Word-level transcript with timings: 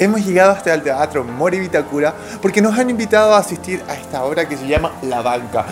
Hemos 0.00 0.24
llegado 0.24 0.52
hasta 0.52 0.72
el 0.72 0.82
Teatro 0.82 1.24
Mori 1.24 1.60
Vitacura 1.60 2.14
porque 2.40 2.62
nos 2.62 2.78
han 2.78 2.88
invitado 2.88 3.34
a 3.34 3.38
asistir 3.38 3.82
a 3.86 3.94
esta 3.94 4.24
obra 4.24 4.48
que 4.48 4.56
se 4.56 4.66
llama 4.66 4.92
La 5.02 5.20
Banca, 5.20 5.66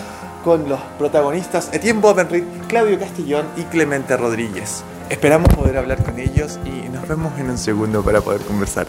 con 0.44 0.68
los 0.68 0.78
protagonistas 0.98 1.70
Etienne 1.72 2.02
Bovenrit, 2.02 2.44
Claudio 2.66 2.98
Castellón 2.98 3.46
y 3.56 3.62
Clemente 3.62 4.18
Rodríguez. 4.18 4.84
Esperamos 5.08 5.48
poder 5.54 5.78
hablar 5.78 6.04
con 6.04 6.18
ellos 6.18 6.60
y 6.66 6.90
nos 6.90 7.08
vemos 7.08 7.38
en 7.38 7.48
un 7.48 7.56
segundo 7.56 8.02
para 8.02 8.20
poder 8.20 8.42
conversar. 8.42 8.86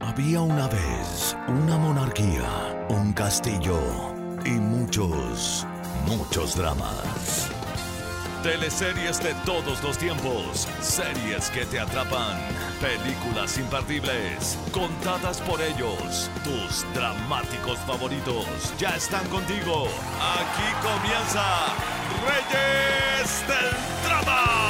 Había 0.00 0.40
una 0.40 0.66
vez 0.66 1.36
una 1.46 1.78
monarquía, 1.78 2.84
un 2.88 3.12
castillo 3.12 3.78
y 4.44 4.50
muchos, 4.50 5.64
muchos 6.08 6.56
dramas. 6.56 7.48
Teleseries 8.44 9.22
de 9.22 9.32
todos 9.46 9.82
los 9.82 9.96
tiempos, 9.96 10.68
series 10.82 11.48
que 11.48 11.64
te 11.64 11.80
atrapan, 11.80 12.38
películas 12.78 13.56
imperdibles, 13.56 14.58
contadas 14.70 15.40
por 15.40 15.62
ellos. 15.62 16.30
Tus 16.44 16.84
dramáticos 16.92 17.78
favoritos 17.86 18.44
ya 18.78 18.90
están 18.96 19.26
contigo. 19.28 19.88
Aquí 20.20 20.68
comienza 20.82 21.72
Reyes 22.22 23.48
del 23.48 23.70
Drama. 24.06 24.63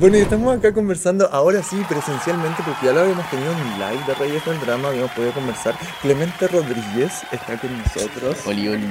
Bueno, 0.00 0.16
y 0.16 0.20
estamos 0.20 0.56
acá 0.56 0.72
conversando, 0.72 1.28
ahora 1.30 1.62
sí, 1.62 1.76
presencialmente, 1.86 2.62
porque 2.64 2.86
ya 2.86 2.92
lo 2.92 3.00
habíamos 3.00 3.28
tenido 3.28 3.52
en 3.52 3.58
live 3.78 4.02
de 4.06 4.14
Reyes 4.14 4.42
del 4.46 4.58
Drama, 4.60 4.88
habíamos 4.88 5.10
podido 5.10 5.32
conversar. 5.34 5.74
Clemente 6.00 6.48
Rodríguez 6.48 7.12
está 7.30 7.58
con 7.60 7.70
nosotros. 7.76 8.38
Oli, 8.46 8.68
oli. 8.68 8.86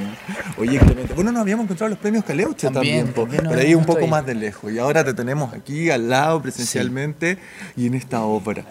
Oye, 0.59 0.77
Clemente, 0.77 1.16
bueno, 1.16 1.31
nos 1.31 1.41
habíamos 1.41 1.64
encontrado 1.64 1.90
los 1.90 1.98
premios 1.98 2.23
Caleuche 2.23 2.70
también, 2.70 3.12
También, 3.12 3.44
pero 3.50 3.59
ahí 3.59 3.73
un 3.73 3.86
poco 3.86 4.05
más 4.05 4.23
de 4.23 4.36
lejos. 4.36 4.72
Y 4.72 4.77
ahora 4.77 5.03
te 5.03 5.16
tenemos 5.16 5.52
aquí 5.52 5.90
al 5.90 6.09
lado 6.09 6.44
presencialmente 6.44 7.39
y 7.76 7.88
en 7.88 7.95
esta 7.95 8.22
ópera. 8.22 8.64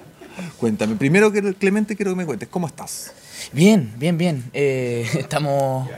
Cuéntame, 0.59 0.95
primero, 0.95 1.32
que- 1.32 1.55
Clemente, 1.55 1.96
quiero 1.96 2.12
que 2.12 2.18
me 2.18 2.24
cuentes, 2.27 2.48
¿cómo 2.48 2.68
estás? 2.68 3.12
Bien, 3.52 3.93
bien, 3.96 4.16
bien. 4.16 4.45
Eh, 4.52 5.09
estamos. 5.18 5.88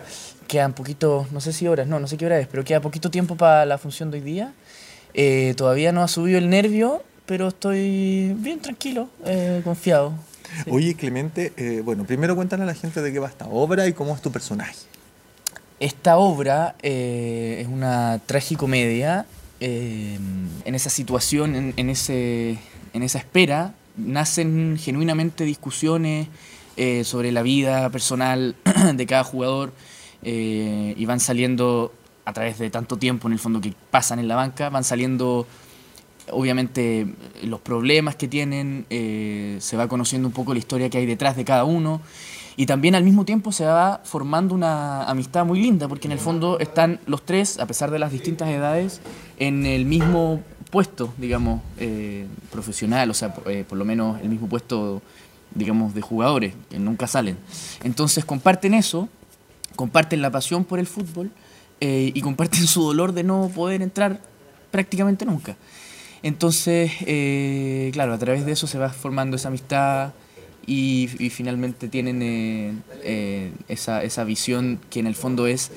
Quedan 0.49 0.73
poquito, 0.73 1.29
no 1.31 1.41
sé 1.41 1.53
si 1.53 1.69
horas, 1.69 1.87
no, 1.87 2.01
no 2.01 2.09
sé 2.09 2.17
qué 2.17 2.27
hora 2.27 2.37
es, 2.41 2.49
pero 2.49 2.65
queda 2.65 2.81
poquito 2.81 3.09
tiempo 3.09 3.37
para 3.37 3.65
la 3.67 3.79
función 3.79 4.11
de 4.11 4.19
hoy 4.19 4.25
día. 4.25 4.53
Eh, 5.15 5.55
todavía 5.57 5.93
no 5.93 6.03
ha 6.03 6.09
subido 6.09 6.39
el 6.39 6.49
nervio, 6.49 7.03
pero 7.31 7.47
estoy 7.47 8.35
bien 8.39 8.59
tranquilo, 8.59 9.09
eh, 9.25 9.61
confiado. 9.63 10.15
Sí. 10.65 10.71
Oye, 10.71 10.95
Clemente, 10.97 11.53
eh, 11.57 11.81
bueno, 11.85 12.05
primero 12.05 12.35
cuéntale 12.35 12.65
a 12.65 12.67
la 12.67 12.75
gente 12.75 13.01
de 13.03 13.13
qué 13.13 13.21
va 13.21 13.29
esta 13.29 13.47
obra 13.47 13.87
y 13.87 13.93
cómo 13.93 14.17
es 14.17 14.21
tu 14.21 14.33
personaje. 14.33 14.75
Esta 15.79 16.19
obra 16.19 16.75
eh, 16.83 17.59
es 17.61 17.69
una 17.69 18.21
tragicomedia. 18.27 19.27
en 19.61 20.75
esa 20.75 20.91
situación, 20.91 21.55
en, 21.55 21.75
en 21.77 21.91
ese, 21.91 22.59
en 22.95 23.03
esa 23.05 23.19
espera, 23.19 23.75
nacen 23.97 24.77
genuinamente 24.77 25.45
discusiones 25.45 26.27
sobre 27.05 27.31
la 27.31 27.43
vida 27.43 27.91
personal 27.91 28.57
de 28.95 29.07
cada 29.07 29.23
jugador 29.23 29.73
y 30.23 31.05
van 31.05 31.21
saliendo 31.21 31.93
a 32.31 32.33
través 32.33 32.59
de 32.59 32.71
tanto 32.71 32.97
tiempo 32.97 33.29
en 33.29 33.33
el 33.33 33.39
fondo 33.39 33.61
que 33.61 33.75
pasan 33.91 34.21
en 34.21 34.29
la 34.29 34.37
banca, 34.37 34.71
van 34.71 34.85
saliendo 34.85 35.47
obviamente 36.31 37.13
los 37.43 37.61
problemas 37.61 38.15
que 38.15 38.29
tienen, 38.29 38.87
eh, 38.89 39.57
se 39.61 39.77
va 39.77 39.89
conociendo 39.89 40.29
un 40.29 40.35
poco 40.35 40.53
la 40.53 40.61
historia 40.61 40.89
que 40.89 40.99
hay 40.99 41.07
detrás 41.07 41.37
de 41.37 41.45
cada 41.45 41.65
uno 41.65 42.01
y 42.57 42.67
también 42.67 42.95
al 42.95 43.03
mismo 43.03 43.25
tiempo 43.25 43.51
se 43.51 43.65
va 43.65 44.01
formando 44.05 44.55
una 44.55 45.05
amistad 45.05 45.45
muy 45.45 45.61
linda 45.61 45.89
porque 45.89 46.07
en 46.07 46.13
el 46.13 46.21
fondo 46.21 46.61
están 46.61 47.01
los 47.07 47.25
tres, 47.25 47.59
a 47.59 47.67
pesar 47.67 47.91
de 47.91 47.99
las 47.99 48.13
distintas 48.13 48.49
edades, 48.49 49.01
en 49.39 49.67
el 49.67 49.85
mismo 49.85 50.41
puesto, 50.71 51.13
digamos, 51.19 51.63
eh, 51.79 52.27
profesional, 52.53 53.11
o 53.11 53.15
sea, 53.15 53.35
eh, 53.47 53.65
por 53.69 53.77
lo 53.77 53.85
menos 53.85 54.21
el 54.21 54.29
mismo 54.29 54.47
puesto, 54.47 55.03
digamos, 55.53 55.95
de 55.95 56.01
jugadores, 56.01 56.55
que 56.69 56.79
nunca 56.79 57.09
salen. 57.09 57.37
Entonces 57.83 58.25
comparten 58.25 58.75
eso, 58.75 59.09
comparten 59.75 60.23
la 60.23 60.31
pasión 60.31 60.65
por 60.65 60.79
el 60.79 60.87
fútbol 60.87 61.33
eh, 61.81 62.13
y 62.15 62.21
comparten 62.21 62.67
su 62.67 62.83
dolor 62.83 63.13
de 63.13 63.25
no 63.25 63.51
poder 63.55 63.83
entrar 63.83 64.21
prácticamente 64.71 65.25
nunca. 65.25 65.57
Entonces, 66.23 66.93
eh, 67.07 67.91
claro, 67.93 68.13
a 68.13 68.19
través 68.19 68.45
de 68.45 68.53
eso 68.53 68.67
se 68.67 68.79
va 68.79 68.91
formando 68.91 69.37
esa 69.37 69.49
amistad 69.49 70.13
y, 70.67 71.09
y 71.19 71.31
finalmente 71.31 71.89
tienen 71.89 72.83
eh, 73.03 73.53
esa, 73.69 74.03
esa 74.03 74.25
visión 74.25 74.79
que 74.91 75.01
en 75.01 75.07
el 75.07 75.15
fondo 75.15 75.47
es, 75.47 75.73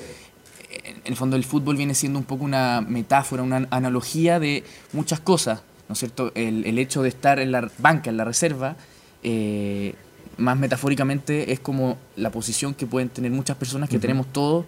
en 0.84 1.00
el 1.04 1.16
fondo 1.16 1.36
el 1.36 1.44
fútbol 1.44 1.76
viene 1.76 1.94
siendo 1.94 2.18
un 2.18 2.24
poco 2.26 2.44
una 2.44 2.82
metáfora, 2.82 3.42
una 3.42 3.66
analogía 3.70 4.38
de 4.38 4.64
muchas 4.92 5.20
cosas, 5.20 5.62
¿no 5.88 5.94
es 5.94 5.98
cierto? 5.98 6.32
El, 6.34 6.66
el 6.66 6.78
hecho 6.78 7.02
de 7.02 7.08
estar 7.08 7.38
en 7.38 7.50
la 7.50 7.70
banca, 7.78 8.10
en 8.10 8.18
la 8.18 8.24
reserva, 8.24 8.76
eh, 9.22 9.94
más 10.36 10.58
metafóricamente 10.58 11.52
es 11.52 11.60
como 11.60 11.96
la 12.16 12.30
posición 12.30 12.74
que 12.74 12.86
pueden 12.86 13.08
tener 13.08 13.30
muchas 13.30 13.56
personas 13.56 13.88
que 13.88 13.98
tenemos 13.98 14.26
todos 14.32 14.66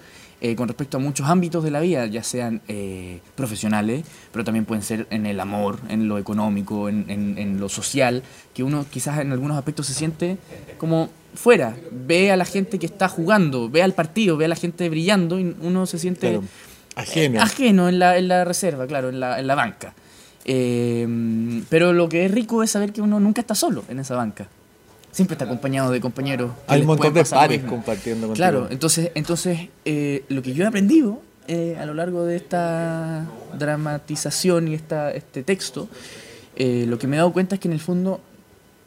eh, 0.51 0.55
con 0.57 0.69
respecto 0.69 0.97
a 0.97 1.01
muchos 1.01 1.27
ámbitos 1.29 1.65
de 1.65 1.71
la 1.71 1.81
vida, 1.81 2.07
ya 2.07 2.23
sean 2.23 2.61
eh, 2.69 3.21
profesionales, 3.35 4.05
pero 4.33 4.45
también 4.45 4.65
pueden 4.65 4.83
ser 4.83 5.07
en 5.11 5.27
el 5.27 5.41
amor, 5.41 5.79
en 5.89 6.09
lo 6.09 6.19
económico, 6.19 6.89
en, 6.89 7.05
en- 7.09 7.39
en 7.39 7.59
lo 7.61 7.69
social, 7.69 8.23
que 8.55 8.63
uno 8.63 8.85
quizás 8.91 9.19
en 9.21 9.33
algunos 9.33 9.57
aspectos 9.57 9.87
se 9.87 9.95
siente 9.95 10.39
como 10.79 11.09
fuera, 11.35 11.77
ve 11.91 12.31
a 12.33 12.37
la 12.37 12.45
gente 12.45 12.79
que 12.79 12.87
está 12.87 13.09
jugando, 13.09 13.69
ve 13.69 13.83
al 13.83 13.93
partido, 13.95 14.37
ve 14.37 14.45
a 14.45 14.49
la 14.49 14.57
gente 14.57 14.89
brillando 14.89 15.39
y 15.39 15.55
uno 15.61 15.87
se 15.87 15.99
siente 15.99 16.29
Claro, 16.31 16.45
ajeno. 16.97 17.37
eh, 17.39 17.43
ajeno 17.43 17.89
en 17.89 17.99
la, 17.99 18.17
en 18.19 18.29
la 18.29 18.45
reserva, 18.45 18.87
claro, 18.87 19.09
en 19.11 19.21
la, 19.21 19.39
en 19.41 19.47
la 19.47 19.55
banca. 19.55 19.95
Eh, 20.45 21.63
pero 21.69 21.93
lo 21.93 22.09
que 22.09 22.25
es 22.25 22.31
rico 22.31 22.63
es 22.63 22.71
saber 22.71 22.93
que 22.93 23.03
uno 23.03 23.19
nunca 23.21 23.41
está 23.41 23.55
solo 23.55 23.85
en 23.89 23.99
esa 23.99 24.15
banca. 24.17 24.49
Siempre 25.17 25.33
está 25.33 25.47
acompañado 25.47 25.91
de 25.93 25.99
compañeros. 25.99 26.53
Hay 26.67 26.83
un 26.83 26.89
montón 26.89 27.15
de 27.15 27.25
pares 27.25 27.63
compartiendo 27.65 28.27
contigo. 28.27 28.35
Claro, 28.35 28.69
entonces, 28.69 29.13
entonces 29.15 29.71
eh, 29.87 30.27
lo 30.29 30.43
que 30.43 30.53
yo 30.53 30.63
he 30.63 30.67
aprendido 30.67 31.23
eh, 31.49 31.75
a 31.81 31.87
lo 31.87 31.95
largo 31.95 32.27
de 32.27 32.37
esta 32.37 33.25
dramatización 33.57 34.69
y 34.69 34.75
esta, 34.75 35.13
este 35.13 35.43
texto, 35.43 35.89
eh, 36.55 36.85
lo 36.87 36.99
que 36.99 37.07
me 37.07 37.17
he 37.17 37.19
dado 37.19 37.33
cuenta 37.33 37.55
es 37.55 37.63
que 37.63 37.69
en 37.69 37.73
el 37.73 37.81
fondo, 37.81 38.21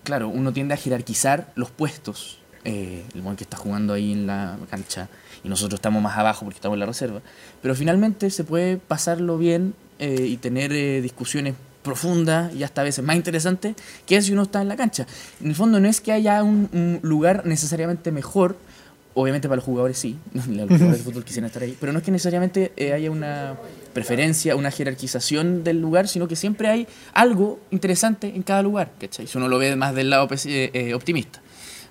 claro, 0.04 0.30
uno 0.30 0.54
tiende 0.54 0.76
a 0.76 0.78
jerarquizar 0.78 1.52
los 1.56 1.72
puestos. 1.72 2.38
Eh, 2.64 3.06
el 3.16 3.22
buen 3.22 3.36
que 3.36 3.44
está 3.44 3.58
jugando 3.58 3.94
ahí 3.94 4.12
en 4.12 4.28
la 4.28 4.60
cancha 4.70 5.10
y 5.44 5.50
nosotros 5.50 5.80
estamos 5.80 6.04
más 6.04 6.16
abajo 6.16 6.46
porque 6.46 6.58
estamos 6.58 6.76
en 6.76 6.82
la 6.82 6.86
reserva. 6.86 7.22
Pero 7.60 7.74
finalmente 7.74 8.30
se 8.30 8.44
puede 8.44 8.78
pasarlo 8.78 9.40
bien 9.40 9.74
y 9.98 10.38
tener 10.38 10.72
discusiones 11.02 11.56
profundas 11.90 12.54
y 12.54 12.64
hasta 12.64 12.82
a 12.82 12.84
veces 12.84 13.04
más 13.04 13.16
interesantes 13.16 13.76
que 14.06 14.22
si 14.22 14.32
uno 14.32 14.44
está 14.44 14.62
en 14.62 14.68
la 14.68 14.76
cancha. 14.76 15.08
En 15.42 15.48
el 15.48 15.56
fondo 15.56 15.80
no 15.80 15.88
es 15.88 16.02
que 16.02 16.12
haya 16.12 16.44
un, 16.44 17.00
lugar 17.02 17.48
necesariamente 17.48 18.12
mejor, 18.12 18.58
obviamente 19.16 19.48
para 19.48 19.56
los 19.58 19.66
jugadores 19.66 19.98
sí, 19.98 20.18
los 20.34 20.46
jugadores 20.46 21.00
de 21.00 21.04
fútbol 21.04 21.24
quisieran 21.26 21.48
estar 21.48 21.64
ahí, 21.64 21.76
pero 21.80 21.92
no 21.92 22.00
es 22.00 22.06
que 22.06 22.12
necesariamente 22.12 22.72
eh, 22.78 22.94
haya 22.94 23.10
una 23.10 23.58
preferencia, 23.94 24.56
una 24.56 24.70
jerarquización 24.70 25.64
del 25.64 25.82
lugar, 25.82 26.08
sino 26.08 26.28
que 26.28 26.36
siempre 26.36 26.68
hay 26.68 26.88
algo 27.14 27.60
interesante 27.72 28.28
en 28.36 28.44
cada 28.44 28.62
lugar, 28.62 28.92
¿cachai? 29.00 29.26
Si 29.26 29.38
uno 29.40 29.48
lo 29.48 29.58
ve 29.58 29.76
más 29.76 29.96
del 29.96 30.12
lado 30.12 30.28
eh, 30.46 30.70
eh, 30.74 30.94
optimista. 30.94 31.42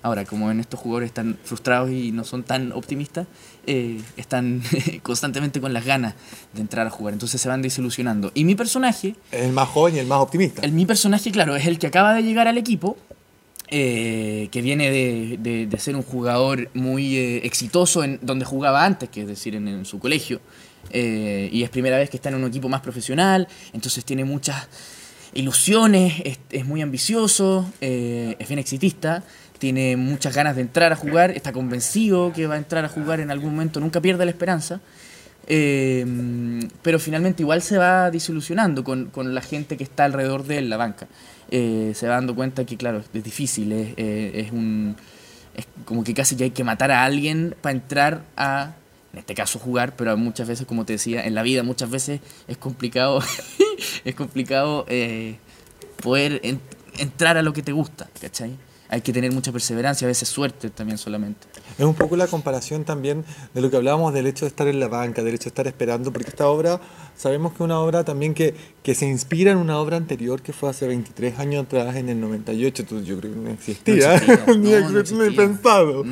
Ahora, 0.01 0.23
como 0.25 0.49
en 0.49 0.59
estos 0.61 0.79
jugadores 0.79 1.07
están 1.07 1.37
frustrados 1.43 1.91
y 1.91 2.11
no 2.11 2.23
son 2.23 2.43
tan 2.43 2.71
optimistas, 2.71 3.27
eh, 3.67 3.99
están 4.17 4.61
constantemente 5.03 5.59
con 5.59 5.73
las 5.73 5.83
ganas 5.85 6.15
de 6.53 6.61
entrar 6.61 6.87
a 6.87 6.89
jugar, 6.89 7.13
entonces 7.13 7.41
se 7.41 7.49
van 7.49 7.61
desilusionando. 7.61 8.31
Y 8.33 8.45
mi 8.45 8.55
personaje, 8.55 9.15
El 9.31 9.51
más 9.51 9.67
joven 9.67 9.95
y 9.95 9.99
el 9.99 10.07
más 10.07 10.19
optimista. 10.19 10.61
el, 10.61 10.71
mi 10.71 10.85
personaje, 10.85 11.31
claro, 11.31 11.55
es 11.55 11.65
el 11.67 11.77
que 11.79 11.87
acaba 11.87 12.13
de 12.13 12.23
llegar 12.23 12.47
al 12.47 12.57
equipo, 12.57 12.97
eh, 13.71 14.47
que 14.51 14.61
viene 14.61 14.89
de, 14.89 15.37
de- 15.39 15.67
de 15.67 15.79
ser 15.79 15.95
un 15.95 16.01
jugador 16.03 16.69
muy 16.73 17.17
eh, 17.17 17.37
exitoso 17.45 18.03
en 18.03 18.19
donde 18.23 18.43
jugaba 18.45 18.83
antes, 18.85 19.09
que 19.09 19.21
es 19.21 19.27
decir, 19.27 19.53
en, 19.55 19.67
en 19.67 19.85
su 19.85 19.99
colegio. 19.99 20.39
eh, 20.91 21.49
y 21.51 21.61
es 21.63 21.69
primera 21.69 21.97
vez 21.97 22.09
que 22.09 22.17
está 22.17 22.29
en 22.29 22.35
un 22.35 22.45
equipo 22.45 22.67
más 22.69 22.81
profesional, 22.81 23.47
entonces 23.73 24.03
tiene 24.05 24.23
muchas 24.23 24.67
ilusiones, 25.33 26.13
es, 26.25 26.39
es 26.49 26.65
muy 26.65 26.81
ambicioso, 26.81 27.69
es 27.79 28.47
bien 28.47 28.59
exitista, 28.59 29.23
tiene 29.59 29.95
muchas 29.97 30.35
ganas 30.35 30.55
de 30.55 30.61
entrar 30.63 30.91
a 30.91 30.95
jugar, 30.95 31.31
está 31.31 31.51
convencido 31.53 32.33
que 32.33 32.47
va 32.47 32.55
a 32.55 32.57
entrar 32.57 32.83
a 32.85 32.89
jugar 32.89 33.19
en 33.19 33.29
algún 33.29 33.51
momento, 33.51 33.79
nunca 33.79 34.01
pierde 34.01 34.25
la 34.25 34.31
esperanza. 34.31 34.79
Eh, 35.51 36.05
pero 36.83 36.99
finalmente 36.99 37.41
igual 37.41 37.61
se 37.61 37.77
va 37.77 38.11
desilusionando 38.11 38.83
con, 38.83 39.07
con 39.07 39.33
la 39.33 39.41
gente 39.41 39.77
que 39.77 39.83
está 39.83 40.05
alrededor 40.05 40.43
de 40.45 40.59
él, 40.59 40.69
la 40.69 40.77
banca. 40.77 41.07
Eh, 41.49 41.93
se 41.95 42.07
va 42.07 42.15
dando 42.15 42.35
cuenta 42.35 42.65
que, 42.65 42.77
claro, 42.77 43.01
es 43.13 43.23
difícil, 43.23 43.71
es, 43.71 43.93
eh, 43.97 44.31
es 44.45 44.51
un. 44.51 44.95
Es 45.55 45.65
como 45.85 46.03
que 46.03 46.13
casi 46.13 46.35
que 46.35 46.45
hay 46.45 46.51
que 46.51 46.63
matar 46.63 46.91
a 46.91 47.03
alguien 47.03 47.55
para 47.61 47.73
entrar 47.73 48.21
a, 48.37 48.73
en 49.11 49.19
este 49.19 49.33
caso, 49.33 49.57
jugar, 49.59 49.95
pero 49.95 50.15
muchas 50.15 50.47
veces, 50.47 50.67
como 50.67 50.85
te 50.85 50.93
decía, 50.93 51.25
en 51.25 51.33
la 51.35 51.41
vida 51.41 51.63
muchas 51.63 51.89
veces 51.89 52.21
es 52.47 52.57
complicado, 52.57 53.19
es 54.05 54.15
complicado 54.15 54.85
poder 56.01 56.39
en- 56.43 56.61
entrar 56.97 57.37
a 57.37 57.41
lo 57.41 57.51
que 57.53 57.63
te 57.63 57.71
gusta, 57.71 58.07
¿cachai? 58.21 58.51
Hay 58.89 59.01
que 59.01 59.13
tener 59.13 59.31
mucha 59.31 59.51
perseverancia, 59.51 60.05
a 60.05 60.09
veces 60.09 60.27
suerte 60.27 60.71
también 60.71 60.97
solamente. 60.97 61.47
Es 61.77 61.85
un 61.85 61.93
poco 61.93 62.17
la 62.17 62.27
comparación 62.27 62.85
también 62.85 63.23
de 63.53 63.61
lo 63.61 63.69
que 63.69 63.77
hablábamos 63.77 64.13
del 64.13 64.25
hecho 64.25 64.45
de 64.45 64.49
estar 64.49 64.67
en 64.67 64.79
la 64.79 64.87
banca, 64.87 65.23
del 65.23 65.35
hecho 65.35 65.45
de 65.45 65.49
estar 65.49 65.67
esperando, 65.67 66.11
porque 66.11 66.29
esta 66.29 66.47
obra, 66.47 66.81
sabemos 67.15 67.51
que 67.51 67.57
es 67.57 67.61
una 67.61 67.79
obra 67.79 68.03
también 68.03 68.33
que, 68.33 68.55
que 68.83 68.95
se 68.95 69.05
inspira 69.07 69.51
en 69.51 69.57
una 69.57 69.77
obra 69.77 69.97
anterior 69.97 70.41
que 70.41 70.53
fue 70.53 70.69
hace 70.69 70.87
23 70.87 71.37
años 71.39 71.65
atrás, 71.65 71.95
en 71.97 72.07
el 72.09 72.19
98, 72.21 72.83
entonces 72.83 73.07
yo 73.07 73.19
creo 73.19 73.33
que 73.33 73.39
no 73.39 73.49
existía, 73.49 74.07
No 74.07 74.13
existía, 74.13 74.45
ni, 74.57 74.71
no, 74.71 74.89
no 74.89 74.99
ex- 74.99 75.11
ni 75.11 75.19
existía. 75.19 75.35
pensado. 75.47 76.05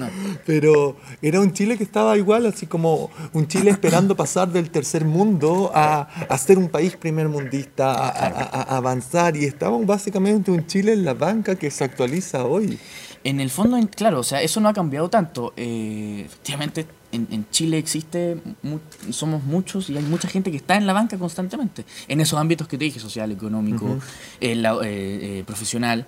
Pero 0.45 0.97
era 1.21 1.39
un 1.39 1.53
Chile 1.53 1.77
que 1.77 1.83
estaba 1.83 2.17
igual, 2.17 2.45
así 2.45 2.65
como 2.67 3.09
un 3.33 3.47
Chile 3.47 3.71
esperando 3.71 4.15
pasar 4.17 4.51
del 4.51 4.69
tercer 4.69 5.05
mundo 5.05 5.71
a, 5.73 6.01
a 6.29 6.37
ser 6.37 6.57
un 6.57 6.67
país 6.69 6.95
primermundista, 6.97 7.93
a, 7.93 8.09
a- 8.09 8.27
a- 8.27 8.77
avanzar, 8.77 9.35
y 9.37 9.45
estamos 9.45 9.85
básicamente 9.85 10.51
un 10.51 10.65
Chile 10.67 10.93
en 10.93 11.05
la 11.05 11.13
banca 11.13 11.55
que 11.55 11.71
se 11.71 11.83
actualiza 11.83 12.43
hoy. 12.45 12.77
En 13.23 13.39
el 13.39 13.49
fondo, 13.49 13.77
claro, 13.95 14.19
o 14.19 14.23
sea, 14.23 14.41
eso 14.41 14.59
no 14.61 14.69
ha 14.69 14.73
cambiado 14.73 15.09
tanto. 15.09 15.53
Eh, 15.57 16.23
efectivamente, 16.25 16.85
en, 17.12 17.27
en 17.31 17.45
Chile 17.51 17.77
existe, 17.77 18.38
mu- 18.63 18.80
somos 19.12 19.44
muchos 19.44 19.89
y 19.89 19.98
hay 19.98 20.04
mucha 20.04 20.27
gente 20.27 20.51
que 20.51 20.57
está 20.57 20.75
en 20.75 20.86
la 20.88 20.94
banca 20.94 21.18
constantemente, 21.18 21.86
en 22.07 22.19
esos 22.21 22.38
ámbitos 22.39 22.68
que 22.68 22.77
te 22.77 22.86
dije, 22.86 23.00
social, 23.00 23.31
económico, 23.31 23.98
eh, 24.42 24.56
la- 24.56 24.74
eh, 24.83 25.39
eh, 25.39 25.44
profesional. 25.45 26.06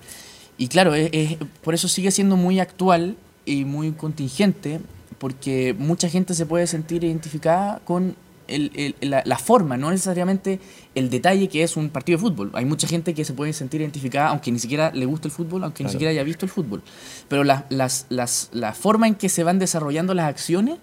Y 0.58 0.68
claro, 0.68 0.94
es- 0.94 1.10
es- 1.12 1.36
por 1.62 1.74
eso 1.74 1.88
sigue 1.88 2.10
siendo 2.10 2.36
muy 2.36 2.60
actual 2.60 3.16
y 3.46 3.64
muy 3.64 3.92
contingente, 3.92 4.80
porque 5.18 5.74
mucha 5.78 6.08
gente 6.08 6.34
se 6.34 6.46
puede 6.46 6.66
sentir 6.66 7.02
identificada 7.04 7.80
con 7.84 8.14
el- 8.48 8.72
el- 9.00 9.08
la, 9.10 9.22
la 9.24 9.38
forma, 9.38 9.76
no 9.76 9.90
necesariamente 9.92 10.58
el 10.96 11.08
detalle 11.08 11.48
que 11.48 11.62
es 11.62 11.76
un 11.76 11.88
partido 11.88 12.18
de 12.18 12.22
fútbol. 12.22 12.50
Hay 12.54 12.64
mucha 12.64 12.88
gente 12.88 13.14
que 13.14 13.24
se 13.24 13.32
puede 13.32 13.52
sentir 13.52 13.80
identificada, 13.80 14.30
aunque 14.30 14.50
ni 14.50 14.58
siquiera 14.58 14.90
le 14.92 15.06
guste 15.06 15.28
el 15.28 15.32
fútbol, 15.32 15.62
aunque 15.62 15.84
ni 15.84 15.88
siquiera 15.92 16.10
haya 16.10 16.24
visto 16.24 16.46
el 16.46 16.50
fútbol. 16.50 16.82
Pero 17.28 17.44
las, 17.44 17.64
las, 17.68 18.06
las, 18.08 18.48
la 18.52 18.72
forma 18.72 19.06
en 19.06 19.14
que 19.14 19.28
se 19.28 19.44
van 19.44 19.58
desarrollando 19.60 20.14
las 20.14 20.26
acciones, 20.26 20.78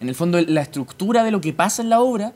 en 0.00 0.08
el 0.08 0.14
fondo 0.14 0.40
la 0.40 0.62
estructura 0.62 1.24
de 1.24 1.30
lo 1.30 1.40
que 1.40 1.52
pasa 1.52 1.82
en 1.82 1.90
la 1.90 2.00
obra, 2.00 2.32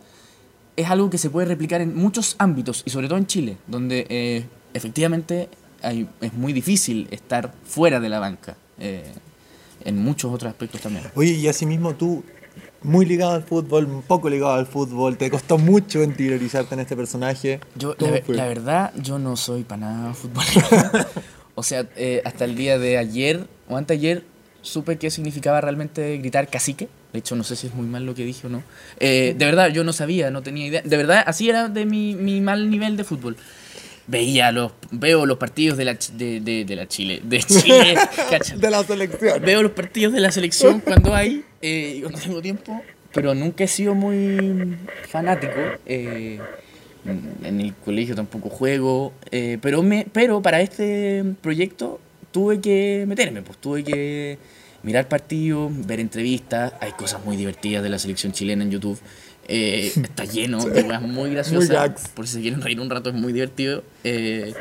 es 0.77 0.89
algo 0.89 1.11
que 1.11 1.19
se 1.19 1.29
puede 1.31 1.47
replicar 1.47 1.81
en 1.81 1.95
muchos 1.95 2.37
ámbitos, 2.39 2.83
y 2.87 2.91
sobre 2.91 3.09
todo 3.09 3.19
en 3.19 3.27
Chile, 3.27 3.57
donde 3.67 4.07
eh, 4.09 4.47
efectivamente 4.75 5.49
hay- 5.83 6.09
es 6.21 6.33
muy 6.33 6.53
difícil 6.53 7.07
estar 7.11 7.53
fuera 7.65 8.01
de 8.01 8.09
la 8.09 8.19
banca. 8.21 8.57
eh, 8.79 9.05
en 9.85 9.97
muchos 10.03 10.33
otros 10.33 10.51
aspectos 10.51 10.81
también. 10.83 11.05
Oye, 11.15 11.33
y 11.33 11.49
asimismo 11.49 11.95
tú, 11.95 12.23
muy 12.83 13.05
ligado 13.07 13.33
al 13.33 13.43
fútbol, 13.43 13.85
un 13.87 14.03
poco 14.03 14.29
ligado 14.31 14.53
al 14.53 14.67
fútbol, 14.67 15.17
te 15.17 15.31
costó 15.31 15.57
mucho 15.59 16.03
interiorizarte 16.03 16.75
en 16.75 16.81
este 16.81 16.97
personaje. 16.97 17.61
Yo, 17.77 17.95
la, 17.99 18.23
la 18.27 18.45
verdad, 18.47 18.93
yo 18.97 19.19
no 19.19 19.37
soy 19.37 19.65
para 19.65 19.81
nada 19.81 20.15
futbolero. 20.15 20.67
o 21.55 21.62
sea, 21.62 21.87
eh, 21.97 22.21
hasta 22.27 22.45
el 22.45 22.57
día 22.57 22.79
de 22.79 22.99
ayer 22.99 23.47
o 23.71 23.77
anteayer 23.79 24.25
supe 24.62 24.99
qué 24.99 25.11
significaba 25.11 25.61
realmente 25.62 26.17
gritar 26.19 26.49
cacique. 26.49 26.89
De 27.12 27.19
hecho, 27.19 27.35
no 27.37 27.45
sé 27.45 27.57
si 27.57 27.67
es 27.67 27.75
muy 27.75 27.87
mal 27.87 28.07
lo 28.07 28.15
que 28.15 28.25
dije 28.25 28.47
o 28.47 28.51
no. 28.51 28.62
Eh, 28.99 29.35
de 29.37 29.45
verdad, 29.45 29.69
yo 29.71 29.85
no 29.85 29.93
sabía, 29.93 30.31
no 30.31 30.43
tenía 30.43 30.67
idea. 30.67 30.83
De 30.83 30.97
verdad, 30.97 31.25
así 31.27 31.49
era 31.49 31.69
de 31.69 31.85
mi, 31.87 32.15
mi 32.15 32.41
mal 32.41 32.71
nivel 32.71 32.97
de 32.97 33.05
fútbol. 33.05 33.37
Veía 34.07 34.51
los, 34.53 34.73
veo 34.91 35.27
los 35.27 35.39
partidos 35.39 35.77
de 35.79 35.85
la, 35.85 35.97
de, 36.15 36.41
de, 36.41 36.65
de 36.65 36.77
la 36.77 36.89
Chile, 36.89 37.21
de 37.23 37.39
Chile, 37.43 37.97
de 38.57 38.71
la 38.71 38.83
selección. 38.85 39.43
Veo 39.43 39.62
los 39.62 39.73
partidos 39.73 40.12
de 40.12 40.21
la 40.21 40.33
selección 40.33 40.81
cuando 40.81 41.15
hay, 41.15 41.45
eh, 41.62 42.01
cuando 42.03 42.19
tengo 42.19 42.43
tiempo, 42.43 42.83
pero 43.12 43.35
nunca 43.35 43.65
he 43.65 43.69
sido 43.69 43.95
muy 43.95 44.77
fanático. 45.09 45.59
eh, 45.87 46.41
en 47.05 47.61
el 47.61 47.75
colegio 47.75 48.15
tampoco 48.15 48.51
juego, 48.51 49.12
eh, 49.31 49.59
pero, 49.62 49.83
me, 49.83 50.07
pero 50.12 50.43
para 50.43 50.61
este 50.61 51.25
proyecto 51.41 51.99
tuve 52.31 52.61
que 52.61 53.05
meterme, 53.09 53.43
pues 53.43 53.59
tuve 53.59 53.85
que 53.85 54.39
mirar 54.82 55.09
partidos, 55.09 55.71
ver 55.87 56.00
entrevistas, 56.00 56.73
hay 56.81 56.93
cosas 56.93 57.25
muy 57.25 57.37
divertidas 57.37 57.82
de 57.82 57.88
la 57.88 57.99
selección 57.99 58.32
chilena 58.32 58.65
en 58.65 58.71
YouTube. 58.71 58.99
eh, 59.49 59.93
está 59.97 60.25
lleno 60.25 60.65
de 60.65 60.85
cosas 60.85 61.03
muy 61.03 61.31
graciosas. 61.31 62.11
por 62.15 62.27
si 62.27 62.35
se 62.35 62.41
quieren 62.41 62.61
reír 62.62 62.81
un 62.81 62.88
rato, 62.91 63.11
es 63.11 63.15
muy 63.17 63.32
divertido. 63.32 63.82
eh, 64.05 64.55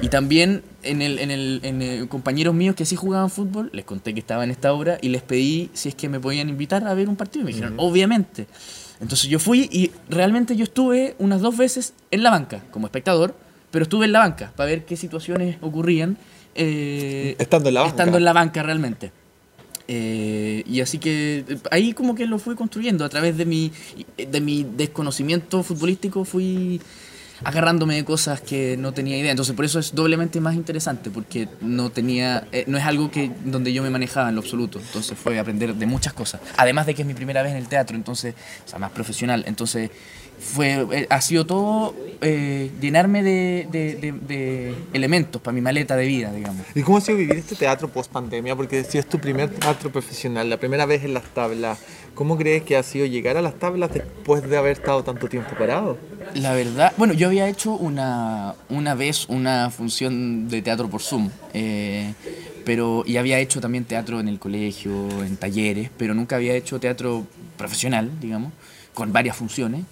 y 0.00 0.08
también 0.08 0.62
en 0.82 1.00
el, 1.00 1.18
en 1.20 1.30
el, 1.30 1.60
en 1.62 1.80
el- 1.82 2.08
compañeros 2.08 2.54
míos 2.54 2.74
que 2.74 2.84
sí 2.84 2.96
jugaban 2.96 3.30
fútbol, 3.30 3.70
les 3.72 3.84
conté 3.84 4.12
que 4.14 4.18
estaba 4.20 4.42
en 4.42 4.50
esta 4.50 4.72
obra 4.72 4.98
y 5.00 5.10
les 5.10 5.22
pedí 5.22 5.70
si 5.74 5.90
es 5.90 5.94
que 5.94 6.08
me 6.08 6.18
podían 6.18 6.48
invitar 6.48 6.84
a 6.88 6.94
ver 6.94 7.08
un 7.08 7.14
partido. 7.14 7.42
Y 7.42 7.44
me 7.44 7.52
dijeron, 7.52 7.74
obviamente. 7.76 8.46
Entonces 9.00 9.28
yo 9.30 9.38
fui 9.38 9.68
y 9.70 9.92
realmente 10.08 10.56
yo 10.56 10.64
estuve 10.64 11.14
unas 11.18 11.40
dos 11.40 11.56
veces 11.56 11.92
en 12.10 12.22
la 12.24 12.30
banca 12.30 12.64
como 12.72 12.86
espectador, 12.86 13.36
pero 13.70 13.84
estuve 13.84 14.06
en 14.06 14.12
la 14.12 14.20
banca 14.20 14.52
para 14.56 14.70
ver 14.70 14.84
qué 14.84 14.96
situaciones 14.96 15.56
ocurrían. 15.60 16.16
eh, 16.56 17.36
Estando 17.38 17.68
en 17.68 17.74
la 17.74 17.80
banca. 17.82 17.90
Estando 17.92 18.16
en 18.18 18.24
la 18.24 18.32
banca 18.32 18.62
realmente. 18.62 19.12
Eh, 19.94 20.62
y 20.66 20.80
así 20.80 20.96
que 20.96 21.44
eh, 21.46 21.58
ahí 21.70 21.92
como 21.92 22.14
que 22.14 22.24
lo 22.24 22.38
fui 22.38 22.54
construyendo 22.54 23.04
a 23.04 23.10
través 23.10 23.36
de 23.36 23.44
mi, 23.44 23.70
de 24.16 24.40
mi 24.40 24.64
desconocimiento 24.64 25.62
futbolístico 25.62 26.24
fui 26.24 26.80
agarrándome 27.44 27.96
de 27.96 28.04
cosas 28.04 28.40
que 28.40 28.78
no 28.78 28.92
tenía 28.92 29.18
idea. 29.18 29.32
Entonces 29.32 29.54
por 29.54 29.66
eso 29.66 29.78
es 29.78 29.94
doblemente 29.94 30.40
más 30.40 30.54
interesante, 30.54 31.10
porque 31.10 31.46
no 31.60 31.90
tenía, 31.90 32.48
eh, 32.52 32.64
no 32.68 32.78
es 32.78 32.84
algo 32.84 33.10
que 33.10 33.32
donde 33.44 33.74
yo 33.74 33.82
me 33.82 33.90
manejaba 33.90 34.30
en 34.30 34.36
lo 34.36 34.40
absoluto. 34.40 34.78
Entonces 34.78 35.18
fue 35.18 35.38
aprender 35.38 35.74
de 35.74 35.86
muchas 35.86 36.14
cosas. 36.14 36.40
Además 36.56 36.86
de 36.86 36.94
que 36.94 37.02
es 37.02 37.08
mi 37.08 37.14
primera 37.14 37.42
vez 37.42 37.52
en 37.52 37.58
el 37.58 37.68
teatro, 37.68 37.94
entonces, 37.94 38.34
o 38.64 38.68
sea, 38.68 38.78
más 38.78 38.92
profesional. 38.92 39.44
Entonces 39.46 39.90
fue, 40.44 40.86
eh, 40.92 41.06
ha 41.08 41.20
sido 41.20 41.46
todo 41.46 41.94
eh, 42.20 42.70
llenarme 42.80 43.22
de, 43.22 43.66
de- 43.70 43.94
de- 43.96 44.12
de 44.12 44.74
elementos 44.92 45.40
para 45.40 45.54
mi 45.54 45.60
maleta 45.60 45.96
de 45.96 46.06
vida, 46.06 46.32
digamos. 46.32 46.64
¿Y 46.74 46.82
cómo 46.82 46.98
ha 46.98 47.00
sido 47.00 47.18
vivir 47.18 47.36
este 47.36 47.54
teatro 47.56 47.88
post 47.88 48.10
pandemia? 48.12 48.54
Porque 48.54 48.84
si 48.84 48.98
es 48.98 49.06
tu 49.08 49.18
primer 49.18 49.50
teatro 49.50 49.90
profesional, 49.90 50.48
la 50.50 50.56
primera 50.58 50.86
vez 50.86 51.04
en 51.04 51.14
las 51.14 51.24
tablas, 51.34 51.78
¿cómo 52.14 52.36
crees 52.36 52.62
que 52.62 52.76
ha 52.76 52.82
sido 52.82 53.06
llegar 53.06 53.36
a 53.36 53.42
las 53.42 53.54
tablas 53.58 53.92
después 53.92 54.48
de 54.48 54.56
haber 54.56 54.72
estado 54.72 55.02
tanto 55.02 55.28
tiempo 55.28 55.50
parado? 55.56 55.98
La 56.34 56.52
verdad, 56.54 56.92
bueno, 56.96 57.12
yo 57.14 57.26
había 57.28 57.48
hecho 57.48 57.72
una, 57.72 58.54
una 58.68 58.94
vez 58.94 59.26
una 59.28 59.70
función 59.70 60.48
de 60.48 60.62
teatro 60.62 60.88
por 60.88 61.02
Zoom, 61.02 61.30
eh, 61.54 62.12
pero 62.64 63.02
y 63.06 63.16
había 63.16 63.38
hecho 63.40 63.60
también 63.60 63.84
teatro 63.84 64.20
en 64.20 64.28
el 64.28 64.38
colegio, 64.38 65.08
en 65.24 65.36
talleres, 65.36 65.90
pero 65.96 66.14
nunca 66.14 66.36
había 66.36 66.54
hecho 66.54 66.78
teatro 66.78 67.26
profesional, 67.56 68.10
digamos, 68.20 68.52
con 68.94 69.12
varias 69.12 69.36
funciones. 69.36 69.82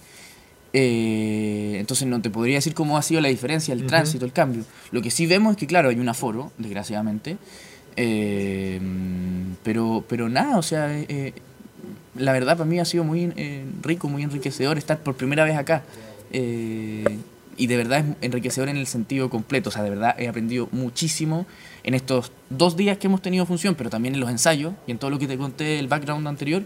Eh, 0.72 1.76
entonces 1.78 2.06
no 2.06 2.20
te 2.20 2.30
podría 2.30 2.56
decir 2.56 2.74
cómo 2.74 2.96
ha 2.96 3.02
sido 3.02 3.20
la 3.20 3.28
diferencia, 3.28 3.74
el 3.74 3.86
tránsito, 3.86 4.24
el 4.24 4.32
cambio. 4.32 4.64
Lo 4.92 5.02
que 5.02 5.10
sí 5.10 5.26
vemos 5.26 5.52
es 5.52 5.56
que, 5.56 5.66
claro, 5.66 5.88
hay 5.88 5.98
un 5.98 6.08
aforo, 6.08 6.52
desgraciadamente, 6.58 7.36
eh, 7.96 8.80
pero, 9.62 10.04
pero 10.08 10.28
nada, 10.28 10.58
o 10.58 10.62
sea, 10.62 10.96
eh, 10.96 11.32
la 12.14 12.32
verdad 12.32 12.56
para 12.56 12.68
mí 12.68 12.78
ha 12.78 12.84
sido 12.84 13.04
muy 13.04 13.32
eh, 13.36 13.64
rico, 13.82 14.08
muy 14.08 14.22
enriquecedor 14.22 14.78
estar 14.78 14.98
por 14.98 15.16
primera 15.16 15.44
vez 15.44 15.56
acá. 15.56 15.82
Eh, 16.32 17.04
y 17.56 17.66
de 17.66 17.76
verdad 17.76 17.98
es 17.98 18.16
enriquecedor 18.22 18.68
en 18.70 18.78
el 18.78 18.86
sentido 18.86 19.28
completo. 19.28 19.68
O 19.68 19.72
sea, 19.72 19.82
de 19.82 19.90
verdad 19.90 20.14
he 20.18 20.28
aprendido 20.28 20.68
muchísimo 20.72 21.46
en 21.82 21.94
estos 21.94 22.32
dos 22.48 22.76
días 22.76 22.96
que 22.98 23.06
hemos 23.06 23.20
tenido 23.20 23.44
función, 23.44 23.74
pero 23.74 23.90
también 23.90 24.14
en 24.14 24.20
los 24.20 24.30
ensayos 24.30 24.72
y 24.86 24.92
en 24.92 24.98
todo 24.98 25.10
lo 25.10 25.18
que 25.18 25.26
te 25.26 25.36
conté, 25.36 25.78
el 25.78 25.88
background 25.88 26.26
anterior. 26.26 26.62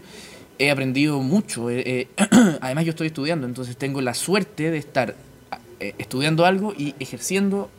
He 0.59 0.71
aprendido 0.71 1.19
mucho. 1.21 1.69
eh, 1.69 2.07
eh, 2.17 2.27
además, 2.61 2.85
yo 2.85 2.91
estoy 2.91 3.07
estudiando, 3.07 3.45
entonces 3.47 3.75
tengo 3.77 4.01
la 4.01 4.13
suerte 4.13 4.71
de 4.71 4.77
estar 4.77 5.15
eh, 5.79 5.93
estudiando 5.97 6.45
algo 6.45 6.73
y 6.77 6.95
ejerciendo, 6.99 7.69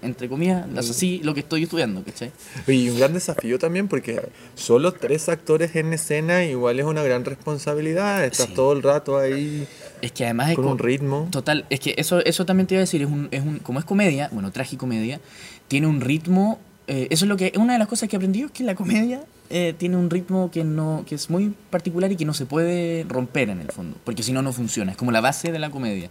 entre 0.00 0.28
comillas, 0.28 0.66
así 0.76 1.20
lo 1.22 1.34
que 1.34 1.40
estoy 1.40 1.64
estudiando, 1.64 2.02
¿cachai? 2.02 2.32
Y 2.66 2.88
un 2.88 2.98
gran 2.98 3.12
desafío 3.12 3.58
también 3.58 3.86
porque 3.88 4.20
solo 4.54 4.92
tres 4.92 5.28
actores 5.28 5.76
en 5.76 5.92
escena 5.92 6.44
igual 6.44 6.80
es 6.80 6.86
una 6.86 7.02
gran 7.02 7.24
responsabilidad. 7.24 8.24
Estás 8.24 8.46
Sí. 8.48 8.54
todo 8.54 8.72
el 8.72 8.82
rato 8.82 9.18
ahí 9.18 9.66
Es 10.00 10.10
que 10.12 10.24
además 10.24 10.50
es 10.50 10.56
con 10.56 10.64
co- 10.64 10.70
un 10.72 10.78
ritmo. 10.78 11.28
Total, 11.30 11.66
es 11.70 11.78
que 11.80 11.94
eso, 11.98 12.18
eso 12.24 12.44
también 12.46 12.66
te 12.66 12.74
iba 12.74 12.80
a 12.80 12.84
decir, 12.84 13.02
es 13.02 13.08
un, 13.08 13.28
es 13.30 13.42
un, 13.42 13.58
como 13.58 13.78
es 13.78 13.84
comedia, 13.84 14.28
bueno, 14.32 14.50
tragicomedia, 14.50 15.20
tiene 15.68 15.86
un 15.86 16.00
ritmo, 16.00 16.58
eh, 16.88 17.06
eso 17.10 17.24
es 17.26 17.28
lo 17.28 17.36
que, 17.36 17.52
una 17.56 17.74
de 17.74 17.78
las 17.78 17.86
cosas 17.86 18.08
que 18.08 18.16
he 18.16 18.18
aprendido 18.18 18.46
es 18.46 18.52
que 18.52 18.64
la 18.64 18.74
comedia 18.74 19.20
eh, 19.52 19.74
tiene 19.76 19.96
un 19.96 20.08
ritmo 20.10 20.50
que 20.50 20.64
no, 20.64 21.04
que 21.06 21.14
es 21.14 21.28
muy 21.30 21.54
particular 21.70 22.10
y 22.10 22.16
que 22.16 22.24
no 22.24 22.34
se 22.34 22.46
puede 22.46 23.04
romper 23.08 23.50
en 23.50 23.60
el 23.60 23.70
fondo, 23.70 23.96
porque 24.02 24.22
si 24.22 24.32
no, 24.32 24.40
no 24.42 24.52
funciona, 24.52 24.92
es 24.92 24.96
como 24.96 25.12
la 25.12 25.20
base 25.20 25.52
de 25.52 25.58
la 25.58 25.70
comedia, 25.70 26.10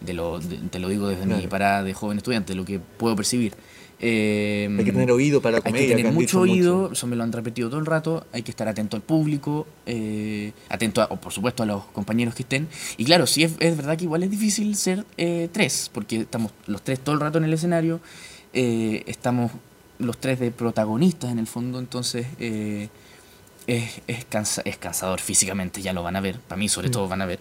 de 0.00 0.12
lo, 0.12 0.38
de- 0.38 0.58
te 0.70 0.78
lo 0.78 0.88
digo 0.88 1.08
desde 1.08 1.24
mi 1.26 1.32
Claro. 1.34 1.48
parada 1.48 1.82
de 1.82 1.94
joven 1.94 2.18
estudiante, 2.18 2.54
lo 2.54 2.64
que 2.64 2.78
puedo 2.78 3.16
percibir. 3.16 3.54
Eh, 4.04 4.66
Hay 4.78 4.84
que 4.84 4.90
tener 4.92 5.12
oído 5.12 5.40
para 5.40 5.52
la 5.52 5.56
hay 5.58 5.62
comedia. 5.72 5.86
que 5.88 5.94
tener 5.94 6.06
han 6.08 6.14
mucho 6.14 6.40
oído, 6.40 6.90
eso 6.92 7.06
me 7.06 7.14
lo 7.14 7.22
han 7.22 7.30
repetido 7.32 7.68
todo 7.70 7.78
el 7.78 7.86
rato, 7.86 8.26
hay 8.32 8.42
que 8.42 8.50
estar 8.50 8.66
atento 8.66 8.96
al 8.96 9.02
público, 9.02 9.66
eh, 9.86 10.52
atento, 10.68 11.00
a- 11.02 11.06
o 11.06 11.20
por 11.20 11.32
supuesto, 11.32 11.62
a 11.62 11.66
los 11.66 11.84
compañeros 11.86 12.34
que 12.34 12.42
estén. 12.42 12.66
Y 12.96 13.04
claro, 13.04 13.26
sí 13.28 13.44
es, 13.44 13.52
es 13.60 13.76
verdad 13.76 13.96
que 13.96 14.04
igual 14.04 14.24
es 14.24 14.30
difícil 14.30 14.74
ser 14.74 15.06
eh, 15.16 15.48
tres, 15.52 15.88
porque 15.94 16.16
estamos 16.16 16.50
los 16.66 16.82
tres 16.82 16.98
todo 16.98 17.14
el 17.14 17.20
rato 17.20 17.38
en 17.38 17.44
el 17.44 17.52
escenario, 17.52 18.00
eh, 18.52 19.04
estamos 19.06 19.52
los 20.02 20.18
tres 20.18 20.38
de 20.40 20.50
protagonistas 20.50 21.30
en 21.32 21.38
el 21.38 21.46
fondo, 21.46 21.78
entonces 21.78 22.26
eh, 22.40 22.88
es, 23.66 24.00
es, 24.08 24.24
cansa- 24.28 24.62
es 24.64 24.76
cansador 24.76 25.20
físicamente, 25.20 25.80
ya 25.82 25.92
lo 25.92 26.02
van 26.02 26.16
a 26.16 26.20
ver, 26.20 26.38
para 26.40 26.58
mí 26.58 26.68
sobre 26.68 26.90
todo 26.90 27.08
van 27.08 27.22
a 27.22 27.26
ver. 27.26 27.38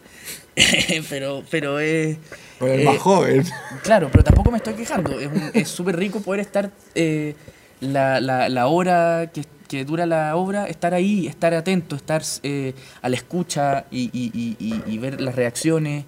pero 1.09 1.43
pero 1.49 1.79
es... 1.79 2.17
Eh, 2.61 2.83
más 2.85 2.97
joven. 2.97 3.43
Claro, 3.83 4.09
pero 4.11 4.23
tampoco 4.23 4.51
me 4.51 4.57
estoy 4.57 4.73
quejando. 4.75 5.19
Es 5.19 5.27
un- 5.27 5.51
Es 5.53 5.67
súper 5.69 5.95
rico 5.97 6.21
poder 6.21 6.41
estar 6.41 6.71
eh, 6.95 7.35
la, 7.79 8.19
la, 8.21 8.49
la 8.49 8.67
hora 8.67 9.31
que, 9.33 9.43
que 9.67 9.83
dura 9.85 10.05
la 10.05 10.35
obra, 10.35 10.67
estar 10.67 10.93
ahí, 10.93 11.25
estar 11.27 11.53
atento, 11.55 11.95
estar 11.95 12.21
eh, 12.43 12.73
a 13.01 13.09
la 13.09 13.15
escucha 13.15 13.85
y, 13.89 14.09
y- 14.13 14.31
y- 14.33 14.57
y- 14.59 14.83
y 14.93 14.97
ver 14.99 15.19
las 15.21 15.33
reacciones. 15.35 16.05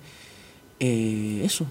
Eh, 0.80 1.42
eso, 1.44 1.64
es 1.64 1.70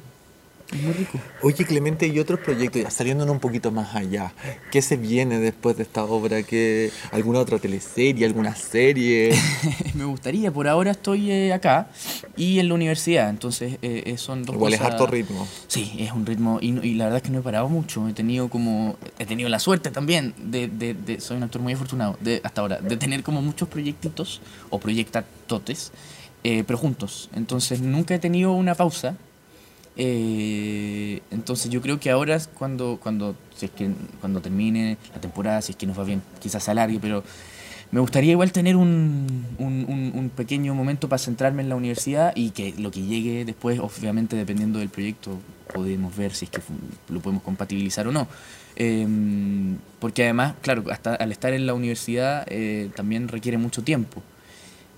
muy 0.81 0.93
rico. 0.93 1.19
Oye, 1.43 1.65
Clemente, 1.65 2.07
y 2.07 2.19
otros 2.19 2.41
proyectos, 2.41 2.83
ya 2.83 2.91
saliéndonos 2.91 3.33
un 3.35 3.41
poquito 3.41 3.71
más 3.71 3.95
allá, 3.95 4.33
¿qué 4.71 4.81
se 4.83 4.97
viene 4.97 5.39
después 5.39 5.77
de 5.77 5.83
esta 5.83 6.05
obra? 6.05 6.43
¿Qué, 6.43 6.91
¿Alguna 7.11 7.41
otra 7.41 7.59
teleserie, 7.59 8.25
alguna 8.27 8.55
serie? 8.55 9.35
Me 9.95 10.05
gustaría, 10.05 10.51
por 10.53 10.69
ahora 10.69 10.93
estoy 10.93 11.31
eh, 11.31 11.53
acá 11.53 11.89
y 12.37 12.59
en 12.59 12.69
la 12.69 12.75
universidad, 12.75 13.29
entonces 13.31 13.75
eh, 13.83 14.03
eh, 14.07 14.17
son 14.17 14.45
dos 14.45 14.55
Igual 14.57 14.73
es 14.75 14.79
cosas- 14.81 14.93
harto 14.95 15.07
ritmo. 15.07 15.47
Sí, 15.67 15.93
es 15.99 16.13
un 16.13 16.25
ritmo 16.27 16.59
y, 16.61 16.69
y 16.87 16.95
la 16.95 17.05
verdad 17.05 17.19
es 17.19 17.23
que 17.25 17.31
no 17.31 17.41
he 17.41 17.43
parado 17.43 17.69
mucho. 17.69 18.09
He 18.09 18.13
tenido 18.13 18.49
como 18.49 18.97
he 19.19 19.27
tenido 19.27 19.49
la 19.49 19.59
suerte 19.59 19.91
también 19.91 20.35
de, 20.39 20.69
de- 20.69 20.95
de- 20.95 21.21
soy 21.21 21.37
un 21.37 21.43
actor 21.43 21.61
muy 21.63 21.73
afortunado 21.73 22.17
de 22.21 22.41
hasta 22.45 22.61
ahora 22.61 22.79
de 22.79 22.97
tener 22.97 23.23
como 23.23 23.43
muchos 23.43 23.69
proyectitos 23.69 24.41
o 24.71 24.79
proyectatotes, 24.79 25.93
eh, 26.45 26.65
pero 26.67 26.79
juntos. 26.79 27.29
Entonces 27.35 27.81
nunca 27.81 28.15
he 28.15 28.19
tenido 28.19 28.53
una 28.53 28.75
pausa. 28.75 29.17
Eh, 29.97 31.21
entonces 31.31 31.71
yo 31.71 31.83
creo 31.83 32.01
que 32.01 32.11
ahora 32.11 32.39
cuando 32.55 32.99
cuando 33.03 33.35
si 33.55 33.67
es 33.67 33.73
que 33.73 33.91
cuando 34.21 34.41
termine 34.41 34.97
la 35.15 35.21
temporada, 35.21 35.61
si 35.63 35.73
es 35.73 35.77
que 35.77 35.87
nos 35.87 35.99
va 35.99 36.05
bien, 36.05 36.23
quizás 36.41 36.69
alargue, 36.69 36.99
pero 37.01 37.23
me 37.91 38.01
gustaría 38.01 38.31
igual 38.33 38.53
tener 38.53 38.75
un, 38.77 39.45
un- 39.59 40.13
un- 40.15 40.31
pequeño 40.31 40.75
momento 40.75 41.11
para 41.11 41.19
centrarme 41.19 41.63
en 41.63 41.69
la 41.69 41.77
universidad 41.77 42.33
y 42.35 42.51
que 42.51 42.75
lo 42.79 42.91
que 42.91 43.03
llegue 43.03 43.45
después, 43.45 43.79
obviamente 43.81 44.35
dependiendo 44.35 44.79
del 44.79 44.89
proyecto, 44.89 45.39
podemos 45.75 46.17
ver 46.17 46.33
si 46.35 46.47
es 46.47 46.51
que 46.51 46.61
lo 47.11 47.21
podemos 47.21 47.43
compatibilizar 47.43 48.07
o 48.09 48.13
no. 48.13 48.29
Em, 48.77 49.77
porque 50.01 50.23
además, 50.25 50.55
claro, 50.63 50.85
hasta 50.91 51.15
al 51.17 51.33
estar 51.33 51.53
en 51.53 51.67
la 51.67 51.75
universidad 51.75 52.47
eh, 52.49 52.89
también 52.97 53.29
requiere 53.29 53.59
mucho 53.59 53.83
tiempo 53.83 54.23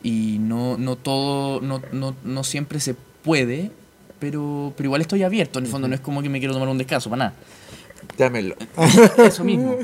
y 0.04 0.36
no, 0.38 0.78
no 0.78 0.94
todo, 0.94 1.60
no, 1.60 1.82
no, 1.92 2.14
no 2.24 2.44
siempre 2.44 2.78
se 2.78 2.94
puede, 2.94 3.72
pero, 4.24 4.72
pero 4.74 4.86
igual 4.86 5.02
estoy 5.02 5.22
abierto, 5.22 5.58
en 5.58 5.66
el 5.66 5.70
fondo 5.70 5.86
no 5.86 5.94
es 5.94 6.00
como 6.00 6.22
que 6.22 6.30
me 6.30 6.38
quiero 6.38 6.54
tomar 6.54 6.68
un 6.70 6.78
descanso, 6.78 7.10
para 7.10 7.24
nada. 7.26 7.34
Llámelo. 8.16 8.54
Eso 9.18 9.44
mismo. 9.44 9.76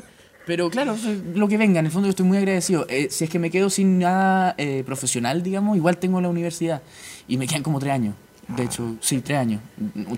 Pero 0.47 0.71
claro, 0.71 0.97
lo 1.35 1.47
que 1.47 1.59
venga, 1.59 1.79
en 1.81 1.87
el 1.87 1.93
fondo 1.93 2.07
yo 2.07 2.11
estoy 2.11 2.25
muy 2.25 2.39
agradecido. 2.39 2.87
Eh, 2.89 3.09
si 3.11 3.25
es 3.25 3.31
que 3.31 3.39
me 3.39 3.51
quedo 3.51 3.69
sin 3.69 3.99
nada 3.99 4.55
eh, 4.57 4.83
profesional, 4.87 5.43
digamos, 5.43 5.77
igual 5.77 5.99
tengo 5.99 6.21
la 6.23 6.29
universidad. 6.31 6.81
Y 7.29 7.37
me 7.37 7.47
quedan 7.47 7.63
como 7.63 7.79
tres 7.81 7.93
años. 7.93 8.15
De 8.49 8.65
hecho, 8.65 8.97
sí, 9.01 9.21
tres 9.21 9.39
años. 9.39 9.61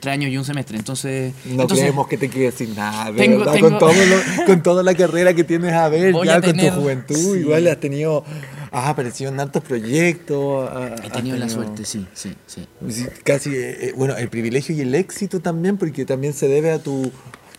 Tres 0.01 0.13
años 0.15 0.31
y 0.31 0.39
un 0.39 0.45
semestre. 0.45 0.79
Entonces. 0.79 1.35
No 1.45 1.63
entonces, 1.63 1.81
creemos 1.81 2.07
que 2.07 2.17
te 2.17 2.31
quedes 2.31 2.55
sin 2.55 2.75
nada, 2.77 3.13
Tengo- 3.13 3.41
verdad, 3.41 3.53
tengo- 3.55 3.69
con, 3.71 3.79
todo 3.81 3.93
lo- 3.93 4.45
con 4.47 4.63
toda 4.63 4.83
la 4.85 4.95
carrera 4.95 5.35
que 5.35 5.43
tienes 5.45 5.73
a 5.73 5.89
ver, 5.89 6.13
Voy 6.15 6.29
ya 6.29 6.37
a 6.37 6.41
con 6.41 6.51
tener- 6.53 6.73
tu 6.73 6.81
juventud, 6.81 7.17
sí. 7.17 7.41
igual 7.41 7.67
has 7.67 7.81
tenido, 7.81 8.25
has 8.73 8.89
aparecido 8.89 9.31
en 9.31 9.37
tantos 9.37 9.63
proyectos. 9.63 10.69
ha- 10.71 10.97
He 11.03 11.07
has 11.07 11.13
tenido 11.13 11.37
la 11.37 11.49
suerte, 11.49 11.85
sí, 11.85 12.07
sí, 12.15 12.35
sí. 12.47 12.67
Sí, 12.89 13.07
Casi, 13.25 13.51
eh, 13.51 13.89
eh, 13.89 13.93
bueno, 13.97 14.17
el 14.17 14.29
privilegio 14.29 14.75
y 14.75 14.81
el 14.81 14.95
éxito 14.95 15.41
también, 15.41 15.77
porque 15.77 16.05
también 16.05 16.33
se 16.33 16.49
debe 16.49 16.73
a 16.73 16.79
tu, 16.83 17.11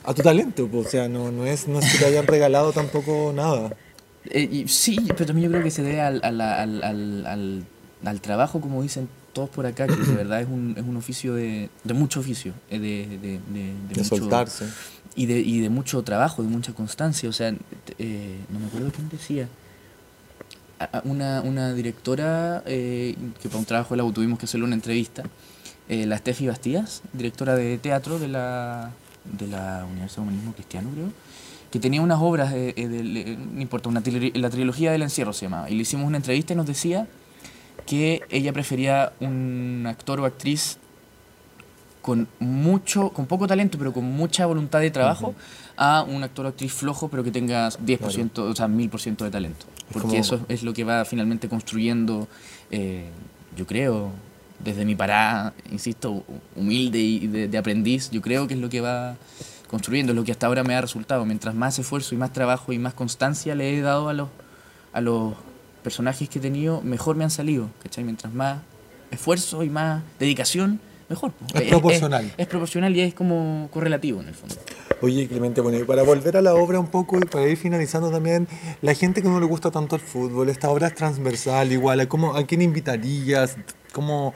a 0.03 0.13
tu 0.13 0.21
talento, 0.21 0.67
pues, 0.67 0.87
o 0.87 0.89
sea, 0.89 1.07
no, 1.07 1.31
no, 1.31 1.45
es, 1.45 1.67
no 1.67 1.79
es 1.79 1.91
que 1.91 1.97
te 1.99 2.05
hayan 2.05 2.27
regalado 2.27 2.71
tampoco 2.73 3.31
nada. 3.35 3.75
Eh, 4.29 4.47
y 4.51 4.67
sí, 4.67 4.97
pero 5.09 5.25
también 5.27 5.45
yo 5.45 5.51
creo 5.51 5.63
que 5.63 5.71
se 5.71 5.83
debe 5.83 6.01
al, 6.01 6.19
al, 6.23 6.41
al, 6.41 6.83
al, 6.83 7.65
al- 8.05 8.21
trabajo, 8.21 8.59
como 8.61 8.81
dicen 8.81 9.07
todos 9.33 9.49
por 9.49 9.65
acá, 9.65 9.87
que 9.87 9.95
de 9.95 10.13
verdad 10.15 10.41
es 10.41 10.47
un, 10.47 10.75
es 10.77 10.83
un 10.83 10.95
oficio 10.97 11.33
de, 11.35 11.69
de 11.83 11.93
mucho 11.93 12.19
oficio, 12.21 12.53
eh, 12.69 12.79
de, 12.79 13.07
de, 13.07 13.17
de, 13.17 13.39
de 13.49 13.95
De 13.95 13.95
mucho- 14.01 14.03
soltarse. 14.17 14.65
y 15.15 15.25
de, 15.25 15.39
y 15.39 15.59
de 15.59 15.69
mucho 15.69 16.01
trabajo, 16.03 16.41
de 16.43 16.49
mucha 16.49 16.73
constancia. 16.73 17.27
O 17.29 17.33
sea, 17.33 17.53
eh, 17.97 18.37
no 18.49 18.59
me 18.59 18.67
acuerdo 18.67 18.91
quién 18.95 19.09
decía. 19.09 19.47
Una, 21.03 21.41
una 21.41 21.73
directora 21.73 22.63
eh, 22.65 23.15
que 23.41 23.49
para 23.49 23.59
un 23.59 23.65
trabajo 23.65 23.93
de 23.93 23.97
la 23.97 24.03
U 24.03 24.11
tuvimos 24.11 24.39
que 24.39 24.45
hacerle 24.45 24.65
una 24.65 24.75
entrevista, 24.75 25.23
eh, 25.89 26.05
la 26.05 26.17
Steffi 26.17 26.47
Bastías, 26.47 27.01
directora 27.11 27.55
de 27.55 27.77
teatro 27.77 28.17
de 28.17 28.29
la, 28.29 28.91
de 29.25 29.47
la 29.47 29.85
Universidad 29.89 30.23
de 30.23 30.29
Humanismo 30.29 30.53
Cristiano, 30.53 30.89
creo, 30.93 31.09
que 31.69 31.79
tenía 31.79 32.01
unas 32.01 32.19
obras, 32.21 32.53
de, 32.53 32.69
eh, 32.69 32.73
eh, 32.77 33.37
no 33.51 33.61
importa, 33.61 33.89
una 33.89 34.01
la 34.35 34.49
trilogía 34.49 34.91
del 34.91 35.01
encierro 35.01 35.33
se 35.33 35.45
llamaba, 35.45 35.69
y 35.69 35.75
le 35.75 35.81
hicimos 35.81 36.07
una 36.07 36.17
entrevista 36.17 36.53
y 36.53 36.55
nos 36.55 36.67
decía 36.67 37.07
que 37.85 38.21
ella 38.29 38.53
prefería 38.53 39.11
un 39.19 39.83
actor 39.87 40.19
o 40.21 40.25
actriz 40.25 40.77
con 42.01 42.27
mucho, 42.39 43.09
con 43.09 43.25
poco 43.25 43.47
talento, 43.47 43.77
pero 43.77 43.91
con 43.91 44.05
mucha 44.05 44.45
voluntad 44.45 44.79
de 44.79 44.91
trabajo, 44.91 45.35
a 45.75 46.03
un 46.03 46.23
actor 46.23 46.45
o 46.45 46.49
actriz 46.49 46.71
flojo, 46.71 47.07
pero 47.07 47.23
que 47.23 47.31
tenga 47.31 47.69
10%, 47.69 48.37
o 48.39 48.55
sea, 48.55 48.67
1000% 48.67 49.17
de 49.17 49.31
talento. 49.31 49.65
Porque 49.93 50.17
eso 50.17 50.45
es 50.49 50.63
lo 50.63 50.73
que 50.73 50.83
va 50.83 51.05
finalmente 51.05 51.47
construyendo, 51.47 52.27
eh, 52.71 53.05
yo 53.55 53.67
creo, 53.67 54.11
desde 54.59 54.85
mi 54.85 54.95
parada, 54.95 55.53
insisto, 55.71 56.23
humilde 56.55 56.99
y 56.99 57.27
de, 57.27 57.47
de 57.47 57.57
aprendiz, 57.57 58.09
yo 58.09 58.21
creo 58.21 58.47
que 58.47 58.55
es 58.55 58.59
lo 58.59 58.69
que 58.69 58.81
va 58.81 59.15
construyendo, 59.73 60.11
es 60.11 60.15
lo 60.15 60.23
que 60.23 60.31
hasta 60.31 60.47
ahora 60.47 60.63
me 60.63 60.75
ha 60.75 60.81
resultado. 60.81 61.25
Mientras 61.25 61.55
más 61.55 61.79
esfuerzo 61.79 62.13
y 62.13 62.17
más 62.17 62.31
trabajo 62.31 62.73
y 62.73 62.79
más 62.79 62.93
constancia 62.93 63.55
le 63.55 63.75
he 63.75 63.81
dado 63.81 64.09
a 64.09 64.13
los, 64.13 64.29
a 64.93 65.01
los 65.01 65.33
personajes 65.83 66.29
que 66.29 66.39
he 66.39 66.41
tenido, 66.41 66.81
mejor 66.81 67.15
me 67.15 67.23
han 67.23 67.31
salido. 67.31 67.69
¿cachai? 67.81 68.03
Mientras 68.03 68.33
más 68.33 68.59
esfuerzo 69.11 69.63
y 69.63 69.69
más 69.69 70.03
dedicación, 70.19 70.79
mejor. 71.09 71.33
Es 71.53 71.63
proporcional. 71.63 72.31
Es, 72.37 72.47
proporcional 72.47 72.95
y 72.95 73.01
es 73.01 73.13
como 73.13 73.67
correlativo 73.71 74.21
en 74.21 74.27
el 74.27 74.33
fondo. 74.33 74.55
Oye, 75.01 75.27
Clemente, 75.27 75.61
bueno, 75.61 75.77
y 75.79 75.83
para 75.83 76.03
volver 76.03 76.37
a 76.37 76.41
la 76.41 76.53
obra 76.55 76.79
un 76.79 76.87
poco 76.87 77.17
y 77.17 77.21
para 77.25 77.47
ir 77.47 77.57
finalizando 77.57 78.09
también, 78.11 78.47
la 78.81 78.93
gente 78.93 79.21
que 79.21 79.27
no 79.27 79.39
le 79.39 79.45
gusta 79.45 79.71
tanto 79.71 79.95
el 79.95 80.01
fútbol, 80.01 80.49
esta 80.49 80.69
obra 80.69 80.87
es 80.87 80.95
transversal, 80.95 81.71
igual, 81.71 81.99
¿a, 81.99 82.07
cómo, 82.07 82.35
a 82.35 82.45
quién 82.45 82.61
invitarías? 82.61 83.57
¿Cómo, 83.91 84.33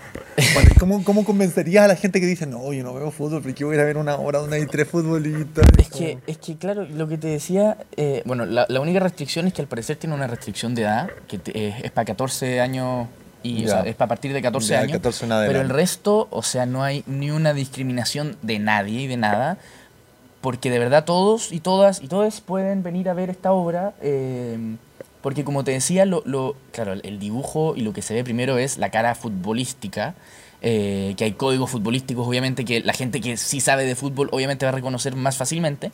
cómo, 0.80 1.04
¿Cómo 1.04 1.26
convencerías 1.26 1.86
a 1.86 1.88
la 1.88 1.96
gente 1.96 2.20
que 2.20 2.28
dice, 2.28 2.46
no, 2.46 2.72
yo 2.74 2.84
no 2.84 2.94
veo 2.94 3.10
fútbol, 3.10 3.42
porque 3.42 3.60
yo 3.62 3.68
voy 3.68 3.76
a 3.76 3.78
ir 3.80 3.82
a 3.82 3.86
ver 3.86 3.98
una 3.98 4.16
obra 4.16 4.38
donde 4.40 4.58
hay 4.58 4.66
tres 4.68 4.88
futbolistas? 4.88 5.66
Es 5.80 5.90
que, 5.90 6.20
es 6.28 6.38
que 6.38 6.58
claro, 6.58 6.86
lo 6.86 7.08
que 7.08 7.18
te 7.18 7.28
decía, 7.28 7.78
eh, 7.96 8.22
bueno, 8.26 8.46
la, 8.46 8.66
la 8.70 8.80
única 8.82 9.00
restricción 9.00 9.48
es 9.48 9.54
que 9.54 9.62
al 9.64 9.68
parecer 9.68 9.98
tiene 9.98 10.14
una 10.16 10.28
restricción 10.28 10.76
de 10.76 10.84
edad, 10.84 11.10
que 11.28 11.40
te- 11.40 11.58
eh, 11.70 11.76
es 11.84 11.90
para 11.92 12.06
14 12.06 12.62
años 12.62 13.08
y 13.42 13.66
o 13.66 13.68
sea, 13.70 13.82
es 13.82 13.96
para 13.96 14.10
partir 14.10 14.32
de 14.34 14.42
14 14.44 14.68
Ya, 14.74 14.80
años. 14.82 14.92
14 14.94 15.26
en 15.26 15.30
pero 15.48 15.62
el 15.62 15.70
resto, 15.70 16.28
o 16.30 16.44
sea, 16.44 16.68
no 16.68 16.84
hay 16.84 17.04
ni 17.08 17.32
una 17.32 17.54
discriminación 17.54 18.38
de 18.44 18.60
nadie 18.60 19.02
y 19.02 19.08
de 19.08 19.18
nada, 19.18 19.58
porque 20.41 20.70
de 20.70 20.79
verdad 20.79 21.06
todos 21.06 21.51
y 21.51 21.60
todas 21.60 22.01
y 22.01 22.08
todos 22.08 22.41
pueden 22.41 22.84
venir 22.84 23.10
a 23.10 23.13
ver 23.13 23.29
esta 23.29 23.51
obra. 23.53 23.94
eh, 24.01 24.75
porque 25.22 25.44
como 25.44 25.63
te 25.63 25.72
decía, 25.72 26.06
lo, 26.06 26.22
lo- 26.25 26.56
claro, 26.72 26.94
el 26.94 27.20
dibujo 27.20 27.75
y 27.75 27.82
lo 27.82 27.91
que 27.91 28.01
se 28.01 28.13
ve 28.13 28.24
primero 28.24 28.58
es 28.60 28.77
la 28.77 28.91
cara 28.91 29.13
futbolística, 29.15 30.13
eh, 30.62 31.15
que 31.17 31.24
hay 31.25 31.32
códigos 31.34 31.70
futbolísticos, 31.72 32.25
obviamente, 32.25 32.63
que 32.63 32.79
la 32.82 32.94
gente 32.94 33.20
que 33.20 33.36
sí 33.36 33.60
sabe 33.60 33.84
de 33.86 33.96
fútbol 33.96 34.29
obviamente 34.32 34.65
va 34.65 34.70
a 34.70 34.75
reconocer 34.75 35.15
más 35.15 35.36
fácilmente. 35.36 35.91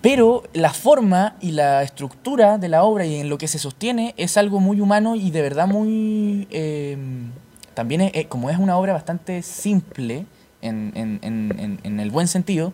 Pero 0.00 0.42
la 0.52 0.72
forma 0.72 1.36
y 1.40 1.52
la 1.52 1.82
estructura 1.82 2.58
de 2.58 2.68
la 2.68 2.84
obra 2.84 3.06
y 3.06 3.16
en 3.16 3.28
lo 3.30 3.38
que 3.38 3.48
se 3.48 3.58
sostiene 3.58 4.14
es 4.18 4.36
algo 4.36 4.60
muy 4.60 4.80
humano 4.80 5.14
y 5.16 5.30
de 5.30 5.40
verdad 5.42 5.66
muy... 5.66 6.46
eh, 6.50 6.96
también, 7.74 8.00
es- 8.02 8.26
como 8.26 8.50
es 8.50 8.58
una 8.58 8.76
obra 8.76 8.92
bastante 8.92 9.42
simple, 9.42 10.26
en- 10.60 10.92
en- 10.94 11.18
en- 11.22 11.78
en 11.82 12.00
el 12.00 12.10
buen 12.10 12.26
sentido, 12.28 12.72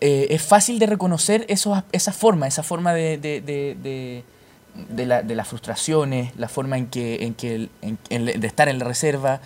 eh, 0.00 0.28
es 0.30 0.42
fácil 0.42 0.78
de 0.78 0.86
reconocer 0.86 1.44
esos, 1.48 1.82
esa 1.92 2.12
forma, 2.12 2.46
esa 2.46 2.62
forma 2.62 2.92
de, 2.94 3.18
de, 3.18 3.40
de, 3.40 4.24
de- 4.90 5.06
la- 5.06 5.22
de 5.22 5.34
las 5.34 5.48
frustraciones, 5.48 6.34
la 6.36 6.48
forma 6.48 6.78
en 6.78 6.86
que, 6.86 7.24
en 7.24 7.34
que 7.34 7.54
el- 7.54 7.70
en- 7.82 7.98
en- 8.10 8.40
de 8.40 8.46
estar 8.46 8.68
en 8.68 8.78
la 8.78 8.84
reserva, 8.84 9.40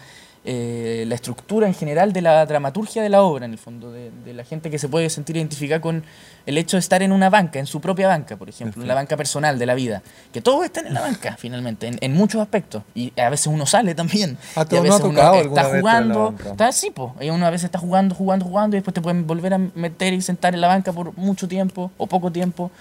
eh, 0.45 1.05
la 1.07 1.15
estructura 1.15 1.69
en 1.69 1.75
general 1.75 2.13
de 2.13 2.21
la 2.21 2.45
dramaturgia 2.47 3.01
de 3.01 3.09
la 3.09 3.23
obra, 3.23 3.45
en 3.45 3.53
el 3.53 3.59
fondo, 3.59 3.93
de, 3.93 4.11
de 4.25 4.35
la 4.35 4.45
gente 4.45 4.71
que 4.71 4.79
se 4.79 4.89
puede 4.89 5.09
sentir 5.09 5.37
identificada 5.37 5.81
con 5.81 6.03
el 6.47 6.59
hecho 6.59 6.77
de 6.77 6.81
estar 6.81 7.01
en 7.01 7.13
una 7.13 7.31
banca, 7.31 7.61
en 7.61 7.67
su 7.67 7.81
propia 7.81 8.09
banca, 8.09 8.37
por 8.37 8.49
ejemplo, 8.49 8.83
en 8.83 8.89
la 8.89 8.95
banca 8.95 9.17
personal 9.17 9.57
de 9.59 9.67
la 9.67 9.75
vida, 9.75 10.03
que 10.33 10.41
todos 10.41 10.65
están 10.65 10.89
en 10.89 10.95
la 10.95 11.01
banca, 11.01 11.37
finalmente, 11.39 11.87
en, 11.87 11.97
en 12.01 12.13
muchos 12.13 12.41
aspectos, 12.41 12.83
y 12.93 13.13
a 13.21 13.31
veces 13.31 13.47
uno 13.47 13.67
sale 13.67 13.95
también, 13.95 14.37
A 14.57 14.63
y 14.63 14.65
todos 14.65 14.81
a 14.81 14.83
veces 14.83 15.01
uno 15.03 15.35
está 15.35 15.65
jugando, 15.65 16.35
está 16.45 16.73
sí, 16.73 16.91
po, 16.91 17.15
y 17.21 17.31
uno 17.31 17.47
a 17.47 17.51
veces 17.51 17.67
está 17.67 17.79
jugando, 17.79 18.15
jugando, 18.15 18.45
jugando, 18.45 18.77
y 18.77 18.79
después 18.79 18.95
te 18.95 19.01
pueden 19.01 19.27
volver 19.27 19.55
a 19.55 19.59
meter 19.59 20.13
y 20.13 20.21
sentar 20.23 20.55
en 20.55 20.61
la 20.61 20.67
banca 20.67 20.93
por 20.93 21.17
mucho 21.17 21.47
tiempo, 21.47 21.93
o 21.99 22.09
poco 22.09 22.33
tiempo, 22.33 22.73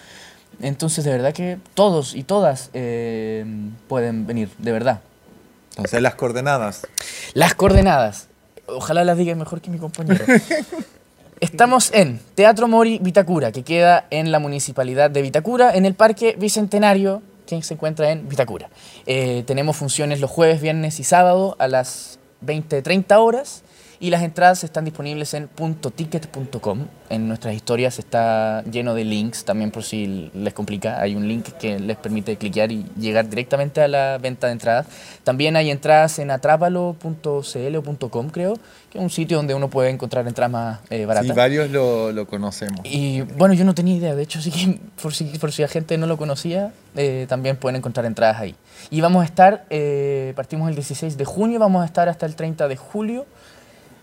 entonces 0.61 1.05
de 1.05 1.11
verdad 1.11 1.31
que 1.31 1.59
todos 1.75 2.15
y 2.15 2.23
todas 2.23 2.71
eh, 2.73 3.45
pueden 3.87 4.25
venir, 4.25 4.49
de 4.57 4.71
verdad. 4.71 5.01
Entonces, 5.71 6.01
las 6.01 6.15
coordenadas. 6.15 6.87
Las 7.33 7.55
coordenadas. 7.55 8.27
Ojalá 8.67 9.03
las 9.03 9.17
diga 9.17 9.35
mejor 9.35 9.61
que 9.61 9.69
mi 9.69 9.77
compañero. 9.77 10.23
Estamos 11.39 11.91
en 11.93 12.19
Teatro 12.35 12.67
Mori 12.67 12.99
Vitacura, 13.01 13.51
que 13.51 13.63
queda 13.63 14.05
en 14.11 14.31
la 14.31 14.39
municipalidad 14.39 15.09
de 15.09 15.23
Vitacura, 15.23 15.75
en 15.75 15.85
el 15.85 15.95
Parque 15.95 16.35
Bicentenario, 16.37 17.23
que 17.47 17.61
se 17.63 17.73
encuentra 17.73 18.11
en 18.11 18.29
Vitacura. 18.29 18.69
Eh, 19.07 19.43
tenemos 19.47 19.75
funciones 19.75 20.19
los 20.19 20.29
jueves, 20.29 20.61
viernes 20.61 20.99
y 20.99 21.03
sábado 21.03 21.55
a 21.57 21.67
las 21.67 22.19
20-30 22.45 23.17
horas 23.17 23.63
Y 24.01 24.09
las 24.09 24.23
entradas 24.23 24.63
están 24.63 24.83
disponibles 24.83 25.35
en 25.35 25.47
.ticket.com. 25.95 26.87
En 27.11 27.27
nuestras 27.27 27.53
historias 27.53 27.99
está 27.99 28.63
lleno 28.63 28.95
de 28.95 29.05
links, 29.05 29.45
también 29.45 29.69
por 29.69 29.83
si 29.83 30.31
les 30.33 30.55
complica. 30.55 30.99
Hay 30.99 31.13
un 31.13 31.27
link 31.27 31.49
que 31.59 31.79
les 31.79 31.97
permite 31.97 32.35
cliquear 32.35 32.71
y 32.71 32.83
llegar 32.99 33.29
directamente 33.29 33.79
a 33.79 33.87
la 33.87 34.17
venta 34.17 34.47
de 34.47 34.53
entradas. 34.53 34.87
También 35.23 35.55
hay 35.55 35.69
entradas 35.69 36.17
en 36.17 36.31
atrápalo.cl 36.31 37.75
o 37.75 38.09
.com, 38.09 38.29
creo, 38.31 38.55
que 38.89 38.97
es 38.97 39.03
un 39.03 39.11
sitio 39.11 39.37
donde 39.37 39.53
uno 39.53 39.69
puede 39.69 39.91
encontrar 39.91 40.27
entradas 40.27 40.51
más 40.51 40.79
eh, 40.89 41.05
baratas. 41.05 41.27
Sí, 41.27 41.33
varios 41.33 41.69
lo, 41.69 42.11
lo, 42.11 42.25
conocemos. 42.25 42.81
Y 42.83 43.21
bueno, 43.21 43.53
yo 43.53 43.65
no 43.65 43.75
tenía 43.75 43.95
idea, 43.95 44.15
de 44.15 44.23
hecho, 44.23 44.39
así 44.39 44.49
que 44.49 44.79
por 45.01 45.13
si, 45.13 45.25
por 45.25 45.51
si 45.51 45.61
la 45.61 45.67
gente 45.67 45.99
no 45.99 46.07
lo 46.07 46.17
conocía, 46.17 46.73
eh, 46.95 47.27
también 47.29 47.55
pueden 47.55 47.75
encontrar 47.75 48.07
entradas 48.07 48.39
ahí. 48.39 48.55
Y 48.89 48.99
vamos 49.01 49.21
a 49.21 49.25
estar, 49.25 49.65
eh, 49.69 50.33
partimos 50.35 50.69
el 50.69 50.75
16 50.75 51.17
de 51.17 51.25
junio, 51.25 51.59
vamos 51.59 51.83
a 51.83 51.85
estar 51.85 52.09
hasta 52.09 52.25
el 52.25 52.35
30 52.35 52.67
de 52.67 52.77
julio. 52.77 53.27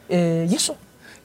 Eh, 0.08 0.46
y 0.50 0.54
eso. 0.54 0.76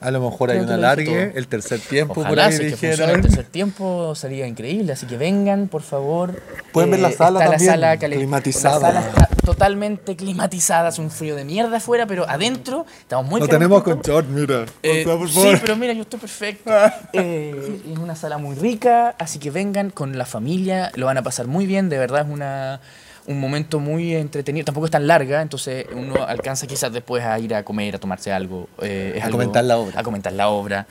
A 0.04 0.10
lo 0.10 0.20
mejor 0.20 0.50
hay 0.50 0.58
una 0.58 0.76
largue, 0.76 1.32
el 1.34 1.46
tercer 1.46 1.80
tiempo 1.80 2.20
Ojalá, 2.20 2.28
por 2.28 2.38
ahí 2.40 2.52
si 2.52 2.64
dijeron. 2.64 3.08
el 3.08 3.22
tercer 3.22 3.46
tiempo 3.46 4.14
sería 4.14 4.46
increíble, 4.46 4.92
así 4.92 5.06
que 5.06 5.16
vengan, 5.16 5.66
por 5.68 5.80
favor. 5.80 6.42
Pueden 6.72 6.90
ver 6.90 7.00
la 7.00 7.10
sala 7.10 7.38
está 7.38 7.52
también, 7.52 7.80
la 7.80 7.96
sala 7.96 7.96
climatizada. 7.96 8.92
La 8.92 9.00
sala 9.00 9.22
está 9.22 9.36
totalmente 9.36 10.14
climatizada, 10.14 10.90
es 10.90 10.98
un 10.98 11.10
frío 11.10 11.36
de 11.36 11.46
mierda 11.46 11.78
afuera, 11.78 12.06
pero 12.06 12.28
adentro 12.28 12.84
estamos 13.00 13.30
muy 13.30 13.40
Lo 13.40 13.48
tenemos 13.48 13.82
con 13.82 14.02
short, 14.02 14.28
mira. 14.28 14.66
Eh, 14.82 15.04
por 15.06 15.26
favor. 15.26 15.54
Sí, 15.54 15.58
pero 15.62 15.74
mira, 15.76 15.94
yo 15.94 16.02
estoy 16.02 16.20
perfecto. 16.20 16.70
eh, 17.14 17.80
es 17.90 17.98
una 17.98 18.14
sala 18.14 18.36
muy 18.36 18.56
rica, 18.56 19.14
así 19.18 19.38
que 19.38 19.50
vengan 19.50 19.88
con 19.88 20.18
la 20.18 20.26
familia, 20.26 20.92
lo 20.96 21.06
van 21.06 21.16
a 21.16 21.22
pasar 21.22 21.46
muy 21.46 21.64
bien, 21.64 21.88
de 21.88 21.96
verdad 21.96 22.26
es 22.26 22.30
una 22.30 22.80
un 23.26 23.40
momento 23.40 23.80
muy 23.80 24.14
entretenido, 24.14 24.64
tampoco 24.64 24.86
es 24.86 24.92
tan 24.92 25.06
larga, 25.06 25.40
entonces 25.40 25.86
uno 25.94 26.24
alcanza 26.24 26.66
quizás 26.66 26.92
después 26.92 27.24
a 27.24 27.38
ir 27.38 27.54
a 27.54 27.64
comer, 27.64 27.96
a 27.96 27.98
tomarse 27.98 28.32
algo. 28.32 28.68
Eh, 28.82 29.18
a 29.22 29.30
comentar 29.30 29.64
la 29.64 29.78
obra. 29.78 30.00
A 30.00 30.02
comentar 30.02 30.32
la 30.32 30.48
obra. 30.48 30.86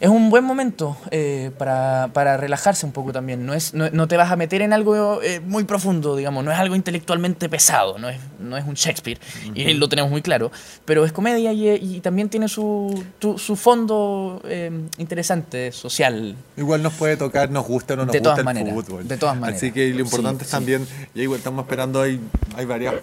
Es 0.00 0.08
un 0.08 0.30
buen 0.30 0.44
momento 0.44 0.96
eh, 1.10 1.50
para, 1.56 2.10
para, 2.12 2.36
relajarse 2.36 2.86
un 2.86 2.92
poco 2.92 3.12
también, 3.12 3.46
no, 3.46 3.54
es, 3.54 3.72
no, 3.74 3.88
no 3.90 4.08
te 4.08 4.16
vas 4.16 4.30
a 4.30 4.36
meter 4.36 4.62
en 4.62 4.72
algo 4.72 5.22
eh, 5.22 5.40
muy 5.40 5.64
profundo, 5.64 6.16
digamos, 6.16 6.44
no 6.44 6.52
es 6.52 6.58
algo 6.58 6.74
intelectualmente 6.74 7.48
pesado, 7.48 7.98
no 7.98 8.08
es, 8.08 8.18
no 8.40 8.56
es 8.56 8.66
un 8.66 8.74
Shakespeare, 8.74 9.18
uh 9.18 9.50
-huh. 9.50 9.70
y 9.70 9.74
lo 9.74 9.88
tenemos 9.88 10.10
muy 10.10 10.22
claro, 10.22 10.50
pero 10.84 11.04
es 11.04 11.12
comedia 11.12 11.52
y, 11.52 11.68
y 11.68 12.00
también 12.00 12.28
tiene 12.28 12.48
su, 12.48 13.04
tu, 13.18 13.38
su 13.38 13.56
fondo 13.56 14.42
eh, 14.44 14.70
interesante, 14.98 15.72
social. 15.72 16.36
Igual 16.56 16.82
nos 16.82 16.94
puede 16.94 17.16
tocar, 17.16 17.50
nos 17.50 17.66
gusta 17.66 17.94
o 17.94 17.96
no 17.96 18.06
nos 18.06 18.12
de 18.12 18.18
gusta 18.18 18.30
todas 18.30 18.38
el 18.38 18.44
maneras, 18.44 18.74
fútbol. 18.74 19.08
De 19.08 19.16
todas 19.16 19.36
maneras. 19.36 19.62
Así 19.62 19.72
que 19.72 19.88
lo 19.90 20.00
importante 20.00 20.44
sí, 20.44 20.46
es 20.46 20.50
también, 20.50 20.86
sí. 20.86 20.92
ya 21.14 21.22
igual 21.22 21.38
estamos 21.38 21.66
esperando, 21.76 22.00
hay, 22.00 22.18
hay 22.56 22.64
varias 22.64 22.94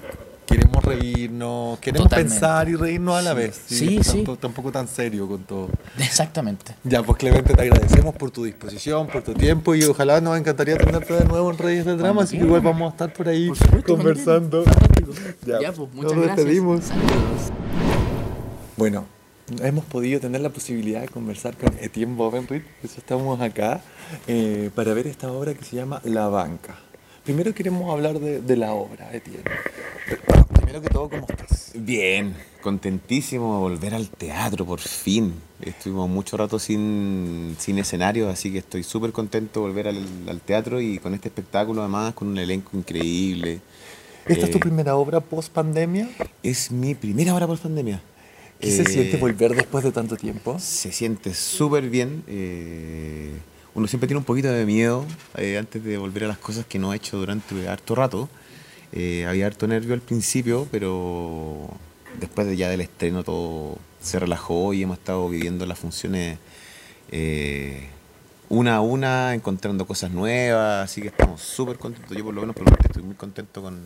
queremos 0.48 0.84
reírnos, 0.84 1.80
queremos 1.80 2.10
Totalmente. 2.10 2.34
pensar 2.34 2.70
y 2.70 2.76
reírnos 2.76 3.16
a 3.16 3.22
la 3.22 3.34
vez. 3.34 3.62
Sí, 3.68 4.00
sí. 4.02 4.18
Tampoco, 4.18 4.38
tampoco, 4.38 4.72
tan 4.72 4.88
serio 4.88 5.28
con 5.28 5.44
todo. 5.44 5.70
Exactamente. 6.00 6.76
Ya, 6.84 7.04
pues 7.04 7.20
Clemente, 7.20 7.54
te 7.54 7.62
agradecemos 7.62 8.16
por 8.16 8.32
tu 8.32 8.44
disposición, 8.44 9.08
por 9.08 9.22
tu 9.22 9.34
tiempo 9.36 9.76
y 9.76 9.84
ojalá 9.84 10.22
nos 10.22 10.38
encantaría 10.38 10.76
tenerte 10.78 11.14
de 11.14 11.26
nuevo 11.26 11.52
en 11.52 11.58
Reyes 11.58 11.86
del 11.86 12.00
Drama, 12.00 12.24
así 12.24 12.38
que 12.38 12.46
igual 12.46 12.62
vamos 12.62 12.90
a 12.90 12.92
estar 12.94 13.14
por 13.14 13.30
ahí 13.30 13.48
por 13.48 13.58
supuesto, 13.58 13.96
conversando. 13.96 14.64
Ya, 15.46 15.62
ya, 15.62 15.72
pues 15.72 15.94
muchas 15.94 16.14
nos 16.14 16.26
gracias. 16.26 16.36
despedimos. 16.38 16.82
Bueno, 18.76 19.06
hemos 19.62 19.86
podido 19.86 20.20
tener 20.20 20.42
la 20.42 20.50
posibilidad 20.50 21.02
de 21.02 21.10
conversar 21.10 21.56
con 21.56 21.74
Etienne 21.80 22.16
Bovenrit, 22.16 22.64
por 22.64 22.90
eso 22.90 22.98
estamos 22.98 23.40
acá, 23.40 23.82
eh, 24.28 24.72
para 24.74 24.94
ver 24.94 25.06
esta 25.08 25.32
obra 25.32 25.54
que 25.54 25.64
se 25.64 25.76
llama 25.76 26.02
La 26.04 26.28
Banca. 26.28 26.83
Primero 27.24 27.54
queremos 27.54 27.90
hablar 27.90 28.20
de, 28.20 28.42
de 28.42 28.58
la 28.58 28.74
obra, 28.74 29.10
Etienne. 29.14 29.44
Bueno, 30.28 30.46
primero 30.48 30.82
que 30.82 30.90
todo, 30.90 31.10
¿cómo 31.10 31.26
estás? 31.30 31.72
Bien, 31.74 32.36
contentísimo 32.62 33.54
de 33.56 33.60
volver 33.62 33.96
al 33.96 34.10
teatro, 34.10 34.66
por 34.66 34.82
fin. 34.82 35.34
Estuvimos 35.62 36.10
mucho 36.10 36.36
rato 36.36 36.60
sin, 36.60 37.56
sin 37.60 37.78
escenario, 37.80 38.30
así 38.30 38.52
que 38.52 38.58
estoy 38.58 38.84
súper 38.84 39.14
contento 39.14 39.62
de 39.62 39.68
volver 39.68 39.88
al, 39.88 40.06
al, 40.28 40.42
teatro 40.42 40.82
y 40.82 41.00
con 41.00 41.14
este 41.14 41.30
espectáculo 41.30 41.82
además, 41.82 42.14
con 42.14 42.28
un 42.28 42.38
elenco 42.38 42.76
increíble. 42.76 43.62
¿Esta 44.28 44.42
eh, 44.42 44.46
es 44.46 44.52
tu 44.52 44.60
primera 44.60 44.98
obra 44.98 45.22
post 45.22 45.54
pandemia? 45.54 46.10
Es 46.44 46.72
mi 46.72 46.94
primera 46.94 47.34
obra 47.34 47.48
post 47.48 47.64
pandemia. 47.64 48.02
¿Qué 48.60 48.68
eh, 48.68 48.72
se 48.72 48.86
siente 48.86 49.16
volver 49.16 49.56
después 49.56 49.86
de 49.86 49.94
tanto 49.94 50.18
tiempo? 50.18 50.58
Se 50.60 50.92
siente 50.92 51.34
súper 51.34 51.90
bien. 51.90 52.24
Eh, 52.28 53.32
uno 53.76 53.88
siempre 53.88 54.08
tiene 54.08 54.20
un 54.20 54.26
poquito 54.26 54.52
de 54.52 54.66
miedo 54.66 55.06
eh, 55.36 55.58
antes 55.58 55.84
de 55.84 55.98
volver 55.98 56.26
a 56.26 56.28
las 56.28 56.38
cosas 56.38 56.66
que 56.66 56.78
no 56.78 56.92
ha 56.92 56.96
hecho 56.96 57.18
durante 57.18 57.68
harto 57.68 57.96
rato. 57.96 58.30
Eh, 58.92 59.26
había 59.28 59.48
harto 59.48 59.68
nervio 59.68 59.96
al 59.96 60.02
principio, 60.02 60.68
pero 60.72 61.70
después 62.20 62.46
de 62.46 62.56
ya 62.56 62.70
del 62.70 62.82
estreno 62.82 63.24
todo 63.24 63.78
se 64.00 64.20
relajó 64.20 64.74
y 64.74 64.84
hemos 64.84 65.00
estado 65.00 65.28
viviendo 65.28 65.66
las 65.66 65.80
funciones 65.80 66.38
eh, 67.12 67.88
una 68.50 68.76
a 68.76 68.82
una, 68.82 69.34
encontrando 69.34 69.88
cosas 69.88 70.12
nuevas, 70.12 70.86
así 70.86 71.02
que 71.02 71.08
estamos 71.08 71.42
súper 71.42 71.80
contentos. 71.80 72.16
Yo 72.16 72.24
por 72.24 72.36
lo 72.36 72.42
menos 72.42 72.56
por 72.56 72.66
lo 72.66 72.72
menos, 72.72 72.86
estoy 72.86 73.02
muy 73.02 73.16
contento 73.16 73.64
con, 73.64 73.82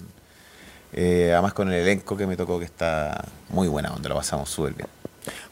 además 0.93 1.53
con 1.53 1.69
el 1.69 1.75
elenco 1.75 2.17
que 2.17 2.27
me 2.27 2.35
tocó 2.35 2.59
que 2.59 2.65
está 2.65 3.23
muy 3.49 3.69
buena, 3.69 3.89
donde 3.89 4.09
lo 4.09 4.15
pasamos 4.15 4.49
súper 4.49 4.73
bien. 4.73 4.89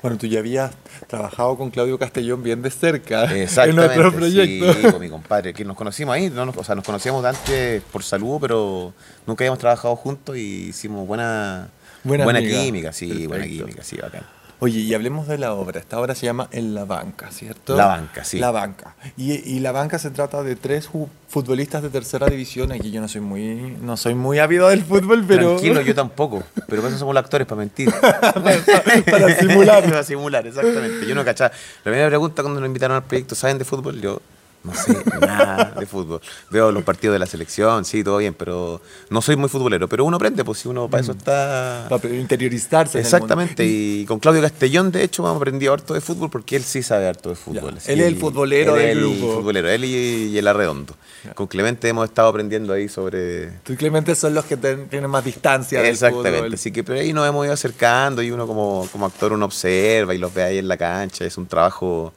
Bueno, 0.02 0.18
tú 0.18 0.28
ya 0.28 0.40
habías 0.40 0.72
trabajado 1.08 1.58
con 1.58 1.72
Claudio 1.72 1.98
Castellón 1.98 2.44
bien 2.44 2.62
de 2.62 2.70
cerca 2.70 3.26
en 3.34 3.76
nuestro 3.76 4.14
proyecto. 4.14 4.74
Sí, 4.74 4.92
con 4.92 5.02
mi 5.02 5.10
compadre, 5.10 5.54
que 5.54 5.66
nos 5.66 5.76
conocimos 5.76 6.16
ahí, 6.16 6.30
no 6.30 6.46
nos, 6.46 6.58
o 6.58 6.64
sea, 6.64 6.76
nos 6.76 6.84
conocíamos 6.84 7.24
antes 7.26 7.82
por 7.92 8.04
salud, 8.04 8.38
pero 8.40 8.94
nunca 9.26 9.44
habíamos 9.44 9.60
trabajado 9.60 9.96
juntos 9.96 10.38
y 10.38 10.68
hicimos 10.70 11.08
buena, 11.08 11.70
buena, 12.04 12.24
buena 12.24 12.42
química, 12.42 12.92
sí, 12.94 13.08
Perfecto. 13.08 13.30
buena 13.30 13.46
química, 13.46 13.84
sí, 13.84 13.98
bacán. 13.98 14.35
Oye, 14.60 14.80
y 14.80 14.94
hablemos 14.94 15.28
de 15.28 15.38
la 15.38 15.54
obra. 15.54 15.80
Esta 15.80 16.00
obra 16.00 16.16
se 16.16 16.26
llama 16.26 16.48
En 16.52 16.74
la 16.74 16.86
banca, 16.86 17.30
¿cierto? 17.32 17.76
La 17.76 17.88
banca, 17.88 18.24
sí. 18.24 18.40
La 18.40 18.52
banca. 18.52 18.96
Y, 19.18 19.34
y 19.34 19.60
la 19.60 19.72
banca 19.72 20.00
se 20.00 20.12
trata 20.12 20.44
de 20.44 20.56
tres 20.56 20.90
futbolistas 21.28 21.84
de 21.84 21.90
tercera 21.90 22.28
división. 22.28 22.72
Aquí 22.72 22.92
yo 22.92 23.02
no 23.02 23.08
soy 23.08 23.22
muy, 23.22 23.78
no 23.82 23.98
soy 23.98 24.16
muy 24.16 24.40
ávido 24.40 24.70
del 24.70 24.84
fútbol, 24.84 25.26
pero. 25.28 25.56
Tranquilo, 25.56 25.82
yo 25.82 25.94
tampoco. 26.04 26.44
Pero 26.68 26.82
por 26.82 26.90
eso 26.90 27.00
somos 27.00 27.14
los 27.14 27.24
actores, 27.24 27.46
para 27.46 27.60
mentir. 27.60 27.90
para 28.02 29.40
simular. 29.40 29.84
para 29.90 30.04
simular, 30.04 30.48
exactamente. 30.48 31.06
Yo 31.06 31.16
no 31.16 31.26
cachaba. 31.26 31.52
La 31.84 31.92
primera 31.92 32.08
pregunta 32.08 32.42
cuando 32.42 32.60
nos 32.60 32.68
invitaron 32.68 32.96
al 32.96 33.04
proyecto, 33.04 33.36
¿saben 33.36 33.58
de 33.58 33.66
fútbol? 33.66 34.00
Yo 34.00 34.22
no 34.66 34.74
sé 34.74 34.98
nada 35.22 35.74
de 35.80 35.86
fútbol. 35.86 36.22
Veo 36.50 36.72
los 36.72 36.84
partidos 36.84 37.14
de 37.14 37.20
la 37.20 37.26
selección, 37.26 37.86
sí, 37.86 38.04
todo 38.04 38.18
bien, 38.18 38.34
pero 38.34 38.82
no 39.10 39.22
soy 39.22 39.36
muy 39.36 39.50
futbolero. 39.50 39.88
Pero 39.88 40.06
uno 40.06 40.18
aprende, 40.18 40.44
pues 40.44 40.60
si 40.60 40.68
uno 40.68 40.90
para 40.90 41.04
eso 41.04 41.12
está. 41.12 41.86
Para 41.90 42.10
interiorizarse. 42.10 43.00
Exactamente. 43.00 43.64
Y 43.66 44.06
con 44.06 44.20
Claudio 44.20 44.42
Castellón, 44.42 44.92
de 44.92 45.04
hecho, 45.04 45.24
hemos 45.24 45.38
aprendido 45.38 45.74
harto 45.74 45.94
de 45.94 46.02
fútbol 46.02 46.30
porque 46.30 46.56
él 46.56 46.64
sí 46.64 46.84
sabe 46.84 47.08
harto 47.08 47.30
de 47.30 47.36
fútbol. 47.36 47.78
Él 47.86 48.00
es 48.00 48.08
el 48.08 48.16
futbolero 48.18 48.76
él 48.76 48.82
del 48.82 48.98
el 48.98 49.00
grupo. 49.20 49.36
futbolero, 49.36 49.70
él 49.70 49.86
y, 49.86 49.88
y 50.30 50.38
el 50.38 50.48
arredondo. 50.48 50.96
Ya. 51.24 51.34
Con 51.34 51.48
Clemente 51.48 51.88
hemos 51.88 52.06
estado 52.06 52.28
aprendiendo 52.30 52.74
ahí 52.74 52.90
sobre. 52.90 53.52
Tú 53.64 53.74
y 53.74 53.76
Clemente 53.76 54.16
son 54.16 54.34
los 54.34 54.46
que 54.46 54.58
ten, 54.58 54.88
tienen 54.90 55.10
más 55.10 55.24
distancia. 55.24 55.88
Exactamente. 55.88 56.56
Así 56.56 56.72
que 56.72 56.84
pero 56.84 57.00
ahí 57.00 57.14
nos 57.14 57.28
hemos 57.28 57.46
ido 57.46 57.54
acercando 57.54 58.22
y 58.22 58.32
uno 58.32 58.48
como, 58.48 58.88
como 58.92 59.06
actor 59.06 59.34
uno 59.34 59.46
observa 59.46 60.14
y 60.14 60.18
los 60.18 60.34
ve 60.34 60.44
ahí 60.44 60.58
en 60.58 60.68
la 60.68 60.78
cancha. 60.78 61.26
Es 61.26 61.38
un 61.38 61.48
trabajo 61.48 62.14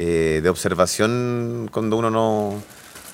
eh, 0.00 0.38
de 0.40 0.48
observación 0.48 1.68
cuando 1.72 1.96
uno 1.96 2.08
no, 2.08 2.54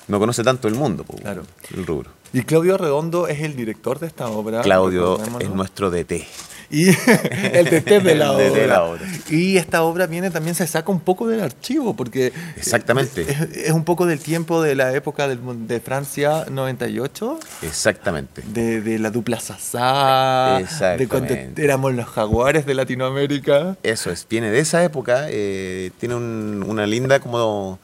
no 0.07 0.19
conoce 0.19 0.43
tanto 0.43 0.67
el 0.67 0.75
mundo, 0.75 1.03
pues, 1.03 1.19
claro. 1.19 1.41
el 1.75 1.83
rubro. 1.83 2.11
Y 2.31 2.43
Claudio 2.43 2.77
Redondo 2.77 3.27
es 3.27 3.39
el 3.41 3.55
director 3.55 3.97
de 3.97 4.05
esta 4.05 4.27
obra. 4.27 4.61
Claudio 4.61 5.19
es 5.39 5.49
nuestro 5.49 5.89
DT. 5.89 6.27
Y 6.69 6.87
el 7.53 7.65
DT 7.65 8.01
de 8.01 8.15
la, 8.15 8.31
obra. 8.31 8.49
de 8.49 8.67
la 8.67 8.83
obra. 8.83 9.01
Y 9.29 9.57
esta 9.57 9.83
obra 9.83 10.07
viene 10.07 10.31
también, 10.31 10.55
se 10.55 10.65
saca 10.67 10.91
un 10.91 10.99
poco 10.99 11.27
del 11.27 11.41
archivo, 11.41 11.95
porque. 11.95 12.33
Exactamente. 12.57 13.21
Es, 13.21 13.41
es 13.41 13.71
un 13.71 13.83
poco 13.83 14.05
del 14.05 14.19
tiempo 14.19 14.61
de 14.61 14.75
la 14.75 14.93
época 14.93 15.27
del, 15.27 15.67
de 15.67 15.79
Francia 15.79 16.45
98. 16.49 17.39
Exactamente. 17.61 18.41
De, 18.47 18.81
de 18.81 18.99
la 18.99 19.11
dupla 19.11 19.39
Sasá. 19.39 20.59
De 20.97 21.07
cuando 21.07 21.35
éramos 21.57 21.93
los 21.93 22.07
jaguares 22.07 22.65
de 22.65 22.73
Latinoamérica. 22.73 23.77
Eso 23.83 24.11
es, 24.11 24.25
viene 24.29 24.51
de 24.51 24.59
esa 24.59 24.83
época. 24.83 25.27
Eh, 25.29 25.91
tiene 25.99 26.15
un, 26.15 26.63
una 26.67 26.85
linda 26.85 27.19
como. 27.19 27.79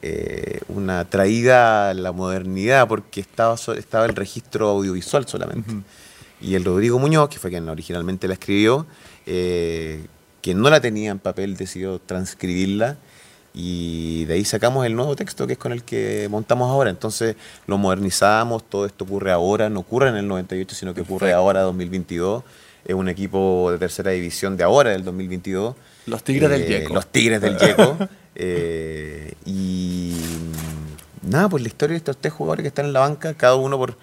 Eh, 0.00 0.60
una 0.68 1.06
traída 1.06 1.90
a 1.90 1.94
la 1.94 2.12
modernidad 2.12 2.86
porque 2.86 3.20
estaba, 3.20 3.56
estaba 3.76 4.06
el 4.06 4.14
registro 4.14 4.68
audiovisual 4.68 5.26
solamente. 5.26 5.72
Uh 5.72 5.78
-huh. 5.78 5.82
Y 6.40 6.54
el 6.54 6.64
Rodrigo 6.64 6.98
Muñoz, 6.98 7.28
que 7.28 7.38
fue 7.38 7.50
quien 7.50 7.68
originalmente 7.68 8.28
la 8.28 8.34
escribió, 8.34 8.86
eh, 9.26 10.06
quien 10.40 10.60
no 10.60 10.70
la 10.70 10.80
tenía 10.80 11.10
en 11.10 11.18
papel, 11.18 11.56
decidió 11.56 11.98
transcribirla 11.98 12.96
y 13.54 14.24
de 14.26 14.34
ahí 14.34 14.44
sacamos 14.44 14.86
el 14.86 14.94
nuevo 14.94 15.16
texto 15.16 15.46
que 15.46 15.54
es 15.54 15.58
con 15.58 15.72
el 15.72 15.82
que 15.82 16.28
montamos 16.30 16.70
ahora. 16.70 16.90
Entonces 16.90 17.34
lo 17.66 17.76
modernizamos, 17.76 18.62
todo 18.68 18.86
esto 18.86 19.04
ocurre 19.04 19.32
ahora, 19.32 19.68
no 19.68 19.80
ocurre 19.80 20.10
en 20.10 20.16
el 20.16 20.28
98, 20.28 20.76
sino 20.76 20.94
que 20.94 21.00
ocurre 21.00 21.32
ahora, 21.32 21.62
2022. 21.62 22.44
Es 22.84 22.94
un 22.94 23.08
equipo 23.08 23.70
de 23.72 23.78
tercera 23.78 24.12
división 24.12 24.56
de 24.56 24.64
ahora, 24.64 24.90
del 24.90 25.04
2022. 25.04 25.74
Los 26.06 26.22
Tigres 26.22 26.50
eh, 26.50 26.52
del 26.52 26.66
Yeco. 26.68 26.94
Los 26.94 27.06
Tigres 27.08 27.40
del 27.40 27.58
Yeco. 27.58 27.98
eh, 28.36 29.34
y 29.44 30.14
nada, 31.22 31.48
pues 31.48 31.62
la 31.62 31.68
historia 31.68 31.94
de 31.94 31.98
estos 31.98 32.16
tres 32.16 32.32
jugadores 32.32 32.62
que 32.62 32.68
están 32.68 32.86
en 32.86 32.92
la 32.92 33.00
banca, 33.00 33.34
cada 33.34 33.56
uno 33.56 33.76
por 33.76 33.96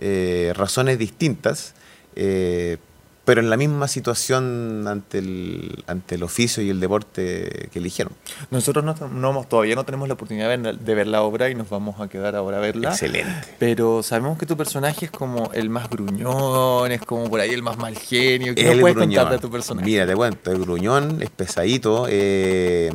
eh, 0.00 0.52
razones 0.56 0.98
distintas, 0.98 1.74
eh, 2.16 2.78
pero 3.24 3.40
en 3.40 3.48
la 3.48 3.56
misma 3.56 3.88
situación 3.88 4.84
ante 4.86 5.16
el, 5.16 5.82
ante 5.86 6.16
el 6.16 6.22
oficio 6.24 6.62
y 6.62 6.68
el 6.68 6.78
deporte 6.78 7.70
que 7.72 7.78
eligieron. 7.78 8.12
Nosotros 8.50 8.84
no, 8.84 8.94
no- 9.08 9.44
todavía 9.48 9.74
no 9.76 9.84
tenemos 9.84 10.08
la 10.08 10.14
oportunidad 10.14 10.50
de 10.50 10.56
ver, 10.58 10.78
de 10.78 10.94
ver 10.94 11.06
la 11.06 11.22
obra 11.22 11.48
y 11.48 11.54
nos 11.54 11.70
vamos 11.70 11.98
a 12.02 12.08
quedar 12.08 12.36
ahora 12.36 12.58
a 12.58 12.60
verla. 12.60 12.90
Excelente. 12.90 13.56
Pero 13.58 14.02
sabemos 14.02 14.36
que 14.36 14.44
tu 14.44 14.58
personaje 14.58 15.06
es 15.06 15.10
como 15.10 15.50
el 15.54 15.70
más 15.70 15.88
gruñón, 15.88 16.92
es 16.92 17.00
como 17.00 17.30
por 17.30 17.40
ahí 17.40 17.50
el 17.52 17.62
más 17.62 17.78
mal 17.78 17.96
genio. 17.96 18.54
¿Qué 18.54 18.64
nos 18.64 18.80
puedes 18.80 18.94
gruñón. 18.96 19.14
contar 19.22 19.32
de 19.32 19.38
tu 19.38 19.50
personaje? 19.50 19.86
Mira, 19.86 20.06
te 20.06 20.14
cuento, 20.14 20.52
el 20.52 20.58
gruñón 20.58 21.22
es 21.22 21.30
pesadito, 21.30 22.06
eh, 22.10 22.90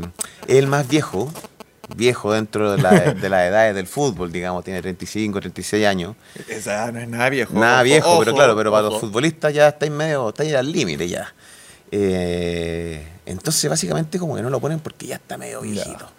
es 0.47 0.55
el 0.57 0.67
más 0.67 0.87
viejo, 0.87 1.33
viejo 1.95 2.33
dentro 2.33 2.71
de, 2.75 2.81
la- 2.81 3.13
de 3.13 3.29
las 3.29 3.47
edades 3.47 3.75
del 3.75 3.87
fútbol, 3.87 4.31
digamos, 4.31 4.63
tiene 4.63 4.81
35, 4.81 5.39
36 5.41 5.85
años. 5.87 6.15
Esa 6.47 6.91
no 6.91 6.99
es 6.99 7.07
nada 7.07 7.29
viejo. 7.29 7.53
Nada 7.53 7.75
ojo, 7.77 7.83
viejo, 7.83 8.19
pero 8.19 8.33
claro, 8.33 8.55
pero 8.55 8.71
para 8.71 8.83
los 8.83 8.91
ojo. 8.93 8.99
futbolistas 9.01 9.53
ya 9.53 9.67
estáis 9.69 9.91
medio, 9.91 10.29
estáis 10.29 10.53
al 10.55 10.71
límite 10.71 11.07
ya. 11.07 11.33
Eh, 11.91 13.05
entonces 13.25 13.69
básicamente 13.69 14.19
como 14.19 14.35
que 14.35 14.41
no 14.41 14.49
lo 14.49 14.59
ponen 14.59 14.79
porque 14.79 15.07
ya 15.07 15.15
está 15.15 15.37
medio 15.37 15.61
viejito. 15.61 16.09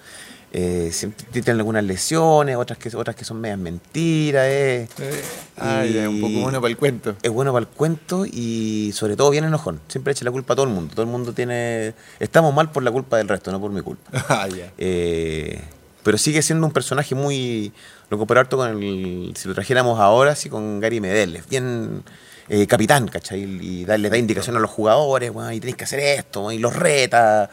Eh, 0.53 0.91
siempre 0.93 1.25
tienen 1.31 1.59
algunas 1.61 1.85
lesiones, 1.85 2.57
otras 2.57 2.77
que, 2.79 2.95
otras 2.97 3.15
que 3.15 3.25
son 3.25 3.41
medias 3.41 3.59
mentiras. 3.59 4.47
eh. 4.49 4.89
Eh, 4.99 5.23
ah, 5.59 5.85
ya, 5.85 6.09
un 6.09 6.21
poco 6.21 6.33
Y- 6.33 6.43
bueno 6.43 6.61
para 6.61 6.71
el 6.71 6.77
cuento. 6.77 7.15
es 7.23 7.31
bueno 7.31 7.53
para 7.53 7.61
el 7.63 7.69
cuento 7.69 8.27
y 8.27 8.91
sobre 8.95 9.15
todo 9.17 9.31
bien 9.31 9.45
enojón. 9.45 9.81
Siempre 9.89 10.13
echa 10.13 10.25
la 10.25 10.33
culpa 10.33 10.55
a 10.55 10.57
todo 10.57 10.67
el 10.67 10.73
mundo. 10.73 10.93
Todo 10.95 11.03
el 11.05 11.09
mundo 11.11 11.33
tiene... 11.33 11.95
Estamos 12.19 12.53
mal 12.53 12.71
por 12.73 12.83
la 12.83 12.91
culpa 12.91 13.17
del 13.19 13.29
resto, 13.29 13.53
no 13.53 13.61
por 13.61 13.71
mi 13.71 13.81
culpa. 13.81 14.11
Ah. 14.29 14.49
Eh, 14.79 15.61
pero 16.03 16.19
sigue 16.19 16.43
siendo 16.43 16.67
un 16.67 16.73
personaje 16.73 17.15
muy... 17.15 17.73
Lo 18.09 18.19
comparo 18.19 18.41
harto 18.41 18.57
con 18.57 18.69
el... 18.71 19.33
Si 19.37 19.47
lo 19.47 19.55
trajéramos 19.55 20.01
ahora, 20.01 20.35
sí, 20.35 20.49
con 20.49 20.81
Gary 20.81 21.01
Medel. 21.01 21.37
Es 21.37 21.49
bien 21.49 22.03
eh, 22.49 22.67
capitán, 22.67 23.07
¿cachai? 23.07 23.43
Y 23.43 23.85
da- 23.85 23.99
le 23.99 24.11
da 24.11 24.17
indicación 24.17 24.57
a 24.57 24.59
los 24.59 24.71
jugadores, 24.71 25.33
"Bueno, 25.33 25.53
y 25.53 25.61
tenéis 25.61 25.77
que 25.77 25.85
hacer 25.85 26.01
esto, 26.01 26.51
y 26.51 26.59
los 26.59 26.75
reta, 26.75 27.49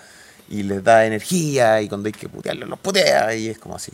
y 0.50 0.64
les 0.64 0.84
da 0.84 1.06
energía, 1.06 1.82
y 1.82 1.88
cuando 1.88 2.08
hay 2.08 2.14
que 2.14 2.30
putearlos, 2.30 2.70
los 2.70 2.80
putea, 2.80 3.36
y 3.36 3.48
es 3.48 3.60
como 3.60 3.76
así. 3.76 3.92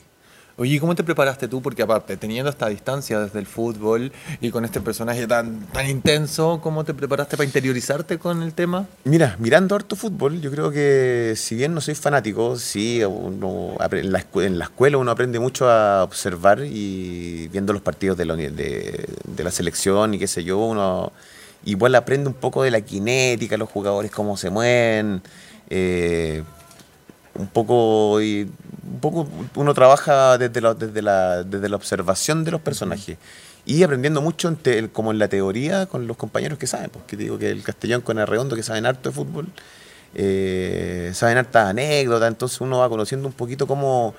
Oye, 0.55 0.75
¿y 0.75 0.79
¿cómo 0.79 0.93
te 0.93 1.03
preparaste 1.03 1.47
tú? 1.47 1.63
Porque 1.63 1.81
aparte, 1.81 2.15
teniendo 2.15 2.47
esta 2.47 2.69
distancia 2.69 3.19
desde 3.19 3.39
el 3.39 3.47
fútbol 3.47 4.11
y 4.39 4.51
con 4.51 4.63
este 4.65 4.81
personaje 4.81 5.25
tan, 5.25 5.65
tan 5.67 5.89
intenso, 5.89 6.59
¿cómo 6.61 6.83
te 6.83 6.93
preparaste 6.93 7.37
para 7.37 7.45
interiorizarte 7.45 8.19
con 8.19 8.43
el 8.43 8.53
tema? 8.53 8.85
Mira, 9.03 9.35
mirando 9.39 9.73
harto 9.73 9.95
fútbol, 9.95 10.41
yo 10.41 10.51
creo 10.51 10.69
que 10.69 11.33
si 11.35 11.55
bien 11.55 11.73
no 11.73 11.81
soy 11.81 11.95
fanático, 11.95 12.55
sí, 12.59 13.03
uno 13.03 13.75
en, 13.91 14.11
la 14.11 14.23
en 14.35 14.59
la 14.59 14.65
escuela 14.65 14.99
uno 14.99 15.09
aprende 15.09 15.39
mucho 15.39 15.67
a 15.67 16.03
observar 16.03 16.59
y 16.63 17.47
viendo 17.47 17.73
los 17.73 17.81
partidos 17.81 18.15
de 18.15 18.25
la, 18.25 18.35
de, 18.35 19.09
de 19.25 19.43
la 19.43 19.49
selección 19.49 20.13
y 20.13 20.19
qué 20.19 20.27
sé 20.27 20.43
yo, 20.43 20.59
uno 20.59 21.11
igual 21.65 21.95
aprende 21.95 22.27
un 22.27 22.35
poco 22.35 22.61
de 22.61 22.69
la 22.69 22.81
cinética, 22.81 23.57
los 23.57 23.69
jugadores 23.69 24.11
cómo 24.11 24.37
se 24.37 24.51
mueven, 24.51 25.23
eh, 25.75 26.43
un 27.35 27.47
poco 27.47 28.21
y 28.21 28.43
un 28.43 28.99
poco 29.01 29.27
uno 29.55 29.73
trabaja 29.73 30.37
desde 30.37 30.61
la, 30.61 30.75
desde 30.75 31.01
la, 31.01 31.43
desde 31.43 31.67
la 31.67 31.75
observación 31.75 32.43
de 32.43 32.51
los 32.51 32.61
personajes 32.61 33.17
y 33.65 33.81
aprendiendo 33.81 34.21
mucho 34.21 34.49
en 34.49 34.55
te- 34.57 34.89
como 34.89 35.11
en 35.11 35.17
la 35.17 35.27
teoría 35.29 35.87
con 35.87 36.05
los 36.05 36.15
compañeros 36.15 36.59
que 36.59 36.67
saben 36.67 36.91
porque 36.91 37.17
te 37.17 37.23
digo 37.23 37.39
que 37.39 37.49
el 37.49 37.63
Castellón 37.63 38.01
con 38.01 38.19
el 38.19 38.27
Redondo 38.27 38.55
que 38.55 38.61
saben 38.61 38.85
harto 38.85 39.09
de 39.09 39.15
fútbol 39.15 39.47
eh, 40.15 41.09
saben 41.15 41.37
hartas 41.39 41.69
anécdotas 41.69 42.27
entonces 42.27 42.61
uno 42.61 42.79
va 42.79 42.89
conociendo 42.89 43.27
un 43.27 43.33
poquito 43.33 43.65
cómo 43.65 44.13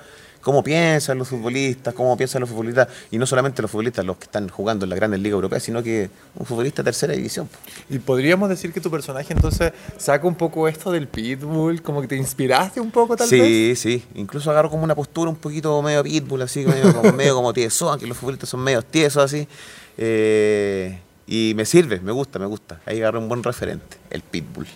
cómo 0.45 0.63
piensan 0.63 1.17
los 1.17 1.27
futbolistas, 1.27 1.91
cómo 1.95 2.15
piensan 2.15 2.39
los 2.39 2.49
futbolistas, 2.51 2.87
y 3.09 3.17
no 3.17 3.25
solamente 3.25 3.63
los 3.63 3.71
futbolistas, 3.71 4.05
los 4.05 4.17
que 4.17 4.25
están 4.25 4.47
jugando 4.47 4.85
en 4.85 4.91
la 4.91 4.95
grandes 4.95 5.19
ligas 5.19 5.33
europeas, 5.33 5.63
sino 5.63 5.81
que 5.81 6.11
un 6.35 6.45
futbolista 6.45 6.83
de 6.83 6.85
tercera 6.85 7.13
división. 7.13 7.49
Y 7.89 7.97
podríamos 7.97 8.47
decir 8.47 8.71
que 8.71 8.79
tu 8.79 8.91
personaje 8.91 9.33
entonces 9.33 9.73
saca 9.97 10.27
un 10.27 10.35
poco 10.35 10.67
esto 10.67 10.91
del 10.91 11.07
pitbull, 11.07 11.81
como 11.81 11.99
que 11.99 12.07
te 12.07 12.15
inspiraste 12.15 12.79
un 12.79 12.91
poco 12.91 13.17
tal 13.17 13.27
sí, 13.27 13.39
vez. 13.39 13.79
sí. 13.79 14.05
Incluso 14.13 14.51
agarro 14.51 14.69
como 14.69 14.83
una 14.83 14.93
postura 14.93 15.31
un 15.31 15.35
poquito 15.35 15.81
medio 15.81 16.03
pitbull, 16.03 16.43
así, 16.43 16.63
medio 16.63 16.93
como, 16.93 17.11
medio 17.11 17.33
como 17.33 17.51
tieso, 17.51 17.89
aunque 17.89 18.05
los 18.05 18.15
futbolistas 18.15 18.47
son 18.47 18.59
medio 18.59 18.83
tiesos, 18.83 19.23
así. 19.23 19.47
Eh, 19.97 20.99
y 21.27 21.53
me 21.55 21.65
sirve, 21.65 21.99
me 21.99 22.11
gusta, 22.11 22.37
me 22.39 22.45
gusta. 22.45 22.79
Ahí 22.85 22.99
agarré 22.99 23.17
un 23.19 23.27
buen 23.27 23.43
referente, 23.43 23.97
el 24.11 24.21
pitbull. 24.21 24.67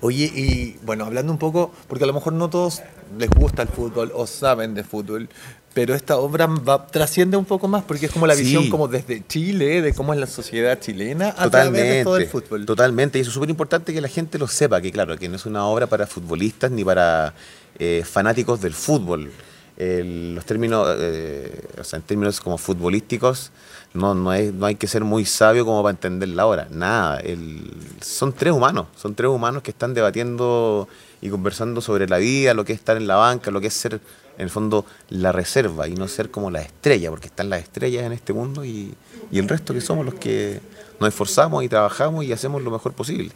Oye, 0.00 0.24
y 0.34 0.76
bueno, 0.84 1.04
hablando 1.04 1.32
un 1.32 1.38
poco, 1.38 1.72
porque 1.88 2.04
a 2.04 2.06
lo 2.06 2.12
mejor 2.12 2.32
no 2.32 2.50
todos 2.50 2.82
les 3.18 3.30
gusta 3.30 3.62
el 3.62 3.68
fútbol 3.68 4.10
o 4.14 4.26
saben 4.26 4.74
de 4.74 4.82
fútbol, 4.84 5.28
pero 5.72 5.94
esta 5.94 6.16
obra 6.18 6.46
va, 6.46 6.86
trasciende 6.86 7.36
un 7.36 7.44
poco 7.44 7.66
más 7.68 7.82
porque 7.84 8.06
es 8.06 8.12
como 8.12 8.26
la 8.26 8.34
Sí. 8.34 8.42
visión 8.42 8.70
como 8.70 8.86
desde 8.88 9.24
Chile, 9.26 9.82
de 9.82 9.92
cómo 9.94 10.12
es 10.14 10.20
la 10.20 10.26
sociedad 10.26 10.78
chilena 10.80 11.28
a 11.30 11.32
través 11.32 11.50
Totalmente, 11.50 11.88
de 11.94 12.04
todo 12.04 12.16
el 12.18 12.26
fútbol. 12.26 12.66
totalmente. 12.66 13.18
Y 13.18 13.22
eso 13.22 13.30
es 13.30 13.34
súper 13.34 13.50
importante 13.50 13.92
que 13.92 14.00
la 14.00 14.08
gente 14.08 14.38
lo 14.38 14.46
sepa, 14.48 14.80
que 14.80 14.92
claro, 14.92 15.16
que 15.16 15.28
no 15.28 15.36
es 15.36 15.46
una 15.46 15.64
obra 15.66 15.86
para 15.86 16.06
futbolistas 16.06 16.70
ni 16.70 16.84
para 16.84 17.34
eh, 17.78 18.04
fanáticos 18.08 18.60
del 18.60 18.72
fútbol. 18.72 19.32
El- 19.76 20.36
los 20.36 20.44
términos, 20.44 20.86
eh, 21.00 21.60
o 21.80 21.82
sea, 21.82 21.96
en 21.98 22.04
términos 22.04 22.40
como 22.40 22.56
futbolísticos, 22.56 23.50
no, 23.94 24.14
no, 24.14 24.32
es- 24.34 24.52
no 24.52 24.66
hay 24.66 24.74
que 24.76 24.86
ser 24.86 25.04
muy 25.04 25.24
sabio 25.24 25.64
como 25.64 25.82
para 25.82 25.92
entender 25.92 26.28
la 26.30 26.46
obra. 26.46 26.68
Nada. 26.70 27.18
El- 27.20 27.70
son 28.00 28.32
tres 28.32 28.52
humanos, 28.52 28.86
son 28.96 29.14
tres 29.14 29.30
humanos 29.30 29.62
que 29.62 29.70
están 29.70 29.94
debatiendo 29.94 30.88
y 31.22 31.30
conversando 31.30 31.80
sobre 31.80 32.06
la 32.08 32.18
vida, 32.18 32.54
lo 32.54 32.64
que 32.64 32.72
es 32.72 32.78
estar 32.80 32.96
en 32.96 33.06
la 33.06 33.16
banca, 33.16 33.50
lo 33.50 33.60
que 33.60 33.68
es 33.68 33.74
ser, 33.74 33.94
en 34.36 34.42
el 34.44 34.50
fondo, 34.50 34.84
la 35.10 35.32
reserva 35.32 35.88
y 35.88 35.94
no 35.94 36.08
ser 36.08 36.30
como 36.30 36.50
la 36.50 36.60
estrella, 36.60 37.10
porque 37.10 37.28
están 37.28 37.48
las 37.50 37.62
estrellas 37.62 38.04
en 38.04 38.12
este 38.12 38.32
mundo 38.32 38.64
y, 38.64 38.92
y 39.30 39.38
el 39.38 39.48
resto 39.48 39.72
que 39.72 39.80
somos 39.80 40.04
los 40.04 40.14
que 40.14 40.60
nos 41.00 41.08
esforzamos 41.08 41.62
y 41.64 41.68
trabajamos 41.68 42.24
y 42.24 42.32
hacemos 42.32 42.62
lo 42.62 42.70
mejor 42.70 42.92
posible. 42.92 43.30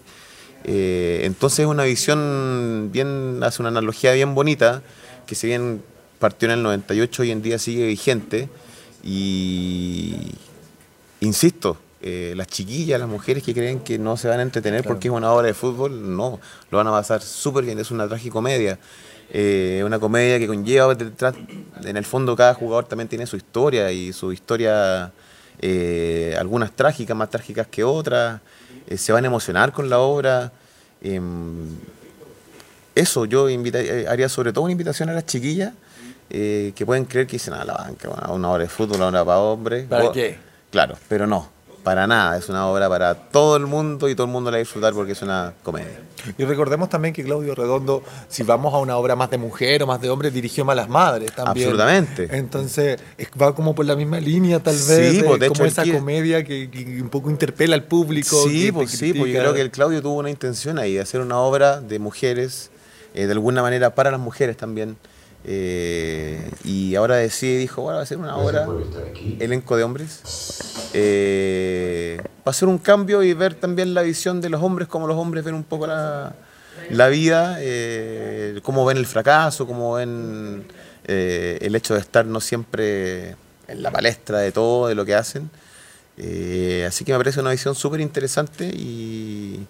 Eh, 0.65 1.21
entonces 1.25 1.61
es 1.61 1.67
una 1.67 1.85
visión 1.85 2.91
bien, 2.93 3.41
hace 3.45 3.63
una 3.63 3.69
analogía 3.69 4.13
bien 4.13 4.35
bonita, 4.35 4.83
que 5.27 5.35
si 5.37 5.47
bien 5.47 5.83
partió 6.19 6.47
en 6.47 6.55
el 6.59 6.63
98, 6.65 7.23
hoy 7.23 7.31
en 7.31 7.43
día 7.43 7.59
sigue 7.61 7.87
vigente 7.87 8.49
y 9.05 10.33
insisto, 11.21 11.77
eh, 12.01 12.33
las 12.37 12.47
chiquillas, 12.47 13.01
las 13.01 13.09
mujeres 13.09 13.43
que 13.43 13.53
creen 13.55 13.81
que 13.81 13.99
no 13.99 14.17
se 14.17 14.29
van 14.29 14.39
a 14.39 14.43
entretener 14.43 14.83
Claro. 14.83 14.95
porque 14.95 15.09
es 15.09 15.15
una 15.15 15.33
obra 15.33 15.47
de 15.49 15.55
fútbol, 15.55 16.17
no, 16.17 16.39
lo 16.71 16.79
van 16.79 16.87
a 16.87 16.91
pasar 16.93 17.21
súper 17.23 17.65
bien, 17.65 17.79
es 17.79 17.91
una 17.91 18.07
tragicomedia. 18.09 18.79
Eh, 19.31 19.83
una 19.85 19.99
comedia 19.99 20.39
que 20.39 20.47
conlleva 20.47 20.95
detrás, 20.95 21.35
en 21.85 21.97
el 21.99 22.05
fondo 22.07 22.35
cada 22.35 22.55
jugador 22.55 22.87
también 22.87 23.09
tiene 23.09 23.27
su 23.27 23.37
historia 23.37 23.93
y 23.93 24.13
su 24.15 24.33
historia, 24.33 25.13
eh, 25.61 26.35
algunas 26.39 26.73
trágicas, 26.73 27.15
más 27.15 27.29
trágicas 27.29 27.67
que 27.67 27.85
otras, 27.85 28.41
eh, 28.87 28.97
se 28.97 29.13
van 29.13 29.25
a 29.25 29.27
emocionar 29.27 29.73
con 29.73 29.91
la 29.91 29.99
obra. 29.99 30.53
em, 31.03 31.77
eso, 32.95 33.25
yo 33.27 33.49
invita- 33.49 33.79
haría 34.11 34.29
sobre 34.29 34.53
todo 34.53 34.65
una 34.65 34.73
invitación 34.73 35.09
a 35.11 35.13
las 35.13 35.27
chiquillas 35.27 35.73
eh, 36.31 36.73
que 36.75 36.85
pueden 36.85 37.05
creer 37.05 37.27
que 37.27 37.35
dicen 37.35 37.55
a 37.55 37.65
la 37.65 37.75
banca, 37.75 38.09
una 38.33 38.51
obra 38.51 38.65
de 38.65 38.69
fútbol, 38.69 38.97
una 38.97 39.09
obra 39.09 39.25
para 39.25 39.39
hombres. 39.39 39.87
¿Para 39.87 40.11
qué? 40.13 40.37
Claro, 40.71 40.97
pero 41.09 41.27
no, 41.27 41.49
para 41.83 42.07
nada, 42.07 42.37
es 42.37 42.49
una 42.49 42.67
obra 42.67 42.89
para 42.89 43.15
todo 43.15 43.57
el 43.57 43.67
mundo 43.67 44.09
y 44.09 44.15
todo 44.15 44.27
el 44.27 44.33
mundo 44.33 44.51
la 44.51 44.57
va 44.57 44.59
a 44.59 44.61
disfrutar 44.61 44.93
porque 44.93 45.13
es 45.13 45.23
una 45.23 45.55
comedia. 45.63 46.01
Y 46.37 46.45
recordemos 46.45 46.91
también 46.91 47.15
que 47.15 47.25
Claudio 47.25 47.55
Redondo, 47.55 48.03
si 48.29 48.43
vamos 48.43 48.75
a 48.75 48.79
una 48.79 48.97
obra 48.97 49.17
más 49.17 49.31
de 49.31 49.39
mujer 49.39 49.83
o 49.83 49.87
más 49.87 50.01
de 50.01 50.11
hombre, 50.11 50.31
dirigió 50.31 50.65
Malas 50.65 50.89
Madres 50.89 51.33
también. 51.33 51.69
Absolutamente. 51.69 52.29
Entonces, 52.37 53.01
es- 53.17 53.29
va 53.41 53.55
como 53.55 53.75
por 53.75 53.87
la 53.87 53.97
misma 53.97 54.21
línea, 54.21 54.61
tal 54.61 54.75
Sí, 54.75 54.91
vez, 54.93 55.17
de 55.19 55.25
pues, 55.25 55.41
de 55.41 55.49
como 55.49 55.65
esa 55.65 55.85
comedia 55.91 56.45
que, 56.45 56.69
que 56.71 57.01
un 57.01 57.09
poco 57.09 57.31
interpela 57.31 57.75
al 57.77 57.85
público. 57.85 58.45
Sí, 58.47 58.67
que 58.67 58.73
pues 58.75 58.91
sí, 58.91 59.15
pues 59.15 59.33
yo 59.33 59.39
creo 59.41 59.55
que 59.55 59.61
el 59.63 59.71
Claudio 59.71 60.03
tuvo 60.03 60.17
una 60.19 60.29
intención 60.31 60.79
ahí 60.79 60.95
de 60.95 61.01
hacer 61.01 61.21
una 61.21 61.39
obra 61.39 61.81
de 61.81 61.99
mujeres, 61.99 62.71
eh, 63.15 63.25
de 63.27 63.33
alguna 63.33 63.63
manera 63.63 63.95
para 63.95 64.11
las 64.11 64.21
mujeres 64.21 64.57
también. 64.59 64.97
Eh, 65.45 66.51
y 66.65 66.95
ahora 66.97 67.17
decide, 67.17 67.59
dijo, 67.59 67.83
bueno, 67.83 67.97
va 67.97 68.01
a 68.01 68.05
hacer 68.05 68.19
una 68.19 68.37
obra, 68.39 68.75
elenco 69.39 69.77
de 69.77 69.85
hombres. 69.85 70.91
eh, 70.95 72.21
va 72.47 72.51
a 72.51 72.55
ser 72.55 72.69
un 72.69 72.79
cambio 72.79 73.23
y 73.23 73.35
ver 73.35 73.55
también 73.55 73.95
la 73.95 74.03
visión 74.03 74.41
de 74.41 74.49
los 74.51 74.63
hombres, 74.63 74.89
como 74.89 75.07
los 75.07 75.17
hombres 75.17 75.45
ven 75.45 75.55
un 75.55 75.65
poco 75.65 75.87
la, 75.87 76.35
la 76.89 77.09
vida, 77.09 77.57
eh, 77.61 78.61
cómo 78.63 78.85
ven 78.85 78.97
el 78.99 79.07
fracaso, 79.07 79.67
cómo 79.67 79.95
ven 79.95 80.65
eh, 81.05 81.59
el 81.63 81.75
hecho 81.77 81.95
de 81.95 82.01
estar 82.01 82.27
no 82.27 82.41
siempre 82.41 83.31
en 83.69 83.83
la 83.83 83.91
palestra 83.91 84.39
de 84.41 84.53
todo, 84.53 84.89
de 84.89 84.95
lo 84.95 85.05
que 85.05 85.15
hacen. 85.15 85.51
Eh, 86.17 86.85
así 86.89 87.05
que 87.05 87.13
me 87.13 87.19
parece 87.19 87.41
una 87.41 87.51
visión 87.51 87.75
súper 87.75 88.01
interesante 88.01 88.65
y, 88.67 89.67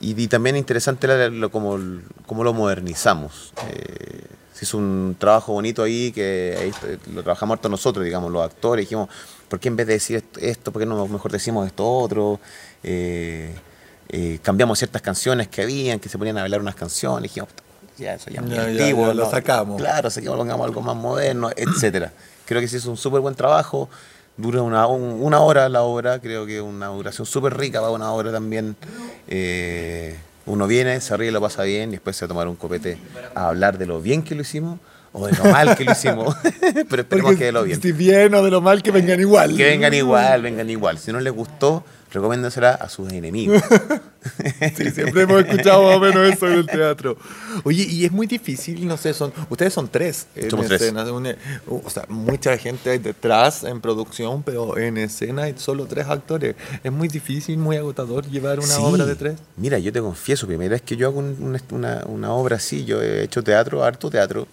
y, 0.00 0.20
y 0.22 0.28
también 0.28 0.56
interesante 0.56 1.06
la- 1.06 1.28
lo, 1.28 1.50
como, 1.50 1.78
como 2.26 2.44
lo 2.44 2.52
modernizamos. 2.54 3.52
Se 4.60 4.66
hizo 4.66 4.76
un 4.76 5.16
trabajo 5.18 5.54
bonito 5.54 5.82
ahí 5.82 6.12
que 6.12 6.54
ahí 6.60 6.70
lo 7.14 7.22
trabajamos 7.22 7.54
harto 7.56 7.70
nosotros, 7.70 8.04
digamos, 8.04 8.30
los 8.30 8.44
actores. 8.44 8.82
Dijimos, 8.84 9.08
¿por 9.48 9.58
qué 9.58 9.68
en 9.68 9.76
vez 9.76 9.86
de 9.86 9.94
decir 9.94 10.22
esto, 10.38 10.70
por 10.70 10.82
qué 10.82 10.84
no 10.86 11.06
mejor 11.08 11.32
decimos 11.32 11.66
esto 11.66 11.90
otro? 11.90 12.38
Eh, 12.82 13.54
eh, 14.10 14.38
cambiamos 14.42 14.76
ciertas 14.78 15.00
canciones 15.00 15.48
que 15.48 15.62
habían, 15.62 15.98
que 15.98 16.10
se 16.10 16.18
ponían 16.18 16.36
a 16.36 16.42
bailar 16.42 16.60
unas 16.60 16.74
canciones. 16.74 17.22
Dijimos, 17.22 17.48
ya, 17.96 18.12
eso 18.16 18.28
ya 18.28 18.40
es 18.40 18.46
muy 18.46 18.54
Ya, 18.54 18.64
ya, 18.64 18.68
antiguo. 18.82 19.06
ya, 19.06 19.14
lo 19.14 19.24
¿no? 19.24 19.30
sacamos. 19.30 19.80
Claro, 19.80 20.10
saquemos, 20.10 20.36
pongamos 20.36 20.66
algo 20.66 20.82
más 20.82 20.94
moderno, 20.96 21.48
etcétera. 21.56 22.12
Creo 22.44 22.60
que 22.60 22.68
se 22.68 22.76
hizo 22.76 22.90
un 22.90 22.98
súper 22.98 23.20
buen 23.22 23.34
trabajo. 23.34 23.88
Dura 24.36 24.60
una, 24.60 24.86
un- 24.88 25.22
una 25.22 25.40
hora 25.40 25.70
la 25.70 25.84
obra, 25.84 26.18
creo 26.18 26.44
que 26.44 26.60
una 26.60 26.88
duración 26.88 27.24
súper 27.24 27.56
rica 27.56 27.80
para 27.80 27.92
una 27.92 28.12
obra 28.12 28.30
también. 28.30 28.76
Eh, 29.26 30.18
uno 30.50 30.66
viene, 30.66 31.00
se 31.00 31.16
ríe, 31.16 31.30
lo 31.30 31.40
pasa 31.40 31.62
bien 31.62 31.90
y 31.90 31.92
después 31.92 32.16
se 32.16 32.24
va 32.24 32.28
tomar 32.28 32.48
un 32.48 32.56
copete 32.56 32.98
a 33.34 33.48
hablar 33.48 33.78
de 33.78 33.86
lo 33.86 34.00
bien 34.00 34.22
que 34.22 34.34
lo 34.34 34.42
hicimos 34.42 34.78
o 35.12 35.26
de 35.26 35.32
lo 35.36 35.44
mal 35.44 35.76
que 35.76 35.84
lo 35.84 35.92
hicimos. 35.92 36.36
Pero 36.88 37.02
esperemos 37.02 37.34
que 37.36 37.44
de 37.46 37.52
lo 37.52 37.64
bien. 37.64 37.80
Si 37.80 37.92
bien 37.92 38.34
o 38.34 38.42
de 38.42 38.50
lo 38.50 38.60
mal 38.60 38.82
que 38.82 38.90
vengan 38.90 39.20
igual. 39.20 39.56
Que 39.56 39.64
vengan 39.64 39.92
igual, 39.94 40.42
vengan 40.42 40.68
igual. 40.70 40.98
Si 40.98 41.10
no 41.12 41.20
les 41.20 41.32
gustó, 41.32 41.84
recomiéndasela 42.12 42.70
a 42.74 42.88
sus 42.88 43.12
enemigos. 43.12 43.62
Sí, 44.76 44.90
siempre 44.90 45.22
hemos 45.22 45.40
escuchado 45.46 45.82
más 45.82 45.96
o 45.96 46.00
menos 46.00 46.28
eso 46.30 46.46
en 46.46 46.52
el 46.52 46.66
teatro. 46.66 47.16
Oye, 47.64 47.84
y 47.88 48.04
es 48.04 48.12
muy 48.12 48.26
difícil, 48.26 48.86
no 48.86 48.98
sé, 48.98 49.14
son 49.14 49.32
ustedes 49.48 49.72
son 49.72 49.88
tres 49.88 50.26
Somos 50.50 50.66
tres. 50.66 50.82
escena. 50.82 51.10
una- 51.10 51.34
o 51.66 51.88
sea, 51.88 52.04
mucha 52.08 52.54
gente 52.58 52.90
hay 52.90 52.98
detrás 52.98 53.64
en 53.64 53.80
producción, 53.80 54.42
pero 54.42 54.76
en 54.76 54.98
escena 54.98 55.44
hay 55.44 55.54
solo 55.56 55.86
tres 55.86 56.06
actores. 56.06 56.54
Es 56.84 56.92
muy 56.92 57.08
difícil, 57.08 57.56
muy 57.56 57.78
agotador 57.78 58.26
llevar 58.26 58.58
una 58.58 58.68
Sí. 58.74 58.82
obra 58.82 59.06
de 59.06 59.14
tres. 59.14 59.36
Mira, 59.56 59.78
yo 59.78 59.90
te 59.90 60.02
confieso, 60.02 60.46
primera 60.46 60.72
vez 60.72 60.82
que 60.82 60.98
yo 60.98 61.06
hago 61.08 61.20
un- 61.20 61.38
una, 61.40 61.60
una- 61.70 62.04
una 62.06 62.32
obra 62.32 62.56
así, 62.56 62.84
yo 62.84 63.00
he 63.00 63.22
hecho 63.22 63.42
teatro, 63.42 63.82
harto 63.82 64.10
teatro, 64.10 64.46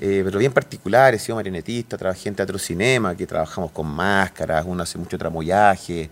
eh, 0.00 0.22
pero 0.24 0.38
bien 0.38 0.52
particular, 0.52 1.14
he 1.14 1.18
sido 1.18 1.36
marionetista, 1.36 1.96
trabajé 1.98 2.28
en 2.28 2.34
teatro 2.34 2.58
cinema, 2.58 3.16
que 3.16 3.26
trabajamos 3.26 3.70
con 3.72 3.86
máscaras, 3.86 4.64
uno 4.66 4.82
hace 4.82 4.98
mucho 4.98 5.18
tramoyaje, 5.18 6.10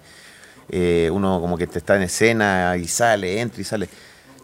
eh, 0.69 1.11
uno 1.13 1.41
como 1.41 1.57
que 1.57 1.67
te 1.67 1.79
está 1.79 1.97
en 1.97 2.03
escena 2.03 2.77
y 2.77 2.89
sale, 2.89 3.41
entra 3.41 3.61
y 3.61 3.65
sale. 3.65 3.89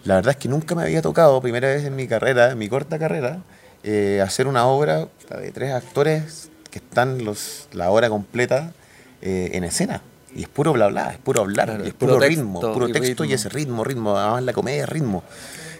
La 0.05 0.17
verdad 0.17 0.33
es 0.33 0.37
que 0.37 0.49
nunca 0.49 0.75
me 0.75 0.83
había 0.83 1.03
tocado, 1.03 1.41
primera 1.41 1.69
vez 1.69 1.85
en 1.85 1.95
mi 1.97 2.07
carrera, 2.09 2.53
en 2.53 2.59
mi 2.59 2.69
corta 2.69 2.99
carrera, 2.99 3.39
eh, 3.85 4.21
hacer 4.25 4.47
una 4.47 4.67
obra 4.67 5.09
de 5.29 5.51
tres 5.53 5.73
actores 5.73 6.51
que 6.71 6.79
están 6.79 7.25
los, 7.25 7.69
la 7.73 7.91
hora 7.91 8.09
completa 8.09 8.73
eh, 9.21 9.51
en 9.55 9.65
escena. 9.65 10.03
Y 10.35 10.43
es 10.43 10.49
puro 10.49 10.73
bla 10.73 10.87
bla, 10.87 11.11
es 11.13 11.19
puro 11.19 11.43
hablar, 11.43 11.69
Claro, 11.69 11.85
es 11.85 11.93
puro 11.93 12.15
puro 12.15 12.27
ritmo, 12.27 12.61
texto 12.61 12.73
puro 12.73 12.89
y 12.89 12.93
texto 12.93 13.25
y 13.25 13.29
ritmo. 13.29 13.35
ese 13.35 13.49
ritmo, 13.51 13.85
ritmo, 13.85 14.17
además 14.17 14.43
la 14.45 14.53
comedia 14.53 14.85
es 14.85 14.89
ritmo. 14.89 15.23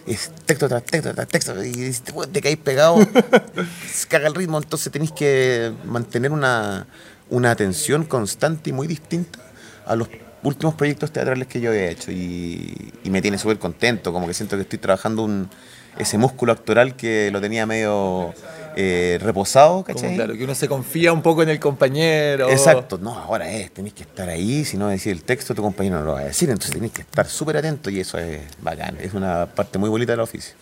Es 0.05 0.31
texto 0.45 0.67
tras 0.67 0.83
texto 0.83 1.13
tras 1.13 1.27
texto, 1.27 1.63
y 1.63 1.71
te, 1.71 2.13
te 2.31 2.41
caes 2.41 2.57
pegado, 2.57 2.97
se 3.91 4.07
caga 4.07 4.27
el 4.27 4.35
ritmo, 4.35 4.57
entonces 4.57 4.91
tenéis 4.91 5.11
que 5.11 5.71
mantener 5.85 6.31
una, 6.31 6.87
una 7.29 7.51
atención 7.51 8.03
constante 8.03 8.69
y 8.69 8.73
muy 8.73 8.87
distinta 8.87 9.39
a 9.85 9.95
los 9.95 10.09
últimos 10.43 10.75
proyectos 10.75 11.11
teatrales 11.11 11.47
que 11.47 11.61
yo 11.61 11.71
he 11.71 11.89
hecho 11.89 12.11
y, 12.11 12.93
y 13.03 13.09
me 13.09 13.21
tiene 13.21 13.37
súper 13.37 13.59
contento, 13.59 14.11
como 14.11 14.27
que 14.27 14.33
siento 14.33 14.57
que 14.57 14.63
estoy 14.63 14.79
trabajando 14.79 15.23
un, 15.23 15.49
ese 15.97 16.17
músculo 16.17 16.51
actoral 16.51 16.95
que 16.95 17.29
lo 17.31 17.39
tenía 17.39 17.65
medio 17.65 18.33
eh, 18.75 19.19
reposado, 19.21 19.83
Como, 19.83 19.85
¿cachai? 19.85 20.15
claro, 20.15 20.33
que 20.35 20.43
uno 20.43 20.55
se 20.55 20.67
confía 20.67 21.11
un 21.13 21.21
poco 21.21 21.43
en 21.43 21.49
el 21.49 21.59
compañero. 21.59 22.49
Exacto, 22.49 22.97
no, 22.97 23.17
ahora 23.17 23.51
es, 23.51 23.71
tenéis 23.71 23.93
que 23.93 24.03
estar 24.03 24.29
ahí, 24.29 24.65
si 24.65 24.77
no 24.77 24.87
decís 24.89 25.07
el 25.07 25.23
texto, 25.23 25.53
tu 25.53 25.61
compañero 25.61 25.99
no 25.99 26.05
lo 26.05 26.13
va 26.13 26.21
a 26.21 26.25
decir, 26.25 26.49
entonces 26.49 26.71
tenéis 26.73 26.93
que 26.93 27.01
estar 27.01 27.25
súper 27.27 27.57
atento 27.57 27.89
y 27.89 27.99
eso 27.99 28.17
es 28.17 28.41
bacán, 28.61 28.97
es 28.99 29.13
una 29.13 29.45
parte 29.47 29.77
muy 29.77 29.89
bonita 29.89 30.13
del 30.13 30.21
oficio. 30.21 30.55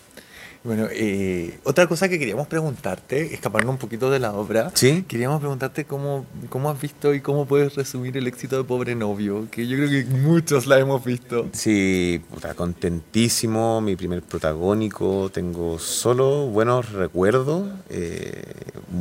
Bueno, 0.64 0.86
eh, 0.92 1.58
otra 1.64 1.88
cosa 1.88 2.08
que 2.08 2.20
queríamos 2.20 2.46
preguntarte, 2.46 3.34
escapando 3.34 3.68
un 3.68 3.78
poquito 3.78 4.12
de 4.12 4.20
la 4.20 4.32
obra, 4.32 4.70
Sí. 4.74 5.04
queríamos 5.08 5.40
preguntarte 5.40 5.84
cómo, 5.84 6.24
cómo 6.50 6.70
has 6.70 6.80
visto 6.80 7.12
y 7.14 7.20
cómo 7.20 7.46
puedes 7.46 7.74
resumir 7.74 8.16
el 8.16 8.28
éxito 8.28 8.58
de 8.58 8.62
Pobre 8.62 8.94
Novio, 8.94 9.48
que 9.50 9.66
yo 9.66 9.76
creo 9.76 9.90
que 9.90 10.04
muchos 10.04 10.68
la 10.68 10.78
hemos 10.78 11.04
visto. 11.04 11.48
Sí, 11.52 12.22
puta, 12.32 12.54
contentísimo, 12.54 13.80
mi 13.80 13.96
primer 13.96 14.22
protagónico, 14.22 15.30
tengo 15.34 15.80
solo 15.80 16.46
buenos 16.46 16.92
recuerdos, 16.92 17.68
eh, 17.90 18.44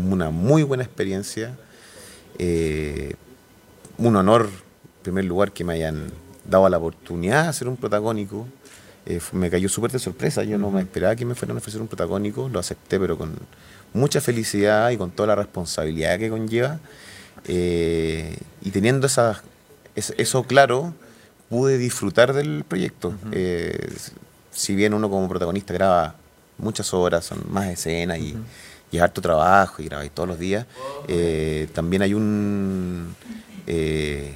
una 0.10 0.32
muy 0.32 0.63
buena 0.63 0.84
experiencia, 0.84 1.56
eh, 2.39 3.13
un 4.00 4.15
honor, 4.15 4.45
en 4.45 5.04
primer 5.04 5.26
lugar, 5.26 5.52
que 5.52 5.63
me 5.63 5.74
hayan 5.74 6.08
dado 6.43 6.67
la 6.69 6.80
oportunidad 6.80 7.43
de 7.43 7.50
hacer 7.50 7.67
un 7.67 7.78
protagónico. 7.78 8.47
Eh, 9.05 9.19
me 9.31 9.49
cayó 9.49 9.67
súper 9.67 9.91
de 9.91 9.99
sorpresa, 9.99 10.43
yo 10.43 10.57
no 10.57 10.69
me 10.69 10.81
esperaba 10.81 11.15
que 11.15 11.25
me 11.25 11.33
fueran 11.35 11.57
a 11.57 11.59
ofrecer 11.59 11.81
un 11.81 11.87
protagónico, 11.87 12.49
lo 12.49 12.59
acepté, 12.59 12.99
pero 12.99 13.17
con 13.17 13.35
mucha 13.93 14.21
felicidad 14.21 14.91
y 14.91 14.97
con 14.97 15.11
toda 15.11 15.27
la 15.27 15.35
responsabilidad 15.35 16.19
que 16.19 16.29
conlleva. 16.29 16.79
Eh, 17.45 18.37
y 18.61 18.69
teniendo 18.69 19.07
eso 19.95 20.43
claro, 20.43 20.93
pude 21.49 21.77
disfrutar 21.77 22.33
del 22.33 22.63
proyecto. 22.63 23.13
Eh, 23.31 23.91
si 24.51 24.75
bien 24.75 24.93
uno 24.93 25.09
como 25.09 25.27
protagonista 25.27 25.73
graba 25.73 26.15
muchas 26.57 26.93
horas, 26.93 27.25
son 27.25 27.43
más 27.49 27.69
escenas 27.69 28.19
y, 28.19 28.37
y 28.91 28.97
es 28.97 29.01
harto 29.01 29.21
trabajo 29.21 29.81
y 29.81 29.85
grabáis 29.85 30.11
todos 30.11 30.29
los 30.29 30.37
días, 30.37 30.67
eh, 31.07 31.67
también 31.73 32.03
hay 32.03 32.13
un... 32.13 33.15
eh, 33.65 34.35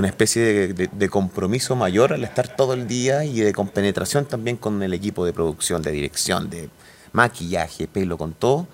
una 0.00 0.08
especie 0.08 0.72
de, 0.72 1.08
compromiso 1.08 1.76
mayor 1.76 2.12
al 2.12 2.24
estar 2.24 2.48
todo 2.56 2.74
el 2.74 2.86
día 2.88 3.24
y 3.24 3.40
de 3.40 3.52
compenetración 3.52 4.24
también 4.26 4.56
con 4.56 4.82
el 4.82 4.92
equipo 4.92 5.24
de 5.24 5.32
producción, 5.32 5.82
de 5.82 5.92
dirección, 5.92 6.50
de 6.50 6.68
maquillaje, 7.12 7.86
pelo, 7.86 8.18
con 8.18 8.32
todo, 8.32 8.66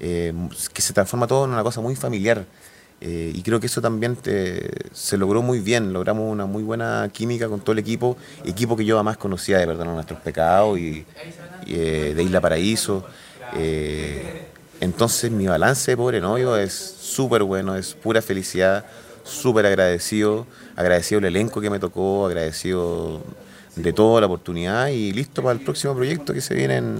eh, 0.00 0.32
que 0.74 0.82
se 0.82 0.92
transforma 0.92 1.26
todo 1.26 1.44
en 1.44 1.52
una 1.52 1.62
cosa 1.62 1.80
muy 1.80 1.96
familiar. 1.96 2.44
Eh, 3.00 3.32
y 3.34 3.42
creo 3.42 3.58
que 3.58 3.66
eso 3.66 3.80
también 3.80 4.14
te- 4.16 4.70
se 4.92 5.16
logró 5.16 5.42
muy 5.42 5.58
bien, 5.60 5.92
logramos 5.92 6.30
una 6.30 6.46
muy 6.46 6.62
buena 6.62 7.08
química 7.12 7.48
con 7.48 7.60
todo 7.60 7.72
el 7.72 7.78
equipo, 7.80 8.16
equipo 8.44 8.76
que 8.76 8.84
yo 8.84 8.96
además 8.96 9.16
conocía 9.16 9.58
de 9.58 9.66
Perdonar 9.66 9.94
Nuestros 9.94 10.20
Pecados 10.20 10.78
y, 10.78 11.04
eh, 11.66 12.12
de 12.14 12.22
Isla 12.22 12.40
Paraíso. 12.40 13.04
Entonces 14.80 15.30
mi 15.30 15.46
balance 15.46 15.92
de 15.92 15.96
pobre 15.96 16.20
novio 16.20 16.56
es 16.56 16.72
súper 16.72 17.44
bueno, 17.44 17.76
es 17.76 17.94
pura 17.94 18.20
felicidad, 18.20 18.84
súper 19.22 19.66
agradecido, 19.66 20.46
agradecido 20.76 21.18
el 21.20 21.26
elenco 21.26 21.60
que 21.60 21.70
me 21.70 21.78
tocó, 21.78 22.26
agradecido 22.26 23.20
de 23.76 23.92
toda 23.92 24.20
la 24.20 24.26
oportunidad 24.26 24.88
y 24.88 25.12
listo 25.12 25.42
para 25.42 25.54
el 25.58 25.60
próximo 25.64 25.94
proyecto 25.94 26.34
que 26.34 26.40
se 26.40 26.54
viene 26.54 26.76
en 26.76 26.98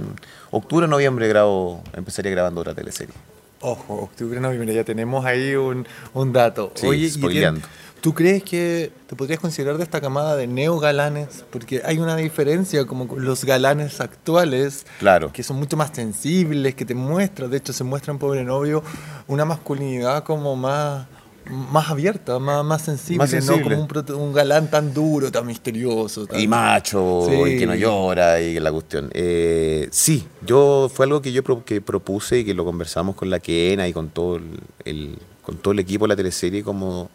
octubre, 0.51 0.87
noviembre, 0.89 1.29
grabo, 1.29 1.83
empezaría 1.95 2.31
grabando 2.33 2.61
otra 2.63 2.75
teleserie. 2.75 3.15
Ojo, 3.61 3.95
octubre, 3.95 4.41
noviembre, 4.41 4.75
ya 4.75 4.83
tenemos 4.85 5.25
ahí 5.25 5.55
un, 5.55 5.87
un 6.15 6.33
dato. 6.33 6.73
Sí, 6.75 6.87
Oye, 6.87 7.07
y 7.07 7.11
spoileando. 7.11 7.61
Etienne, 7.61 7.77
¿tú 8.01 8.13
crees 8.13 8.43
que 8.43 8.91
te 9.07 9.15
podrías 9.15 9.39
considerar 9.39 9.77
de 9.77 9.85
esta 9.85 10.01
camada 10.01 10.35
de 10.35 10.47
neogalanes? 10.49 11.45
Porque 11.51 11.81
hay 11.85 11.99
una 11.99 12.17
diferencia 12.17 12.85
como 12.87 13.07
con 13.07 13.25
los 13.25 13.45
galanes 13.45 14.01
actuales, 14.01 14.85
Claro. 14.99 15.31
que 15.33 15.43
son 15.45 15.59
mucho 15.59 15.77
más 15.77 15.91
sensibles, 15.95 16.75
que 16.75 16.85
te 16.85 16.95
muestran, 16.97 17.51
de 17.51 17.59
hecho 17.59 17.73
se 17.73 17.85
muestra 17.85 18.13
en 18.13 18.19
Pobre 18.19 18.43
Novio 18.43 18.83
una 19.29 19.45
masculinidad 19.45 20.25
como 20.25 20.57
más 20.57 21.07
más 21.51 21.91
abierta, 21.91 22.39
más, 22.39 22.65
más 22.65 22.83
sensible, 22.83 23.19
Más 23.19 23.33
no 23.45 23.61
como 23.63 23.87
un, 24.23 24.33
galán 24.33 24.71
tan 24.71 24.95
duro, 24.95 25.31
tan 25.33 25.47
misterioso. 25.47 26.27
tan- 26.27 26.39
Y 26.41 26.47
macho, 26.49 27.27
Sí. 27.29 27.35
y 27.55 27.59
que 27.59 27.67
no 27.67 27.75
llora, 27.75 28.41
y 28.41 28.59
la 28.61 28.71
cuestión. 28.73 29.11
Eh, 29.13 29.89
sí, 29.91 30.27
yo 30.47 30.91
fue 30.93 31.07
algo 31.07 31.21
que 31.21 31.33
yo 31.33 31.43
pro- 31.43 31.65
que 31.65 31.81
propuse 31.81 32.39
y 32.41 32.45
que 32.45 32.55
lo 32.55 32.65
conversamos 32.65 33.17
con 33.17 33.29
la 33.31 33.41
Kena 33.41 33.89
y 33.89 33.93
con 33.93 34.11
todo 34.11 34.37
el, 34.37 34.61
el- 34.85 35.19
con 35.43 35.57
todo 35.59 35.73
el 35.73 35.81
equipo 35.81 36.05
de 36.05 36.09
la 36.11 36.17
teleserie, 36.17 36.63
como 36.63 37.11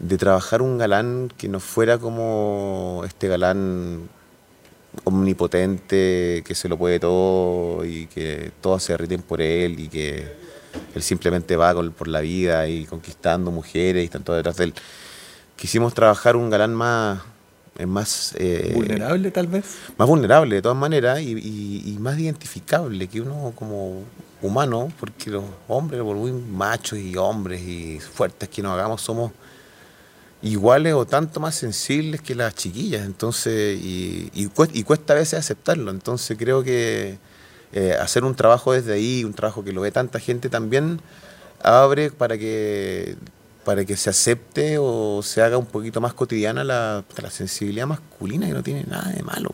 de 0.00 0.18
trabajar 0.18 0.60
un 0.60 0.76
galán 0.76 1.32
que 1.36 1.48
no 1.48 1.60
fuera 1.60 1.98
como 1.98 3.02
este 3.06 3.28
galán 3.28 4.08
omnipotente, 5.04 6.42
que 6.46 6.54
se 6.54 6.68
lo 6.68 6.76
puede 6.78 7.00
todo 7.00 7.84
y 7.84 8.06
que 8.06 8.52
todos 8.60 8.82
se 8.82 8.92
derriten 8.92 9.22
por 9.22 9.40
él 9.40 9.78
y 9.80 9.88
que 9.88 10.43
él 10.94 11.02
simplemente 11.02 11.56
va 11.56 11.74
con- 11.74 11.92
por 11.92 12.08
la 12.08 12.20
vida 12.20 12.66
y 12.68 12.84
conquistando 12.86 13.50
mujeres 13.50 14.02
y 14.02 14.06
están 14.06 14.22
todos 14.24 14.38
detrás 14.38 14.56
de 14.56 14.64
él. 14.64 14.74
Quisimos 15.56 15.94
trabajar 15.94 16.36
un 16.36 16.50
galán 16.50 16.74
más, 16.74 17.20
eh, 17.78 17.86
más 17.86 18.34
eh, 18.38 18.72
vulnerable 18.74 19.30
tal 19.30 19.46
vez. 19.46 19.64
más 19.96 20.08
vulnerable 20.08 20.56
de 20.56 20.62
todas 20.62 20.76
maneras 20.78 21.20
y, 21.20 21.32
y- 21.32 21.82
y 21.94 21.98
más 21.98 22.18
identificable 22.18 23.06
que 23.08 23.20
uno 23.20 23.52
como 23.54 24.02
humano, 24.42 24.92
porque 25.00 25.30
los 25.30 25.44
hombres, 25.68 26.02
por 26.02 26.16
muy 26.16 26.32
machos 26.32 26.98
y 26.98 27.16
hombres 27.16 27.62
y 27.62 27.98
fuertes 28.00 28.48
que 28.48 28.62
nos 28.62 28.72
hagamos, 28.72 29.00
somos 29.00 29.32
iguales 30.42 30.92
o 30.92 31.06
tanto 31.06 31.40
más 31.40 31.54
sensibles 31.54 32.20
que 32.20 32.34
las 32.34 32.54
chiquillas, 32.54 33.06
entonces, 33.06 33.80
y, 33.80 34.30
y 34.34 34.46
cuest- 34.48 34.72
y 34.74 34.82
cuesta 34.82 35.14
a 35.14 35.16
veces 35.16 35.38
aceptarlo, 35.38 35.90
entonces 35.90 36.36
creo 36.38 36.62
que 36.62 37.16
eh, 37.74 37.92
hacer 38.00 38.24
un 38.24 38.34
trabajo 38.34 38.72
desde 38.72 38.94
ahí, 38.94 39.24
un 39.24 39.34
trabajo 39.34 39.62
que 39.62 39.72
lo 39.72 39.82
ve 39.82 39.90
tanta 39.90 40.18
gente 40.18 40.48
también, 40.48 41.00
abre 41.62 42.10
para 42.10 42.38
que 42.38 43.16
para 43.64 43.84
que 43.84 43.96
se 43.96 44.10
acepte 44.10 44.76
o 44.78 45.22
se 45.22 45.42
haga 45.42 45.58
un 45.58 45.66
poquito 45.66 46.00
más 46.00 46.12
cotidiana 46.14 46.64
la, 46.64 47.02
la 47.20 47.30
sensibilidad 47.30 47.86
masculina 47.86 48.46
que 48.46 48.52
no 48.52 48.62
tiene 48.62 48.84
nada 48.84 49.10
de 49.10 49.22
malo. 49.22 49.50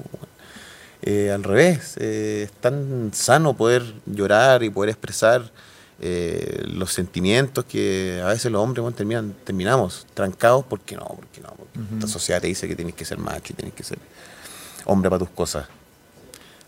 Eh, 1.03 1.31
al 1.31 1.45
revés, 1.45 1.97
eh, 1.99 2.43
es 2.45 2.53
tan 2.53 3.11
sano 3.15 3.57
poder 3.57 3.83
llorar 4.05 4.63
y 4.63 4.69
poder 4.69 4.91
expresar 4.91 5.51
eh, 6.01 6.63
los 6.67 6.93
sentimientos 6.93 7.65
que 7.65 8.21
a 8.23 8.29
veces 8.29 8.51
los 8.53 8.63
hombres 8.63 8.83
bueno, 8.83 8.97
terminan, 8.97 9.35
terminamos 9.45 10.07
trancados 10.13 10.65
porque 10.69 10.97
no, 10.97 11.07
porque 11.07 11.41
no, 11.41 11.49
porque 11.49 11.95
esta 11.95 12.07
sociedad 12.07 12.41
te 12.41 12.49
dice 12.49 12.69
que 12.69 12.77
tienes 12.77 12.95
que 12.95 13.05
ser 13.05 13.19
macho 13.19 13.53
y 13.53 13.57
tienes 13.57 13.75
que 13.75 13.83
ser 13.83 13.99
hombre 14.85 15.09
para 15.09 15.21
tus 15.21 15.31
cosas. 15.31 15.67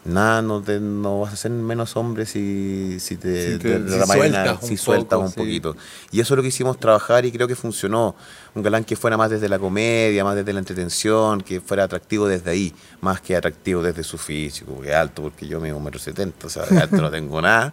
Nada, 0.04 0.42
no, 0.42 0.60
te, 0.62 0.80
no 0.80 1.20
vas 1.20 1.32
a 1.32 1.36
ser 1.36 1.50
menos 1.52 1.96
hombre 1.96 2.26
si, 2.26 2.98
si 2.98 3.16
te, 3.16 3.52
Si 3.52 3.58
te- 3.58 3.78
te 3.78 3.88
si 3.90 4.06
sueltas 4.06 4.62
un 4.62 4.68
si 4.68 4.76
sueltas 4.76 5.16
poco, 5.16 5.22
un 5.22 5.28
sí. 5.32 5.36
poquito. 5.36 5.76
Y 6.10 6.20
eso 6.20 6.34
es 6.34 6.36
lo 6.36 6.42
que 6.42 6.48
hicimos 6.48 6.78
trabajar 6.78 7.24
y 7.24 7.32
creo 7.32 7.46
que 7.46 7.54
funcionó. 7.54 8.14
Un 8.54 8.62
galán 8.62 8.84
que 8.84 8.96
fuera 8.96 9.16
más 9.16 9.30
desde 9.30 9.48
la 9.48 9.58
comedia, 9.58 10.24
más 10.24 10.36
desde 10.36 10.52
la 10.52 10.58
entretención, 10.58 11.40
que 11.40 11.60
fuera 11.60 11.84
atractivo 11.84 12.26
desde 12.28 12.50
ahí, 12.50 12.74
más 13.00 13.20
que 13.20 13.34
atractivo 13.36 13.82
desde 13.82 14.02
su 14.02 14.18
físico, 14.18 14.80
que 14.80 14.94
alto, 14.94 15.22
porque 15.22 15.46
yo 15.46 15.60
mido 15.60 15.76
un 15.76 15.84
metro 15.84 15.98
setenta, 16.00 16.46
o 16.48 16.50
sea, 16.50 16.64
de 16.66 16.78
alto 16.78 16.96
no 16.96 17.10
tengo 17.10 17.40
nada. 17.42 17.72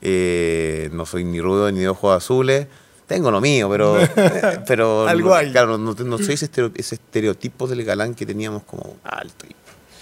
Eh, 0.00 0.90
no 0.92 1.04
soy 1.06 1.24
ni 1.24 1.40
rudo 1.40 1.70
ni 1.72 1.80
de 1.80 1.88
ojos 1.88 2.16
azules. 2.16 2.66
Tengo 3.06 3.30
lo 3.30 3.40
mío, 3.40 3.68
pero, 3.68 4.00
eh, 4.00 4.08
pero 4.66 5.06
Algo 5.08 5.28
no, 5.38 5.52
claro, 5.52 5.76
no, 5.76 5.92
no 5.92 6.18
soy 6.18 6.34
ese 6.34 6.94
estereotipo 6.94 7.66
del 7.66 7.84
galán 7.84 8.14
que 8.14 8.24
teníamos 8.24 8.62
como 8.62 8.96
alto 9.04 9.44
y 9.46 9.54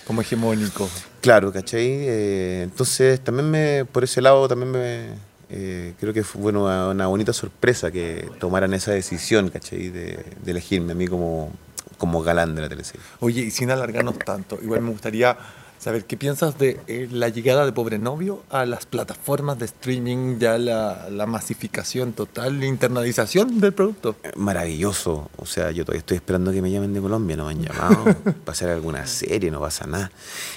Como 0.07 0.21
hegemónico. 0.21 0.88
Claro, 1.21 1.53
¿cachai? 1.53 1.87
Eh, 1.87 2.62
entonces 2.65 3.21
también 3.21 3.51
me, 3.51 3.85
por 3.85 4.05
ese 4.05 4.21
lado 4.21 4.49
también 4.49 4.71
me, 4.73 5.07
eh, 5.51 5.95
creo 6.01 6.12
que 6.12 6.25
fue 6.25 6.43
bueno, 6.43 6.65
una, 6.65 6.88
una 6.88 7.07
bonita 7.07 7.33
sorpresa 7.33 7.91
que 7.91 8.29
tomaran 8.41 8.75
esa 8.75 8.93
decisión, 8.93 9.49
¿cachai? 9.51 9.88
De, 9.91 10.25
de 10.43 10.51
elegirme 10.51 10.93
a 10.93 10.95
mí 10.95 11.07
como, 11.07 11.53
como 11.99 12.23
galán 12.23 12.55
de 12.55 12.62
la 12.62 12.69
teleserie. 12.69 13.03
Oye, 13.21 13.43
y 13.43 13.51
sin 13.51 13.71
alargarnos 13.71 14.19
tanto, 14.19 14.59
igual 14.62 14.81
me 14.81 14.91
gustaría 14.91 15.37
saber 15.83 16.05
qué 16.05 16.16
piensas 16.16 16.57
de 16.59 16.79
eh, 16.87 17.09
la 17.11 17.29
llegada 17.29 17.66
de 17.66 17.73
Pobre 17.73 17.99
Novio 17.99 18.45
a 18.51 18.64
las 18.66 18.87
plataformas 18.87 19.59
de 19.59 19.64
streaming, 19.64 20.38
ya 20.38 20.57
la, 20.57 21.09
la 21.11 21.27
masificación 21.27 22.12
total, 22.12 22.61
la 22.61 22.66
internalización 22.66 23.59
del 23.59 23.73
producto. 23.73 24.14
Eh, 24.23 24.31
Maravilloso, 24.37 25.29
o 25.37 25.45
sea, 25.45 25.73
yo 25.73 25.85
todavía 25.85 25.99
estoy 25.99 26.18
esperando 26.18 26.53
que 26.53 26.62
me 26.62 26.71
llamen 26.71 26.95
de 26.95 27.01
Colombia, 27.01 27.37
no 27.37 27.47
me 27.47 27.51
han 27.51 27.62
llamado, 27.62 28.05
para 28.45 28.53
hacer 28.53 28.68
alguna 28.71 29.05
serie, 29.09 29.51
no 29.51 29.59
pasa 29.59 29.88
nada. 29.88 30.12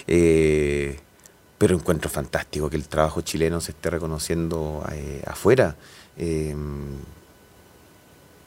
Eh, 0.05 0.99
pero 1.57 1.75
encuentro 1.75 2.07
fantástico 2.07 2.69
que 2.69 2.75
el 2.75 2.87
trabajo 2.87 3.21
chileno 3.21 3.61
se 3.61 3.71
esté 3.71 3.89
reconociendo 3.89 4.85
eh, 4.91 5.23
afuera. 5.25 5.75
Eh, 6.17 6.55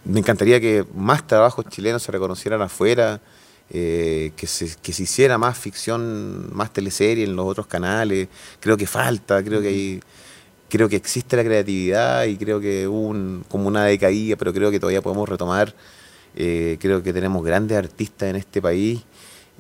me 0.05 0.21
encantaría 0.21 0.61
que 0.61 0.87
más 0.95 1.27
trabajos 1.27 1.67
chilenos 1.67 2.05
se 2.05 2.13
reconocieran 2.13 2.63
afuera, 2.63 3.21
eh, 3.71 4.33
que, 4.37 4.47
se, 4.47 4.77
que 4.83 4.93
se 4.93 5.03
hiciera 5.05 5.39
más 5.39 5.59
ficción, 5.59 6.55
más 6.55 6.73
teleserie 6.73 7.25
en 7.25 7.37
los 7.37 7.47
otros 7.47 7.67
canales. 7.67 8.29
Creo 8.61 8.77
que 8.77 8.87
falta, 8.87 9.43
creo 9.43 9.61
que 9.61 9.69
hay, 9.69 10.01
creo 10.69 10.89
que 10.89 10.97
existe 10.97 11.37
la 11.37 11.45
creatividad 11.45 12.25
y 12.25 12.37
creo 12.37 12.61
que 12.61 12.89
hubo 12.89 13.09
un- 13.09 13.45
como 13.49 13.69
una 13.69 13.85
decaída, 13.85 14.37
pero 14.37 14.53
creo 14.53 14.71
que 14.71 14.81
todavía 14.81 15.03
podemos 15.03 15.29
retomar. 15.29 15.75
Eh, 16.37 16.77
creo 16.81 17.03
que 17.03 17.13
tenemos 17.13 17.45
grandes 17.45 17.77
artistas 17.79 18.31
en 18.31 18.37
este 18.37 18.63
país, 18.63 19.03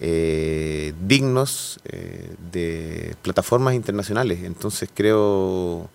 eh, 0.01 0.93
dignos 1.07 1.81
eh, 1.87 2.31
de 2.53 3.17
plataformas 3.23 3.75
internacionales. 3.75 4.41
Entonces 4.45 4.89
creo, 4.95 5.89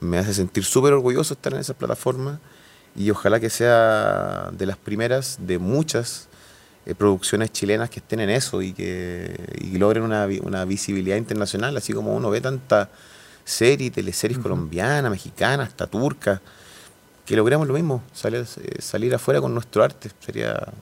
me 0.00 0.18
hace 0.18 0.34
sentir 0.34 0.64
súper 0.64 0.92
orgulloso 0.94 1.34
estar 1.34 1.52
en 1.54 1.60
esas 1.60 1.76
plataformas 1.76 2.38
y 2.96 3.10
ojalá 3.10 3.40
que 3.40 3.50
sea 3.50 4.50
de 4.52 4.66
las 4.66 4.76
primeras 4.76 5.38
de 5.40 5.58
muchas 5.58 6.28
eh, 6.84 6.94
producciones 6.94 7.52
chilenas 7.52 7.90
que 7.90 8.00
estén 8.00 8.20
en 8.20 8.30
eso 8.30 8.60
y 8.62 8.72
que 8.72 9.36
y 9.60 9.78
logren 9.78 10.02
una, 10.02 10.26
una 10.42 10.64
visibilidad 10.64 11.16
internacional, 11.16 11.76
así 11.76 11.92
como 11.92 12.14
uno 12.14 12.30
ve 12.30 12.40
tanta 12.40 12.90
serie, 13.44 13.90
teleseries 13.90 14.38
colombianas, 14.38 15.10
mexicanas, 15.10 15.68
hasta 15.68 15.86
turcas, 15.86 16.40
que 17.24 17.36
logremos 17.36 17.66
lo 17.68 17.74
mismo, 17.74 18.02
salir, 18.12 18.40
eh, 18.40 18.82
salir 18.82 19.14
afuera 19.14 19.40
con 19.40 19.54
nuestro 19.54 19.82
arte, 19.84 20.10
sería 20.20 20.52
Yo 20.54 20.60
creo 20.64 20.72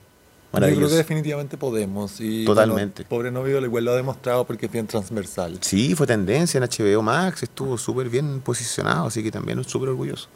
maravilloso. 0.51 0.89
que 0.89 0.95
definitivamente 0.97 1.57
podemos. 1.57 2.19
Y, 2.19 2.45
Totalmente. 2.45 3.03
bueno, 3.03 3.09
Pobre 3.09 3.31
Novio 3.31 3.59
igual 3.63 3.85
lo 3.85 3.91
ha 3.91 3.95
demostrado 3.95 4.45
porque 4.45 4.65
es 4.65 4.71
bien 4.71 4.87
transversal. 4.87 5.57
Sí, 5.61 5.95
fue 5.95 6.07
tendencia 6.07 6.57
en 6.57 6.63
HBO 6.63 7.01
Max, 7.01 7.43
estuvo 7.43 7.77
súper 7.77 8.09
bien 8.09 8.41
posicionado, 8.41 9.07
así 9.07 9.23
que 9.23 9.31
también 9.31 9.63
súper 9.63 9.89
orgulloso. 9.89 10.27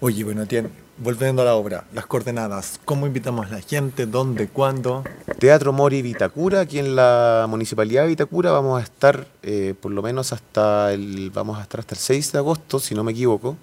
Oye, 0.00 0.24
bueno, 0.24 0.46
Tien, 0.46 0.70
volviendo 1.02 1.42
a 1.42 1.44
la 1.44 1.54
obra, 1.56 1.84
las 1.92 2.06
coordenadas, 2.06 2.80
¿cómo 2.84 3.06
invitamos 3.06 3.46
a 3.46 3.50
la 3.50 3.60
gente? 3.60 4.06
¿Dónde? 4.06 4.48
¿Cuándo? 4.48 5.02
Teatro 5.38 5.72
Mori 5.72 6.00
Vitacura, 6.00 6.60
aquí 6.60 6.78
en 6.78 6.94
la 6.94 7.46
Municipalidad 7.48 8.02
de 8.02 8.08
Vitacura 8.08 8.52
vamos 8.52 8.80
a 8.80 8.84
estar 8.84 9.26
eh, 9.42 9.74
por 9.80 9.90
lo 9.90 10.00
menos 10.00 10.32
hasta 10.32 10.92
el 10.92 11.30
vamos 11.30 11.58
a 11.58 11.62
estar 11.62 11.80
hasta 11.80 11.96
el 11.96 12.00
6 12.00 12.32
de 12.32 12.38
agosto, 12.38 12.78
si 12.78 12.94
no 12.94 13.02
me 13.02 13.12
equivoco. 13.12 13.56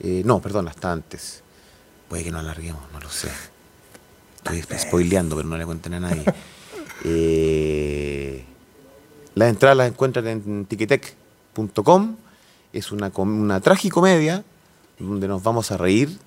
Eh, 0.00 0.22
no, 0.24 0.40
perdón, 0.40 0.66
hasta 0.66 0.90
antes. 0.90 1.42
Puede 2.08 2.24
que 2.24 2.32
nos 2.32 2.40
alarguemos, 2.40 2.82
no 2.92 2.98
lo 2.98 3.08
sé. 3.08 3.30
Estoy 4.44 4.78
spoileando, 4.78 5.36
pero 5.36 5.48
no 5.48 5.56
le 5.56 5.64
cuenten 5.64 5.94
a 5.94 6.00
nadie. 6.00 6.24
Eh, 7.02 8.44
las 9.34 9.48
entradas 9.48 9.74
las 9.74 9.88
encuentran 9.88 10.26
en 10.26 10.66
tiquetec.com. 10.66 12.16
Es 12.74 12.92
una, 12.92 13.10
una 13.16 13.60
tragicomedia 13.60 14.44
donde 14.98 15.26
nos 15.26 15.42
vamos 15.42 15.70
a 15.70 15.78
reír 15.78 16.18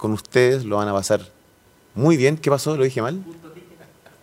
con 0.00 0.12
ustedes, 0.12 0.64
lo 0.64 0.76
van 0.78 0.88
a 0.88 0.94
pasar 0.94 1.20
muy 1.94 2.16
bien. 2.16 2.38
¿Qué 2.38 2.50
pasó? 2.50 2.74
¿Lo 2.74 2.84
dije 2.84 3.02
mal? 3.02 3.22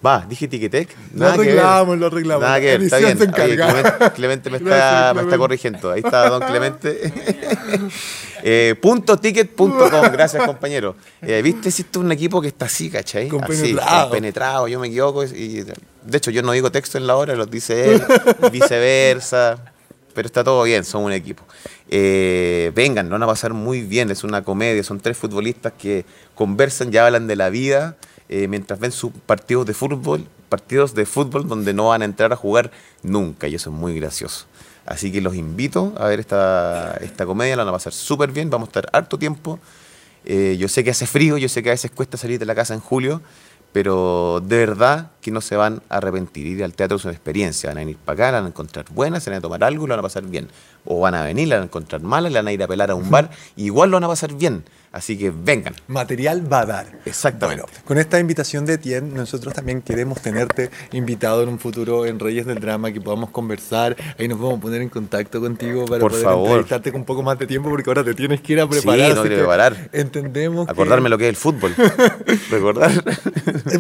Va, 0.04 0.26
dije 0.28 0.48
Tiquetec. 0.48 0.96
Lo 1.13 1.20
Nada 1.20 1.34
que 1.34 1.40
ver. 1.40 1.50
arreglamos, 1.50 1.98
lo 1.98 2.06
arreglamos. 2.08 2.42
Nada 2.42 2.60
que 2.60 2.66
ver, 2.66 2.82
está 2.82 2.98
bien. 2.98 3.18
Oye. 3.18 3.56
Clemente, 3.56 4.12
Clemente 4.16 4.50
me, 4.50 4.60
Gracias, 4.60 4.86
está, 4.86 5.13
me 5.13 5.13
Clemente. 5.13 5.22
está 5.22 5.38
corrigiendo. 5.38 5.92
Ahí 5.92 6.02
está 6.04 6.30
don 6.30 6.42
Clemente. 6.42 7.13
eh, 8.44 8.76
punto 8.82 9.18
ticket.com, 9.18 10.12
gracias 10.12 10.46
compañero. 10.46 10.96
Eh, 11.22 11.42
Viste, 11.44 11.70
es 11.70 11.86
un 11.96 12.12
equipo 12.12 12.42
que 12.42 12.48
está 12.48 12.66
así, 12.66 12.90
¿cachai? 12.90 13.28
Compenetrado. 13.28 13.90
Así, 13.90 14.02
compenetrado, 14.04 14.68
yo 14.68 14.80
me 14.80 14.88
equivoco. 14.88 15.24
Y, 15.24 15.63
de 15.63 16.18
hecho, 16.18 16.32
yo 16.32 16.42
no 16.42 16.54
digo 16.54 16.72
texto 16.72 16.98
en 16.98 17.06
la 17.06 17.16
hora, 17.16 17.36
los 17.36 17.52
dice 17.52 17.94
él, 17.94 18.04
viceversa. 18.52 19.74
Pero 20.18 20.26
está 20.26 20.44
todo 20.44 20.64
bien, 20.64 20.84
son 20.84 21.04
un 21.04 21.12
equipo. 21.12 21.44
Eh, 21.90 22.72
vengan, 22.74 23.08
lo 23.08 23.12
van 23.12 23.22
a 23.22 23.28
pasar 23.28 23.54
muy 23.54 23.82
bien. 23.82 24.10
Es 24.10 24.24
una 24.24 24.44
comedia, 24.44 24.82
son 24.84 25.00
tres 25.00 25.16
futbolistas 25.16 25.74
que 25.78 26.06
conversan 26.34 26.92
y 26.92 26.98
hablan 26.98 27.28
de 27.28 27.36
la 27.36 27.52
vida 27.52 27.98
eh, 28.28 28.48
mientras 28.48 28.80
ven 28.80 28.92
sus 28.92 29.12
partidos 29.28 29.68
de 29.68 29.76
fútbol, 29.76 30.28
partidos 30.50 30.96
de 30.96 31.06
fútbol 31.06 31.48
donde 31.48 31.72
no 31.76 31.90
van 31.90 32.02
a 32.02 32.06
entrar 32.06 32.34
a 32.34 32.36
jugar 32.36 32.72
nunca, 33.04 33.48
y 33.48 33.54
eso 33.54 33.70
es 33.70 33.76
muy 33.76 33.94
gracioso. 33.94 34.48
Así 34.88 35.12
que 35.12 35.22
los 35.22 35.36
invito 35.36 35.94
a 36.00 36.08
ver 36.08 36.20
esta, 36.20 36.98
esta 37.00 37.28
comedia, 37.28 37.56
la 37.56 37.64
van 37.64 37.76
a 37.76 37.78
pasar 37.78 37.94
súper 37.94 38.32
bien, 38.32 38.50
vamos 38.50 38.70
a 38.70 38.72
estar 38.72 38.90
harto 38.94 39.20
tiempo. 39.20 39.60
Eh, 40.26 40.58
yo 40.58 40.68
sé 40.68 40.84
que 40.84 40.90
hace 40.90 41.06
frío, 41.06 41.38
yo 41.38 41.48
sé 41.48 41.62
que 41.62 41.70
a 41.70 41.74
veces 41.74 41.92
cuesta 41.92 42.18
salir 42.18 42.40
de 42.40 42.46
la 42.48 42.56
casa 42.56 42.74
en 42.74 42.80
julio, 42.80 43.22
pero 43.72 44.42
de 44.44 44.58
verdad 44.58 45.12
que 45.22 45.32
no 45.32 45.42
se 45.42 45.56
van 45.56 45.82
a 45.90 45.98
arrepentir. 45.98 46.48
Ir 46.48 46.64
al 46.64 46.74
teatro 46.74 46.98
es 46.98 47.06
una 47.06 47.14
experiencia, 47.14 47.70
van 47.70 47.78
a 47.78 47.82
venir 47.82 47.98
para 47.98 48.14
acá, 48.14 48.32
la 48.32 48.38
van 48.40 48.46
a 48.46 48.50
encontrar 48.50 48.86
buena, 48.90 49.20
se 49.20 49.30
van 49.30 49.40
a 49.40 49.42
tomar 49.42 49.64
algo 49.64 49.86
y 49.86 49.88
lo 49.88 49.94
van 49.94 50.00
a 50.00 50.04
pasar 50.04 50.24
bien. 50.24 50.48
O 50.86 51.02
van 51.02 51.16
a 51.16 51.24
venir, 51.24 51.48
la 51.48 51.56
van 51.56 51.64
a 51.64 51.66
encontrar 51.66 52.02
mala, 52.02 52.30
la 52.30 52.40
van 52.40 52.48
a 52.48 52.54
ir 52.54 52.64
a 52.64 52.68
pelar 52.68 52.92
a 52.92 52.96
un 52.96 53.10
bar, 53.10 53.30
y 53.56 53.66
igual 53.66 53.92
lo 53.92 53.98
van 53.98 54.06
a 54.06 54.08
pasar 54.08 54.34
bien. 54.34 54.64
Así 54.91 55.17
que 55.17 55.32
vengan. 55.32 55.76
Material 55.88 56.52
va 56.52 56.62
a 56.62 56.65
dar. 56.65 57.00
Exactamente. 57.06 57.62
Bueno, 57.63 57.80
con 57.86 57.97
esta 57.97 58.19
invitación 58.19 58.65
de 58.65 58.78
Tien, 58.78 59.13
nosotros 59.13 59.54
también 59.54 59.82
queremos 59.82 60.21
tenerte 60.21 60.69
invitado 60.91 61.43
en 61.43 61.50
un 61.50 61.60
futuro 61.60 62.06
en 62.06 62.19
Reyes 62.19 62.45
del 62.45 62.60
Drama, 62.60 62.91
que 62.91 63.02
podamos 63.02 63.30
conversar. 63.30 63.95
Ahí 64.17 64.28
nos 64.28 64.38
a 64.38 64.60
poner 64.60 64.82
en 64.82 64.89
contacto 64.89 65.39
contigo 65.41 65.86
para 65.86 66.00
Por 66.00 66.12
poder 66.12 66.26
favor. 66.26 66.47
entrevistarte 66.47 66.91
con 66.91 67.02
un 67.02 67.06
poco 67.06 67.21
más 67.21 67.38
de 67.38 67.47
tiempo, 67.47 67.69
porque 67.69 67.89
ahora 67.89 68.04
te 68.04 68.13
tienes 68.13 68.41
que 68.41 68.54
ir 68.54 68.62
a 68.62 68.67
preparar. 68.67 69.08
Sí, 69.10 69.13
tengo 69.13 69.23
que 69.23 69.36
preparar. 69.36 69.89
Entendemos 69.91 70.69
Acordarme 70.69 71.10
lo 71.10 71.17
que 71.17 71.26
es 71.26 71.30
el 71.30 71.36
fútbol. 71.36 71.73
Recordar. 72.50 72.91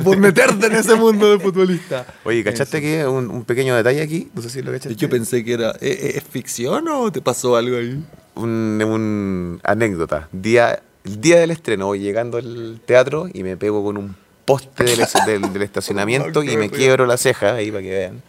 por 0.03 0.17
meterte 0.17 0.67
en 0.67 0.73
ese 0.73 0.95
mundo 0.95 1.31
de 1.31 1.39
futbolista. 1.39 2.05
Oye, 2.23 2.43
¿cachaste 2.43 2.81
que 2.81 3.07
un, 3.07 3.29
un 3.29 3.43
pequeño 3.45 3.75
detalle 3.75 4.01
aquí? 4.01 4.29
No 4.33 4.41
sé 4.41 4.49
si 4.49 4.61
lo 4.61 4.71
cachaste. 4.71 4.95
Yo 4.95 5.09
pensé 5.09 5.43
que 5.43 5.53
era. 5.53 5.71
¿es, 5.81 6.15
es 6.17 6.23
ficción 6.23 6.87
o 6.89 7.11
te 7.11 7.21
pasó 7.21 7.55
algo 7.55 7.77
ahí? 7.77 8.03
un, 8.37 8.81
un 8.85 9.59
anécdota. 9.63 10.29
Día, 10.31 10.79
el 11.07 11.21
día 11.21 11.39
del 11.39 11.51
estreno 11.51 11.87
voy 11.87 11.99
llegando 11.99 12.37
al 12.37 12.79
teatro 12.85 13.27
y 13.33 13.43
me 13.43 13.57
pego 13.57 13.83
con 13.83 13.97
un 13.97 14.15
poste 14.45 14.83
del, 14.83 14.99
del- 15.25 15.53
del 15.53 15.61
estacionamiento 15.63 16.43
y 16.43 16.55
me 16.57 16.69
quiebro 16.69 17.05
la 17.05 17.17
ceja, 17.17 17.55
ahí 17.55 17.71
para 17.71 17.83
que 17.83 17.89
vean. 17.89 18.21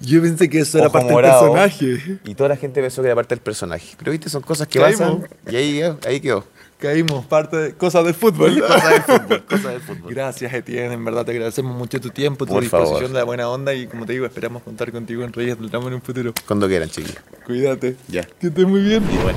Yo 0.00 0.20
pensé 0.20 0.48
que 0.48 0.58
eso 0.60 0.78
era 0.78 0.88
Ojo 0.88 0.94
parte 0.94 1.12
morado. 1.12 1.44
del 1.54 1.70
personaje. 1.70 2.18
Y 2.24 2.34
toda 2.34 2.48
la 2.48 2.56
gente 2.56 2.80
pensó 2.80 3.00
que 3.02 3.06
era 3.08 3.14
parte 3.14 3.34
del 3.36 3.42
personaje. 3.42 3.94
Pero 3.96 4.10
viste, 4.10 4.28
son 4.28 4.42
cosas 4.42 4.66
que 4.66 4.80
Caímos. 4.80 4.98
pasan 5.00 5.28
y 5.48 5.54
ahí, 5.56 5.72
quedó, 5.78 5.98
ahí 6.06 6.20
quedó. 6.20 6.44
Caímos, 6.80 7.26
parte 7.26 7.56
de 7.56 7.72
cosas 7.74 8.04
del 8.04 8.14
fútbol. 8.14 8.58
Cosas 8.66 8.90
del 8.92 9.02
fútbol, 9.02 9.44
del 9.48 9.80
fútbol. 9.80 10.14
Gracias, 10.14 10.52
Etienne. 10.52 10.94
En 10.94 11.04
verdad 11.04 11.24
te 11.24 11.32
agradecemos 11.32 11.76
mucho 11.76 12.00
tu 12.00 12.10
tiempo, 12.10 12.44
tu 12.46 12.52
Por 12.54 12.62
disposición 12.62 12.94
favor. 12.96 13.08
de 13.12 13.18
la 13.18 13.24
buena 13.24 13.48
onda 13.48 13.74
y 13.74 13.86
como 13.88 14.06
te 14.06 14.12
digo, 14.12 14.26
esperamos 14.26 14.62
contar 14.62 14.90
contigo 14.92 15.24
en 15.24 15.32
Reyes 15.32 15.58
del 15.58 15.70
Drama 15.70 15.88
en 15.88 15.94
un 15.94 16.02
futuro. 16.02 16.32
Cuando 16.46 16.66
quieran, 16.68 16.88
chiquillos. 16.88 17.18
Cuídate. 17.46 17.96
Ya. 18.08 18.22
Que 18.24 18.48
estés 18.48 18.66
muy 18.66 18.80
bien. 18.82 19.02
Igual. 19.12 19.34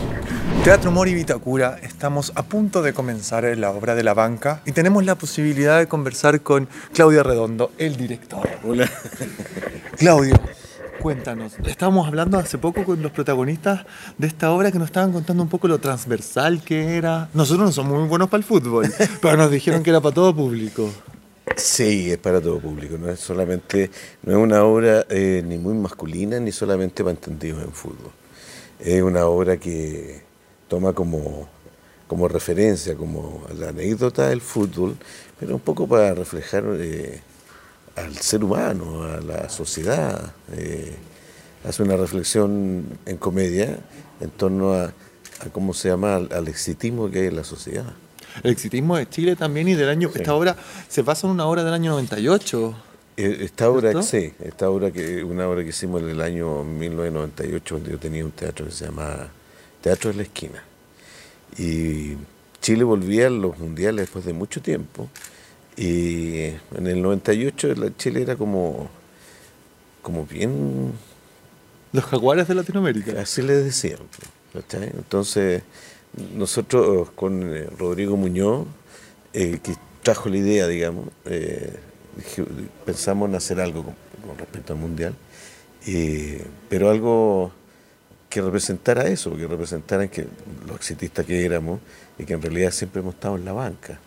Teatro 0.64 0.92
Mori 0.92 1.16
Vitacura, 1.16 1.80
estamos 1.82 2.32
a 2.36 2.44
punto 2.44 2.84
de 2.84 2.94
comenzar 2.94 3.44
la 3.58 3.72
obra 3.72 3.96
de 3.96 4.04
la 4.04 4.14
banca 4.14 4.62
y 4.66 4.74
tenemos 4.74 5.04
la 5.04 5.16
posibilidad 5.16 5.80
de 5.80 5.88
conversar 5.88 6.42
con 6.42 6.68
Claudio 6.94 7.24
Redondo, 7.24 7.72
el 7.80 7.98
director. 7.98 8.48
Hola. 8.64 8.88
Claudio, 9.98 10.40
cuéntanos. 11.02 11.54
Estábamos 11.66 12.08
hablando 12.08 12.38
hace 12.38 12.60
poco 12.60 12.86
con 12.86 13.02
los 13.02 13.12
protagonistas 13.12 13.86
de 14.20 14.28
esta 14.28 14.52
obra 14.52 14.72
que 14.72 14.78
nos 14.78 14.90
estaban 14.90 15.12
contando 15.12 15.42
un 15.42 15.50
poco 15.50 15.68
lo 15.68 15.80
transversal 15.80 16.62
que 16.64 16.96
era. 16.96 17.30
Nosotros 17.34 17.66
no 17.66 17.72
somos 17.72 18.00
muy 18.00 18.08
buenos 18.08 18.30
para 18.30 18.38
el 18.38 18.44
fútbol, 18.44 18.88
pero 19.22 19.38
nos 19.38 19.50
dijeron 19.50 19.82
que 19.82 19.90
era 19.90 20.00
para 20.00 20.14
todo 20.14 20.36
público. 20.36 20.90
Sí, 21.56 22.12
es 22.12 22.18
para 22.20 22.40
todo 22.40 22.60
público, 22.60 22.98
no 23.00 23.10
es 23.10 23.20
solamente, 23.20 23.90
no 24.22 24.32
es 24.32 24.38
una 24.38 24.64
obra 24.64 25.06
eh, 25.10 25.44
ni 25.46 25.58
muy 25.58 25.74
masculina 25.74 26.40
ni 26.40 26.52
solamente 26.52 27.04
para 27.04 27.16
entendidos 27.16 27.64
en 27.64 27.72
fútbol. 27.72 28.12
Es 28.80 29.02
una 29.02 29.26
obra 29.26 29.58
que 29.58 30.31
toma 30.72 30.94
como, 30.94 31.50
como 32.08 32.30
referencia, 32.30 32.96
como 32.96 33.44
la 33.60 33.70
anécdota 33.70 34.30
del 34.30 34.40
fútbol, 34.40 34.96
pero 35.38 35.54
un 35.56 35.60
poco 35.60 35.86
para 35.86 36.14
reflejar 36.14 36.64
eh, 36.80 37.20
al 37.98 38.16
ser 38.16 38.42
humano, 38.42 39.04
a 39.04 39.20
la 39.20 39.50
sociedad. 39.50 40.34
eh, 40.54 40.96
hace 41.68 41.84
una 41.84 41.98
reflexión 41.98 42.86
en 43.06 43.18
comedia 43.18 43.78
en 44.22 44.30
torno 44.30 44.74
a, 44.74 44.86
a 44.86 45.50
cómo 45.52 45.74
se 45.74 45.90
llama, 45.90 46.16
al, 46.16 46.30
al 46.32 46.48
exitismo 46.48 47.12
que 47.12 47.20
hay 47.20 47.28
en 47.28 47.36
la 47.36 47.44
sociedad. 47.44 47.92
El 48.42 48.52
exitismo 48.52 48.96
de 48.96 49.10
Chile 49.10 49.36
también 49.36 49.68
y 49.68 49.74
del 49.76 49.90
año. 49.90 50.10
Sí. 50.14 50.20
Esta 50.20 50.34
obra 50.34 50.56
se 50.88 51.02
basa 51.02 51.28
en 51.28 51.34
una 51.34 51.46
obra 51.48 51.66
del 51.66 51.74
año 51.74 51.92
98. 51.92 52.76
Eh, 53.18 53.38
Esta 53.42 53.70
obra, 53.70 53.92
¿Cierto? 53.92 54.04
sí, 54.04 54.34
esta 54.40 54.70
obra 54.70 54.90
que 54.90 55.22
una 55.22 55.50
obra 55.50 55.64
que 55.64 55.70
hicimos 55.72 56.02
en 56.02 56.10
el 56.12 56.22
año 56.22 56.64
1998, 56.64 57.76
cuando 57.76 57.90
yo 57.92 58.00
tenía 58.00 58.24
un 58.24 58.32
teatro 58.32 58.66
que 58.66 58.72
se 58.72 58.86
llamaba 58.86 59.28
Teatro 59.82 60.12
de 60.12 60.18
la 60.18 60.24
Esquina. 60.24 60.64
Y 61.58 62.16
Chile 62.62 62.84
volvía 62.84 63.28
a 63.28 63.30
los 63.30 63.58
mundiales 63.60 64.04
después 64.04 64.26
de 64.26 64.34
mucho 64.34 64.62
tiempo. 64.62 65.10
Y 65.78 66.44
en 66.76 66.88
el 66.88 67.02
98 67.02 67.74
la- 67.76 67.96
Chile 67.98 68.22
era 68.22 68.36
como, 68.36 68.90
como 70.02 70.26
bien, 70.26 70.92
Los 71.94 72.06
jaguares 72.06 72.48
de 72.48 72.56
Latinoamérica. 72.56 73.20
así 73.22 73.42
le 73.42 73.54
decían. 73.56 74.00
¿cachai? 74.54 74.84
Entonces, 74.96 75.64
nosotros 76.36 77.10
con 77.12 77.56
eh, 77.56 77.68
Rodrigo 77.78 78.18
Muñoz, 78.18 78.66
eh, 79.34 79.60
que 79.64 79.76
trajo 80.04 80.30
la 80.30 80.38
idea, 80.38 80.68
digamos, 80.68 81.08
eh, 81.26 81.74
pensamos 82.86 83.30
en 83.30 83.36
hacer 83.36 83.60
algo 83.62 83.84
con, 83.84 83.96
con 84.28 84.38
respecto 84.38 84.74
al 84.74 84.80
Mundial, 84.80 85.14
eh, 85.88 86.46
pero 86.70 86.90
algo 86.90 87.52
que 88.32 88.42
representara 88.42 89.08
eso, 89.08 89.36
que 89.36 89.46
representara 89.46 90.08
que 90.08 90.26
los 90.66 90.78
exitistas 90.78 91.26
que 91.26 91.46
éramos 91.46 91.82
y 92.18 92.24
que 92.24 92.34
en 92.34 92.42
realidad 92.42 92.72
siempre 92.72 93.02
hemos 93.02 93.16
estado 93.16 93.36
en 93.36 93.46
la 93.46 93.52
banca. 93.52 94.00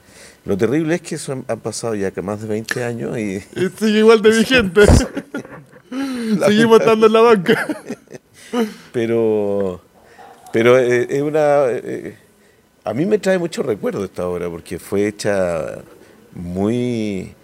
Lo 0.47 0.57
terrible 0.57 0.95
es 0.95 1.03
que 1.03 1.15
eso 1.15 1.33
han, 1.33 1.45
han 1.47 1.61
pasado 1.61 1.95
ya 1.95 2.11
más 2.23 2.41
de 2.41 2.49
20 2.49 2.85
años 2.85 3.19
y 3.19 3.37
Y 3.57 3.69
sigue 3.79 3.99
igual 3.99 4.23
de 4.23 4.31
vigente. 4.31 4.87
Seguimos 6.41 6.81
estando 6.81 7.07
en 7.07 7.13
la 7.13 7.21
banca. 7.21 7.67
pero 8.93 9.81
pero 10.53 10.79
eh, 10.79 11.07
es 11.11 11.23
una 11.23 11.67
eh, 11.69 12.17
a 12.85 12.95
mí 12.95 13.05
me 13.05 13.19
trae 13.19 13.39
mucho 13.39 13.63
recuerdo 13.63 14.05
esta 14.05 14.27
obra 14.27 14.49
porque 14.49 14.79
fue 14.79 15.07
hecha 15.07 15.83
muy 16.33 17.35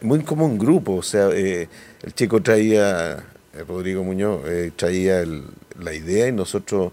muy 0.00 0.22
como 0.22 0.44
un 0.44 0.58
grupo 0.58 0.96
o 0.96 1.02
sea 1.02 1.28
eh, 1.32 1.68
el 2.02 2.14
chico 2.14 2.42
traía 2.42 3.12
eh, 3.12 3.16
Rodrigo 3.64 4.02
Muñoz 4.04 4.42
eh, 4.46 4.72
traía 4.76 5.20
el- 5.20 5.44
la 5.80 5.92
idea 5.94 6.28
y 6.28 6.32
nosotros 6.32 6.92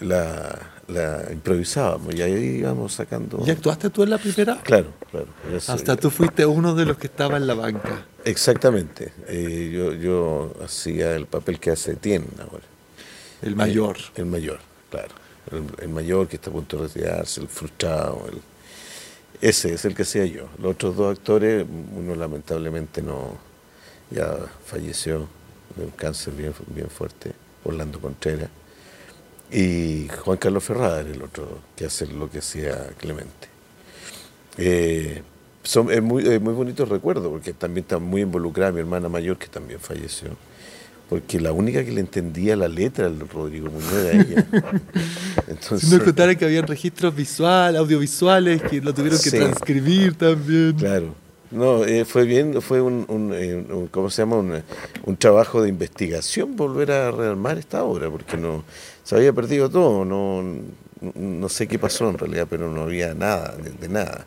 la, 0.00 0.58
la 0.88 1.24
improvisábamos 1.32 2.14
y 2.14 2.22
ahí 2.22 2.32
íbamos 2.58 2.92
sacando 2.94 3.42
¿Y 3.44 3.50
actuaste 3.50 3.90
tú 3.90 4.02
en 4.04 4.10
la 4.10 4.18
primera? 4.18 4.60
claro 4.62 4.92
claro 5.10 5.26
Hasta 5.66 5.96
tú 5.96 6.10
fuiste 6.10 6.46
uno 6.46 6.74
de 6.74 6.84
los 6.86 6.96
que 6.98 7.06
estaba 7.08 7.36
en 7.36 7.46
la 7.46 7.54
banca. 7.54 8.06
exactamente 8.24 9.12
Eh, 9.28 9.70
yo 9.74 9.92
yo 9.94 10.54
hacía 10.64 11.14
el 11.16 11.26
papel 11.26 11.58
que 11.58 11.70
hace 11.72 11.94
Tien 11.96 12.24
ahora 12.38 12.64
El 13.42 13.56
mayor. 13.56 13.96
El 14.16 14.26
mayor, 14.26 14.58
claro. 14.90 15.14
El, 15.50 15.64
el 15.84 15.88
mayor 15.88 16.28
que 16.28 16.36
está 16.36 16.50
a 16.50 16.52
punto 16.52 16.76
de 16.76 16.82
retirarse, 16.88 17.40
el 17.40 17.48
frustrado. 17.48 18.26
el- 18.30 18.40
ese 19.40 19.72
es 19.74 19.84
el 19.84 19.94
que 19.94 20.02
hacía 20.02 20.26
yo. 20.26 20.48
Los 20.60 20.72
otros 20.72 20.96
dos 20.96 21.16
actores, 21.16 21.64
uno 21.96 22.14
lamentablemente 22.16 23.00
no, 23.02 23.36
ya 24.10 24.36
falleció 24.66 25.28
de 25.76 25.84
un 25.84 25.90
cáncer 25.90 26.34
bien, 26.34 26.52
bien 26.74 26.88
fuerte, 26.88 27.32
Orlando 27.64 28.00
Contreras. 28.00 28.48
Y 29.50 30.08
Juan 30.24 30.36
Carlos 30.38 30.62
Ferrada 30.64 31.00
era 31.00 31.10
el 31.10 31.22
otro 31.22 31.60
que 31.76 31.86
hace 31.86 32.06
lo 32.06 32.30
que 32.30 32.38
hacía 32.38 32.90
Clemente. 32.98 33.48
Eh, 34.58 35.22
son, 35.62 35.90
es 35.90 36.02
muy, 36.02 36.26
es 36.26 36.40
muy 36.40 36.52
bonito 36.54 36.84
recuerdo, 36.84 37.30
porque 37.30 37.52
también 37.52 37.84
está 37.84 37.98
muy 37.98 38.22
involucrada 38.22 38.72
mi 38.72 38.80
hermana 38.80 39.08
mayor, 39.08 39.38
que 39.38 39.46
también 39.46 39.80
falleció. 39.80 40.30
Porque 41.08 41.40
la 41.40 41.52
única 41.52 41.82
que 41.84 41.90
le 41.90 42.00
entendía 42.00 42.54
la 42.56 42.68
letra 42.68 43.06
al 43.06 43.18
Rodrigo 43.28 43.70
Muñoz 43.70 43.92
era 43.94 44.20
ella. 44.22 44.46
Entonces, 45.48 45.88
Si 45.88 45.94
nos 45.94 46.04
contaran 46.04 46.36
que 46.36 46.44
habían 46.44 46.66
registros 46.66 47.14
visuales, 47.14 47.78
audiovisuales, 47.80 48.60
que 48.62 48.82
lo 48.82 48.92
tuvieron 48.92 49.18
que 49.18 49.30
Sí. 49.30 49.36
transcribir 49.38 50.14
también. 50.16 50.74
Claro. 50.74 51.14
No, 51.50 51.84
eh, 51.84 52.04
fue 52.04 52.24
bien, 52.24 52.60
fue 52.60 52.82
un, 52.82 53.06
eh, 53.34 53.64
¿cómo 53.90 54.10
se 54.10 54.20
llama? 54.22 54.36
Un, 54.36 54.62
un 55.04 55.16
trabajo 55.16 55.62
de 55.62 55.70
investigación 55.70 56.56
volver 56.56 56.92
a 56.92 57.10
rearmar 57.10 57.56
esta 57.56 57.84
obra, 57.84 58.10
porque 58.10 58.36
no 58.36 58.64
se 59.02 59.16
había 59.16 59.32
perdido 59.32 59.70
todo, 59.70 60.04
no, 60.04 60.42
no, 61.14 61.48
sé 61.48 61.66
qué 61.66 61.78
pasó 61.78 62.10
en 62.10 62.18
realidad, 62.18 62.46
pero 62.50 62.70
no 62.70 62.82
había 62.82 63.14
nada, 63.14 63.56
de, 63.80 63.88
nada. 63.88 64.26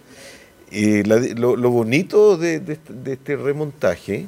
Y 0.72 1.04
la- 1.04 1.18
lo, 1.18 1.56
lo 1.56 1.70
bonito 1.72 2.38
de, 2.38 2.56
este- 3.06 3.36
remontaje 3.38 4.28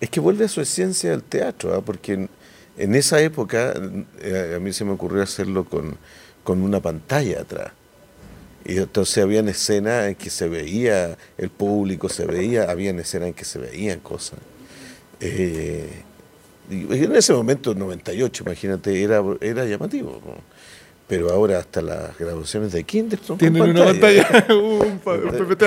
es 0.00 0.10
que 0.10 0.20
vuelve 0.20 0.46
a 0.46 0.48
su 0.48 0.60
esencia 0.60 1.14
al 1.14 1.22
teatro, 1.24 1.74
¿ah? 1.74 1.82
porque 1.82 2.14
en, 2.14 2.30
en 2.78 2.94
esa 2.94 3.20
época 3.20 3.74
eh, 4.20 4.54
a 4.56 4.60
mí 4.60 4.72
se 4.72 4.84
me 4.84 4.92
ocurrió 4.92 5.22
hacerlo 5.22 5.64
con, 5.64 5.96
con 6.44 6.62
una 6.62 6.80
pantalla 6.80 7.42
atrás. 7.42 7.72
Y 8.64 8.78
entonces 8.78 9.22
habían 9.22 9.48
escenas 9.48 10.06
en 10.08 10.14
que 10.14 10.30
se 10.30 10.48
veía 10.48 11.18
el 11.36 11.50
público, 11.50 12.08
se 12.08 12.24
veía, 12.24 12.70
habían 12.70 12.98
escenas 12.98 13.28
en 13.28 13.34
que 13.34 13.44
se 13.44 13.58
veían 13.58 14.00
cosas. 14.00 14.38
Eh, 15.20 15.88
y 16.70 17.04
en 17.04 17.14
ese 17.14 17.34
momento, 17.34 17.74
98, 17.74 18.44
imagínate, 18.44 19.02
era, 19.02 19.22
era 19.40 19.66
llamativo. 19.66 20.20
¿no? 20.24 20.34
Pero 21.06 21.30
ahora 21.30 21.58
hasta 21.58 21.82
las 21.82 22.16
grabaciones 22.18 22.72
de 22.72 22.84
Kinder 22.84 23.18
son 23.18 23.36
con 23.36 23.38
Tienen 23.38 23.62
una 23.62 23.84
pantalla, 23.84 24.46
un, 24.54 25.00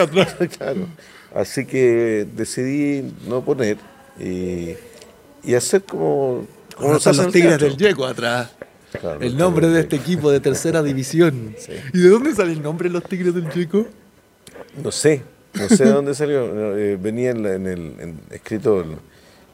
atrás. 0.02 0.36
claro. 0.58 0.88
Así 1.36 1.66
que 1.66 2.26
decidí 2.36 3.14
no 3.28 3.46
poner 3.46 3.78
y, 4.20 4.72
y 5.44 5.54
hacer 5.54 5.84
como, 5.84 6.48
como 6.76 6.88
en 6.88 6.94
los 6.94 7.04
Tigres 7.04 7.32
teatro. 7.32 7.68
del 7.68 7.78
Yeco 7.78 8.06
atrás. 8.06 8.50
Claro, 9.00 9.22
El 9.22 9.38
nombre 9.38 9.68
de 9.68 9.82
este 9.82 9.96
equipo 9.98 10.32
de 10.32 10.40
tercera 10.40 10.82
división. 10.82 11.56
Sí. 11.60 11.74
¿Y 11.94 12.00
de 12.00 12.10
dónde 12.10 12.34
sale 12.34 12.54
el 12.54 12.62
nombre 12.62 12.90
de 12.90 12.94
los 12.94 13.04
Tigres 13.04 13.34
del 13.36 13.50
Yeco? 13.52 13.86
No 14.84 14.92
sé, 14.92 15.24
no 15.54 15.68
sé 15.70 15.86
de 15.86 15.92
dónde 15.92 16.14
salió. 16.16 16.78
eh, 16.78 16.98
venía 17.02 17.32
en, 17.32 17.44
la- 17.44 17.54
en 17.56 17.68
el 17.68 17.80
en- 18.00 18.20
escrito 18.32 18.86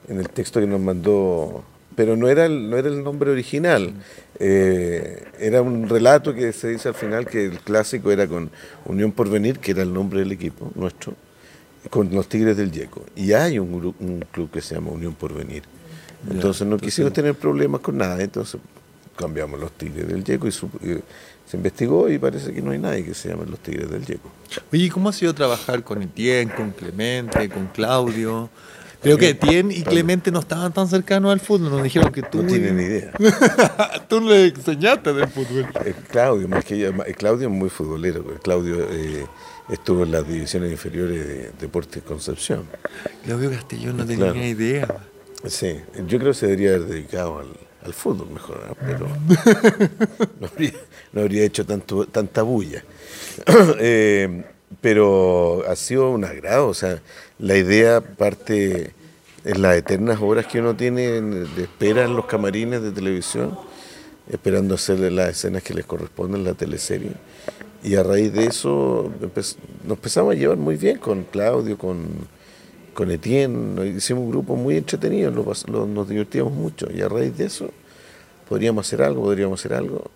en, 0.08 0.20
el 0.20 0.30
texto 0.30 0.60
que 0.60 0.68
nos 0.68 0.80
mandó, 0.82 1.64
pero 1.96 2.16
no 2.18 2.28
era 2.28 2.46
el, 2.46 2.70
no 2.70 2.78
era 2.78 2.90
el 2.90 3.04
nombre 3.04 3.32
original. 3.32 3.94
Eh, 4.40 5.24
era 5.40 5.62
un 5.62 5.88
relato 5.90 6.34
que 6.34 6.52
se 6.54 6.68
dice 6.70 6.90
al 6.90 6.96
final 6.96 7.26
que 7.26 7.46
el 7.46 7.60
clásico 7.60 8.12
era 8.12 8.28
con 8.28 8.50
Unión 8.86 9.12
Porvenir, 9.14 9.60
que 9.60 9.72
era 9.72 9.82
el 9.84 9.94
nombre 9.94 10.20
del 10.20 10.32
equipo 10.32 10.72
nuestro, 10.76 11.14
con 11.90 12.14
los 12.14 12.28
Tigres 12.28 12.58
del 12.58 12.72
Yeco. 12.72 13.06
Y 13.16 13.32
hay 13.34 13.58
un 13.60 14.26
club 14.32 14.52
que 14.52 14.62
se 14.62 14.76
llama 14.76 14.92
Unión 14.92 15.14
Porvenir. 15.14 15.64
Entonces 16.30 16.68
no 16.68 16.78
quisimos 16.78 17.12
tener 17.14 17.34
problemas 17.36 17.82
con 17.82 17.98
nada, 17.98 18.22
entonces 18.22 18.60
cambiamos 19.16 19.59
los 19.59 19.72
Tigres 19.74 20.07
del 20.07 20.24
Yeco 20.24 20.47
y, 20.47 20.51
su- 20.51 20.70
y 20.82 20.99
se 21.49 21.57
investigó 21.57 22.09
y 22.09 22.18
parece 22.18 22.53
que 22.53 22.61
no 22.61 22.72
hay 22.72 22.80
nadie 22.80 23.03
que 23.03 23.14
se 23.14 23.30
llame 23.30 23.45
los 23.45 23.59
Tigres 23.59 23.89
del 23.89 24.05
Yeco. 24.05 24.30
Oye, 24.72 24.84
¿y 24.86 24.89
¿cómo 24.89 25.09
ha 25.09 25.14
sido 25.14 25.34
trabajar 25.34 25.84
con 25.84 26.01
Etienne, 26.01 26.51
con 26.53 26.72
Clemente, 26.72 27.49
con 27.49 27.68
Claudio? 27.68 28.49
Creo 29.01 29.18
que 29.18 29.30
Etienne 29.32 29.74
y 29.76 29.84
Clemente 29.84 30.32
no 30.32 30.39
estaban 30.39 30.72
tan 30.72 30.88
cercanos 30.88 31.30
al 31.34 31.41
fútbol, 31.41 31.72
nos 31.72 31.84
dijeron 31.84 32.14
que 32.14 32.22
tú... 32.22 32.41
No 32.41 32.47
tienen 32.47 32.78
ni 32.78 32.84
idea. 32.84 33.11
tú 34.07 34.22
le 34.22 34.45
enseñaste 34.47 35.11
del 35.11 35.28
fútbol. 35.28 35.68
Eh, 35.84 35.93
Claudio, 36.09 36.47
más 36.47 36.64
que 36.64 36.89
ma- 36.91 37.03
eh, 37.05 37.14
Claudio 37.14 37.49
es 37.49 37.53
muy 37.53 37.68
futbolero. 37.70 38.24
porque 38.24 38.39
Claudio 38.39 38.88
eh, 38.89 39.26
estuvo 39.70 40.03
en 40.03 40.11
las 40.14 40.26
divisiones 40.26 40.72
inferiores 40.72 41.28
de 41.28 41.51
Deportes 41.59 42.01
Concepción. 42.01 42.64
Claudio 43.26 43.51
Castellón 43.51 43.97
no 43.97 44.05
tenía 44.05 44.24
Claro. 44.28 44.36
ni 44.39 44.47
idea. 44.51 44.88
Sí, 45.47 45.76
yo 46.07 46.18
creo 46.20 46.32
que 46.32 46.38
se 46.38 46.45
debería 46.47 46.70
haber 46.76 46.86
dedicado 46.88 47.39
al, 47.39 47.47
al 47.84 47.94
fútbol 47.94 48.30
mejor, 48.32 48.62
¿no? 48.68 48.76
pero 48.86 49.08
no 50.40 50.48
habría, 50.48 50.74
no 51.12 51.22
habría 51.22 51.44
hecho 51.44 51.66
tanto, 51.66 52.06
tanta 52.06 52.42
bulla. 52.44 52.84
Eh, 53.80 54.44
pero 54.82 55.64
ha 55.68 55.76
sido 55.76 56.10
un 56.12 56.24
agrado, 56.26 56.68
o 56.68 56.74
sea, 56.74 57.02
la 57.40 57.56
idea 57.58 58.02
parte 58.02 58.92
en 59.46 59.62
las 59.62 59.76
eternas 59.78 60.20
horas 60.22 60.46
que 60.48 60.60
uno 60.60 60.76
tiene 60.76 61.18
en- 61.18 61.56
de 61.56 61.64
espera 61.64 62.06
en 62.06 62.16
los 62.16 62.26
camarines 62.26 62.82
de 62.82 62.92
televisión, 62.92 63.58
esperando 64.30 64.76
hacerle 64.76 65.12
las 65.12 65.30
escenas 65.30 65.64
que 65.64 65.74
les 65.74 65.86
corresponden 65.86 66.42
en 66.42 66.46
la 66.48 66.54
teleserie. 66.54 67.12
Y 67.84 67.96
a 67.96 68.04
raíz 68.04 68.32
de 68.34 68.46
eso 68.46 69.12
empe- 69.22 69.56
nos 69.84 69.98
empezamos 69.98 70.34
a 70.34 70.38
llevar 70.38 70.58
muy 70.58 70.76
bien 70.78 70.98
con 70.98 71.24
Claudio, 71.24 71.78
con, 71.78 72.06
con 72.94 73.12
Etienne, 73.12 73.86
hicimos 73.88 74.24
un 74.24 74.32
grupo 74.32 74.56
muy 74.56 74.78
entretenido, 74.78 75.32
lo 75.32 75.52
lo- 75.68 75.86
nos 75.88 76.10
divertíamos 76.10 76.54
mucho. 76.54 76.88
Y 76.94 77.02
a 77.02 77.10
raíz 77.10 77.38
de 77.38 77.46
eso 77.46 77.70
podríamos 78.50 78.86
hacer 78.88 79.02
algo, 79.04 79.24
podríamos 79.24 79.60
hacer 79.60 79.74
algo. 79.74 80.12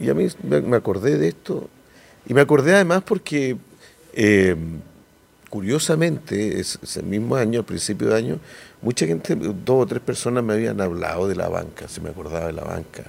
Y 0.00 0.10
a 0.10 0.14
mí 0.14 0.26
me 0.42 0.76
acordé 0.76 1.18
de 1.18 1.28
esto. 1.28 1.68
Y 2.26 2.34
me 2.34 2.40
acordé 2.42 2.74
además 2.74 3.02
porque 3.04 3.56
eh, 4.14 4.56
curiosamente, 5.50 6.60
es- 6.60 6.78
ese 6.82 7.02
mismo 7.02 7.36
año, 7.36 7.60
al 7.60 7.64
principio 7.66 8.08
de 8.08 8.16
año, 8.16 8.38
mucha 8.82 9.06
gente, 9.06 9.34
dos 9.36 9.82
o 9.82 9.86
tres 9.86 10.00
personas 10.02 10.42
me 10.44 10.54
habían 10.54 10.80
hablado 10.80 11.28
de 11.28 11.36
la 11.36 11.48
banca, 11.48 11.88
se 11.88 12.00
me 12.00 12.10
acordaba 12.10 12.46
de 12.46 12.52
la 12.52 12.64
banca, 12.64 13.04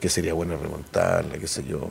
que 0.00 0.08
sería 0.08 0.34
bueno 0.34 0.56
remontarla, 0.56 1.38
qué 1.38 1.46
sé 1.46 1.64
yo. 1.64 1.90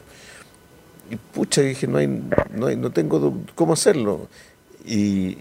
Y 1.09 1.15
pucha, 1.17 1.61
dije, 1.61 1.87
no 1.87 1.97
hay, 1.99 2.07
no 2.53 2.67
hay, 2.67 2.75
no 2.75 2.91
tengo 2.91 3.33
cómo 3.55 3.73
hacerlo. 3.73 4.27
Y, 4.85 5.37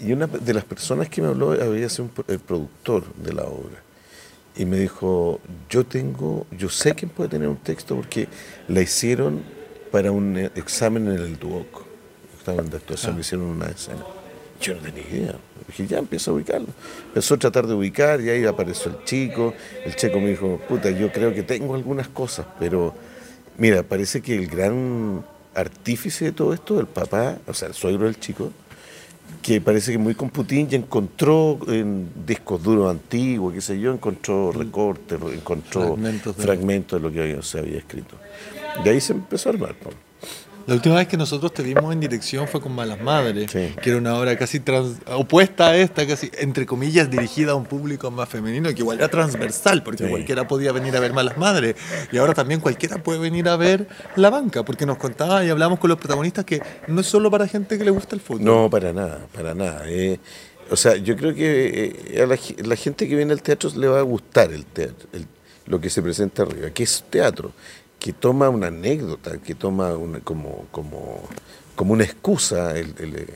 y 0.00 0.12
una 0.12 0.26
de 0.26 0.54
las 0.54 0.64
personas 0.64 1.08
que 1.08 1.22
me 1.22 1.28
habló 1.28 1.52
había 1.52 1.88
sido 1.88 2.04
un 2.04 2.24
el 2.28 2.38
productor 2.38 3.04
de 3.14 3.32
la 3.32 3.44
obra. 3.44 3.82
Y 4.56 4.64
me 4.64 4.78
dijo, 4.78 5.40
yo 5.70 5.84
tengo, 5.84 6.46
yo 6.50 6.68
sé 6.68 6.94
quién 6.94 7.10
puede 7.10 7.30
tener 7.30 7.48
un 7.48 7.56
texto 7.56 7.96
porque 7.96 8.28
la 8.68 8.82
hicieron 8.82 9.42
para 9.90 10.10
un 10.12 10.36
eh, 10.36 10.50
examen 10.56 11.08
en 11.08 11.18
el 11.18 11.38
Duoc. 11.38 11.84
Examen 12.38 12.68
de 12.68 12.76
actuación, 12.76 13.14
me 13.14 13.20
hicieron 13.20 13.46
una 13.46 13.66
escena. 13.66 14.04
Yo 14.60 14.74
no 14.74 14.80
tenía 14.80 15.08
idea. 15.08 15.34
Dije, 15.66 15.86
ya 15.86 15.98
empiezo 15.98 16.32
a 16.32 16.34
ubicarlo. 16.34 16.68
Empezó 17.06 17.34
a 17.34 17.38
tratar 17.38 17.66
de 17.66 17.74
ubicar 17.74 18.20
y 18.20 18.30
ahí 18.30 18.44
apareció 18.44 18.90
el 18.90 19.04
chico. 19.04 19.54
El 19.84 19.94
chico 19.96 20.20
me 20.20 20.30
dijo, 20.30 20.60
puta, 20.68 20.90
yo 20.90 21.10
creo 21.12 21.32
que 21.32 21.42
tengo 21.42 21.74
algunas 21.74 22.08
cosas, 22.08 22.46
pero 22.58 22.94
mira, 23.56 23.82
parece 23.82 24.20
que 24.20 24.34
el 24.34 24.48
gran 24.48 25.24
artífice 25.54 26.26
de 26.26 26.32
todo 26.32 26.52
esto, 26.52 26.80
el 26.80 26.86
papá, 26.86 27.38
o 27.46 27.54
sea, 27.54 27.68
el 27.68 27.74
suegro 27.74 28.06
del 28.06 28.18
chico, 28.18 28.52
que 29.40 29.60
parece 29.60 29.92
que 29.92 29.98
muy 29.98 30.14
computín 30.14 30.68
y 30.70 30.74
encontró 30.74 31.58
en 31.68 32.08
discos 32.26 32.62
duros 32.62 32.90
antiguos, 32.90 33.54
qué 33.54 33.60
sé 33.60 33.80
yo, 33.80 33.92
encontró 33.92 34.52
recortes, 34.52 35.18
encontró 35.32 35.80
Fragmentos 35.96 36.36
fragmentos 36.36 37.02
de- 37.02 37.08
de, 37.10 37.32
lo 37.32 37.36
que 37.38 37.42
se 37.42 37.58
había 37.58 37.78
escrito. 37.78 38.16
Y 38.84 38.88
ahí 38.88 39.00
se 39.00 39.12
empezó 39.12 39.48
a 39.48 39.52
armar. 39.52 39.74
¿no? 39.84 40.11
La 40.66 40.74
última 40.74 40.96
vez 40.96 41.08
que 41.08 41.16
nosotros 41.16 41.52
te 41.52 41.62
vimos 41.62 41.92
en 41.92 42.00
dirección 42.00 42.46
fue 42.48 42.60
con 42.60 42.72
Malas 42.74 43.00
Madres, 43.00 43.50
Sí. 43.50 43.74
que 43.82 43.90
era 43.90 43.98
una 43.98 44.16
obra 44.18 44.36
casi 44.38 44.60
trans- 44.60 44.98
opuesta 45.06 45.68
a 45.68 45.76
esta, 45.76 46.06
casi 46.06 46.30
entre 46.38 46.66
comillas 46.66 47.10
dirigida 47.10 47.52
a 47.52 47.54
un 47.54 47.64
público 47.64 48.10
más 48.10 48.28
femenino, 48.28 48.68
que 48.70 48.80
igual 48.80 48.98
era 48.98 49.08
transversal, 49.08 49.82
porque 49.82 50.04
Sí. 50.04 50.10
cualquiera 50.10 50.46
podía 50.46 50.72
venir 50.72 50.96
a 50.96 51.00
ver 51.00 51.12
Malas 51.12 51.36
Madres. 51.36 51.74
Y 52.12 52.18
ahora 52.18 52.34
también 52.34 52.60
cualquiera 52.60 53.02
puede 53.02 53.18
venir 53.18 53.48
a 53.48 53.56
ver 53.56 53.88
La 54.16 54.30
Banca, 54.30 54.64
porque 54.64 54.86
nos 54.86 54.98
contaba 54.98 55.44
y 55.44 55.48
hablamos 55.50 55.78
con 55.78 55.88
los 55.90 55.98
protagonistas 55.98 56.44
que 56.44 56.62
no 56.88 57.00
es 57.00 57.06
solo 57.06 57.30
para 57.30 57.46
gente 57.48 57.76
que 57.78 57.84
le 57.84 57.90
gusta 57.90 58.14
el 58.14 58.20
fútbol. 58.20 58.44
No, 58.44 58.70
para 58.70 58.92
nada, 58.92 59.26
para 59.34 59.54
nada. 59.54 59.82
eh. 59.86 60.18
o 60.70 60.76
sea, 60.76 60.96
yo 60.96 61.16
creo 61.16 61.34
que 61.34 61.92
eh, 62.14 62.22
a 62.22 62.26
la, 62.26 62.36
ge- 62.36 62.56
la 62.64 62.76
gente 62.76 63.06
que 63.06 63.14
viene 63.14 63.32
al 63.32 63.42
teatro 63.42 63.68
le 63.76 63.88
va 63.88 63.98
a 63.98 64.02
gustar 64.02 64.52
el 64.52 64.64
teatro, 64.64 65.06
el- 65.12 65.26
lo 65.66 65.80
que 65.80 65.90
se 65.90 66.00
presenta 66.00 66.42
arriba, 66.44 66.70
que 66.70 66.84
es 66.84 67.04
teatro, 67.10 67.52
que 68.02 68.12
toma 68.12 68.48
una 68.48 68.66
anécdota, 68.66 69.38
que 69.38 69.54
toma 69.54 69.96
una, 69.96 70.18
como, 70.18 70.66
como, 70.72 71.20
como 71.76 71.92
una 71.92 72.02
excusa 72.02 72.76
el, 72.76 72.92
el, 72.98 73.26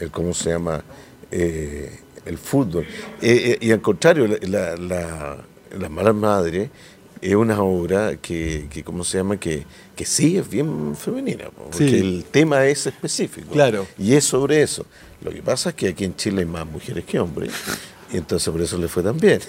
el- 0.00 0.10
¿cómo 0.10 0.34
se 0.34 0.50
llama? 0.50 0.82
Eh, 1.30 2.00
el 2.26 2.36
fútbol. 2.36 2.84
Eh, 3.22 3.52
eh, 3.52 3.58
y 3.60 3.70
al 3.70 3.80
contrario, 3.80 4.26
la, 4.42 4.74
la, 4.76 5.38
la 5.78 5.88
Mala 5.88 6.12
Madre 6.12 6.68
es 7.20 7.34
una 7.36 7.62
obra 7.62 8.16
que, 8.16 8.66
que 8.68 8.82
¿cómo 8.82 9.04
se 9.04 9.18
llama? 9.18 9.36
Que, 9.38 9.62
que 9.94 10.04
sí 10.04 10.36
es 10.36 10.50
bien 10.50 10.96
femenina, 10.96 11.44
po, 11.50 11.64
porque 11.70 11.88
Sí. 11.88 11.96
el 11.98 12.24
tema 12.28 12.66
es 12.66 12.88
específico. 12.88 13.52
Claro. 13.52 13.86
Y 13.98 14.14
es 14.14 14.24
sobre 14.24 14.62
eso. 14.62 14.84
Lo 15.22 15.30
que 15.30 15.42
pasa 15.42 15.68
es 15.70 15.74
que 15.76 15.88
aquí 15.90 16.04
en 16.04 16.16
Chile 16.16 16.40
hay 16.40 16.46
más 16.46 16.66
mujeres 16.66 17.04
que 17.04 17.20
hombres. 17.20 17.52
Y 18.12 18.16
entonces 18.16 18.50
por 18.50 18.62
eso 18.62 18.78
le 18.78 18.88
fue 18.88 19.02
tan 19.02 19.18
bien. 19.18 19.40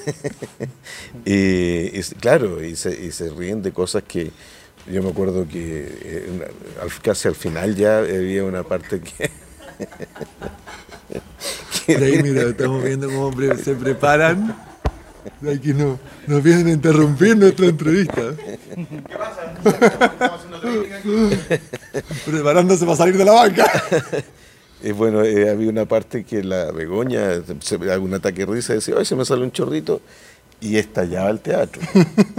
y, 1.26 1.98
y 1.98 2.02
claro, 2.20 2.64
y 2.64 2.76
se, 2.76 2.92
y 3.06 3.12
se 3.12 3.30
ríen 3.30 3.62
de 3.62 3.72
cosas 3.72 4.04
que 4.08 4.32
yo 4.90 5.04
me 5.04 5.10
acuerdo 5.10 5.48
que 5.48 5.88
eh, 6.02 6.52
casi 7.02 7.28
al 7.28 7.36
final 7.36 7.76
ya 7.76 8.00
había 8.00 8.44
una 8.44 8.64
parte 8.64 9.02
que... 9.02 9.32
Ahí, 11.96 12.22
mira, 12.22 12.44
estamos 12.44 12.84
viendo 12.84 13.08
cómo 13.08 13.32
se 13.58 13.74
preparan. 13.74 14.56
Aquí 15.42 15.74
no, 15.74 16.00
nos 16.28 16.44
vienen 16.44 16.68
a 16.68 16.72
interrumpir 16.72 17.36
nuestra 17.36 17.66
entrevista. 17.66 18.22
Preparándose 22.26 22.86
para 22.86 22.98
salir 22.98 23.18
de 23.18 23.26
la 23.26 23.32
banca. 23.32 23.66
Y 24.82 24.92
bueno, 24.92 25.24
eh, 25.24 25.50
había 25.50 25.70
una 25.70 25.86
parte 25.86 26.24
que 26.24 26.44
la 26.44 26.72
Begoña, 26.72 27.42
se, 27.60 27.76
ataque 27.76 28.46
de 28.46 28.52
risa, 28.52 28.74
decía, 28.74 28.96
ay, 28.98 29.06
se 29.06 29.16
me 29.16 29.26
sale 29.26 29.44
un 29.44 29.52
chorrito, 29.52 30.02
y 30.62 30.78
estallaba 30.78 31.30
el 31.30 31.40
teatro. 31.42 31.82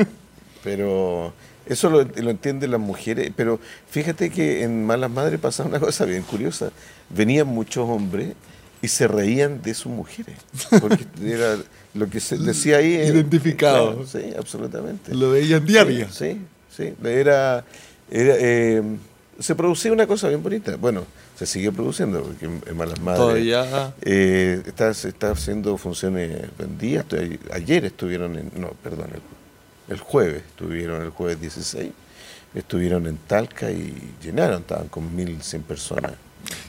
pero 0.64 1.32
eso 1.72 1.90
lo, 1.90 2.02
lo 2.04 2.30
entienden 2.30 2.70
las 2.70 2.80
mujeres, 2.80 3.30
pero 3.36 3.58
fíjate 3.90 4.30
que 4.30 4.62
en 4.62 4.84
Malas 4.84 5.10
Madres 5.10 5.40
pasaba 5.40 5.68
una 5.68 5.80
cosa 5.80 6.04
bien 6.04 6.22
curiosa. 6.22 6.70
Venían 7.08 7.46
muchos 7.46 7.88
hombres 7.88 8.34
y 8.82 8.88
se 8.88 9.06
reían 9.08 9.60
de 9.62 9.74
sus 9.74 9.92
mujeres, 9.92 10.36
porque 10.80 11.04
era 11.24 11.56
lo 11.94 12.08
que 12.08 12.20
se 12.20 12.38
decía 12.38 12.78
ahí. 12.78 12.94
eh, 12.94 13.06
Identificado. 13.08 13.92
claro, 14.04 14.06
sí, 14.06 14.32
absolutamente. 14.38 15.14
Lo 15.14 15.30
veían 15.32 15.64
diario. 15.66 16.08
Sí, 16.10 16.40
sí. 16.74 16.94
Era, 17.04 17.64
era, 18.10 18.34
eh, 18.38 18.82
se 19.38 19.54
producía 19.54 19.92
una 19.92 20.06
cosa 20.06 20.28
bien 20.28 20.42
bonita. 20.42 20.76
Bueno, 20.76 21.04
se 21.36 21.46
sigue 21.46 21.72
produciendo, 21.72 22.22
porque 22.22 22.44
en 22.46 22.76
Malas 22.76 23.00
Madres. 23.00 23.20
Todavía. 23.20 23.94
eh, 24.02 24.62
está, 24.66 24.90
está 24.90 25.30
haciendo 25.32 25.76
funciones 25.78 26.42
vendidas. 26.58 27.06
Ayer 27.52 27.84
estuvieron 27.86 28.36
en. 28.38 28.50
No, 28.56 28.68
perdón, 28.82 29.08
el, 29.14 29.20
el 29.90 29.98
jueves. 29.98 30.42
Estuvieron 30.48 31.02
el 31.02 31.10
jueves 31.10 31.40
16. 31.40 31.92
Estuvieron 32.54 33.06
en 33.06 33.16
Talca 33.18 33.70
y 33.70 33.94
llenaron, 34.22 34.62
estaban 34.62 34.88
con 34.88 35.14
1.100 35.14 35.62
personas. 35.62 36.12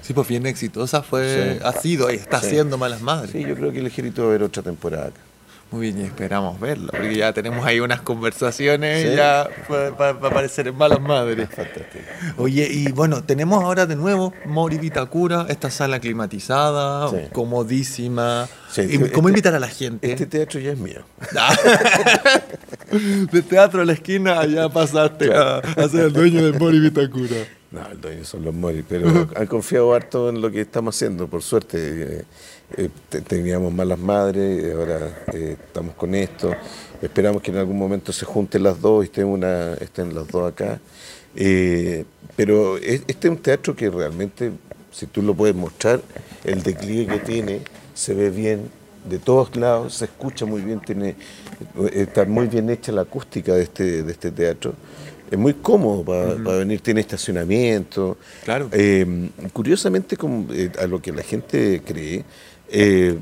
Sí, 0.02 0.14
pues 0.14 0.28
bien 0.28 0.46
exitosa 0.46 1.02
fue, 1.02 1.56
Sí. 1.58 1.64
ha 1.64 1.72
sido 1.72 2.12
y 2.12 2.16
está 2.16 2.40
Sí. 2.42 2.48
haciendo 2.48 2.78
malas 2.78 3.02
madres. 3.02 3.32
Sí, 3.32 3.42
yo 3.42 3.56
creo 3.56 3.72
que 3.72 3.80
el 3.80 3.88
Ejército 3.88 4.24
va 4.24 4.28
a 4.28 4.30
haber 4.32 4.44
otra 4.44 4.62
temporada 4.62 5.08
acá. 5.08 5.20
Muy 5.72 5.88
bien, 5.92 6.02
y 6.02 6.04
esperamos 6.04 6.60
verlo, 6.60 6.90
porque 6.92 7.16
ya 7.16 7.32
tenemos 7.32 7.66
ahí 7.66 7.80
unas 7.80 8.02
conversaciones 8.02 9.08
Sí. 9.10 9.16
ya 9.16 9.48
va 9.72 10.08
a 10.08 10.10
aparecer 10.10 10.68
en 10.68 10.76
malas 10.76 11.00
madres. 11.00 11.48
Fantástico. 11.50 12.04
Oye, 12.38 12.68
y 12.70 12.92
bueno, 12.92 13.24
tenemos 13.24 13.64
ahora 13.64 13.86
de 13.86 13.96
nuevo 13.96 14.34
Mori 14.46 14.78
Vitacura, 14.78 15.46
esta 15.48 15.72
sala 15.72 16.02
climatizada, 16.02 17.10
Sí. 17.10 17.16
comodísima. 17.32 18.50
Sí, 18.70 18.82
¿Y 18.82 18.96
este- 18.96 19.12
¿Cómo 19.14 19.30
este- 19.30 19.40
invitar 19.40 19.56
a 19.56 19.60
la 19.60 19.70
gente? 19.70 20.12
Este 20.12 20.26
teatro 20.26 20.60
ya 20.60 20.74
es 20.74 20.78
mío. 20.78 21.04
de 23.32 23.42
teatro 23.42 23.82
a 23.82 23.86
la 23.86 23.94
esquina, 23.94 24.40
allá 24.40 24.70
pasaste 24.70 25.34
a, 25.34 25.58
a 25.60 25.90
ser 25.90 26.06
el 26.08 26.14
dueño 26.14 26.52
de 26.52 26.58
Mori 26.60 26.80
Vitacura. 26.80 27.38
No, 27.72 27.88
el 27.90 28.02
dueño 28.02 28.26
son 28.26 28.44
los 28.44 28.54
Mori, 28.54 28.84
pero 28.88 29.30
han 29.36 29.48
confiado 29.48 29.94
harto 29.94 30.30
en 30.30 30.42
lo 30.42 30.52
que 30.52 30.62
estamos 30.62 30.96
haciendo, 30.96 31.28
por 31.30 31.42
suerte. 31.42 32.26
Eh, 32.78 32.90
te- 33.10 33.22
teníamos 33.22 33.74
malas 33.74 34.00
madres, 34.00 34.74
ahora 34.74 35.24
eh, 35.34 35.58
estamos 35.60 35.96
con 35.96 36.16
esto. 36.16 36.56
Esperamos 37.02 37.42
que 37.42 37.52
en 37.52 37.58
algún 37.58 37.78
momento 37.78 38.12
se 38.14 38.26
junten 38.26 38.64
las 38.64 38.80
dos 38.80 39.04
y 39.04 39.08
estén, 39.08 39.26
una, 39.26 39.74
estén 39.76 40.14
las 40.16 40.28
dos 40.28 40.52
acá. 40.52 40.80
Eh, 41.36 42.06
pero 42.36 42.78
es- 42.78 43.04
este 43.08 43.28
es 43.28 43.32
un 43.32 43.38
teatro 43.38 43.76
que 43.76 43.90
realmente, 43.90 44.52
si 44.92 45.06
tú 45.08 45.22
lo 45.22 45.34
puedes 45.34 45.56
mostrar, 45.56 46.02
el 46.44 46.62
declive 46.64 47.08
que 47.14 47.20
tiene 47.20 47.62
se 47.94 48.14
ve 48.14 48.30
bien 48.30 48.70
de 49.10 49.18
todos 49.20 49.56
lados, 49.56 49.96
se 49.96 50.06
escucha 50.06 50.46
muy 50.46 50.62
bien, 50.62 50.80
tiene, 50.80 51.16
está 51.94 52.24
muy 52.26 52.48
bien 52.48 52.70
hecha 52.70 52.92
la 52.92 53.02
acústica 53.02 53.54
de 53.54 53.64
este, 53.64 54.04
de 54.04 54.12
este 54.12 54.32
teatro. 54.32 54.74
Es 55.32 55.38
muy 55.40 55.54
cómodo 55.54 56.04
para 56.04 56.58
venir, 56.58 56.82
tiene 56.82 57.00
estacionamiento. 57.02 58.18
Claro. 58.44 58.68
Eh, 58.74 59.30
curiosamente, 59.54 60.18
como, 60.18 60.52
eh, 60.54 60.70
a 60.78 60.86
lo 60.88 61.02
que 61.02 61.14
la 61.14 61.24
gente 61.24 61.82
cree, 61.86 62.26
eh, 62.72 63.18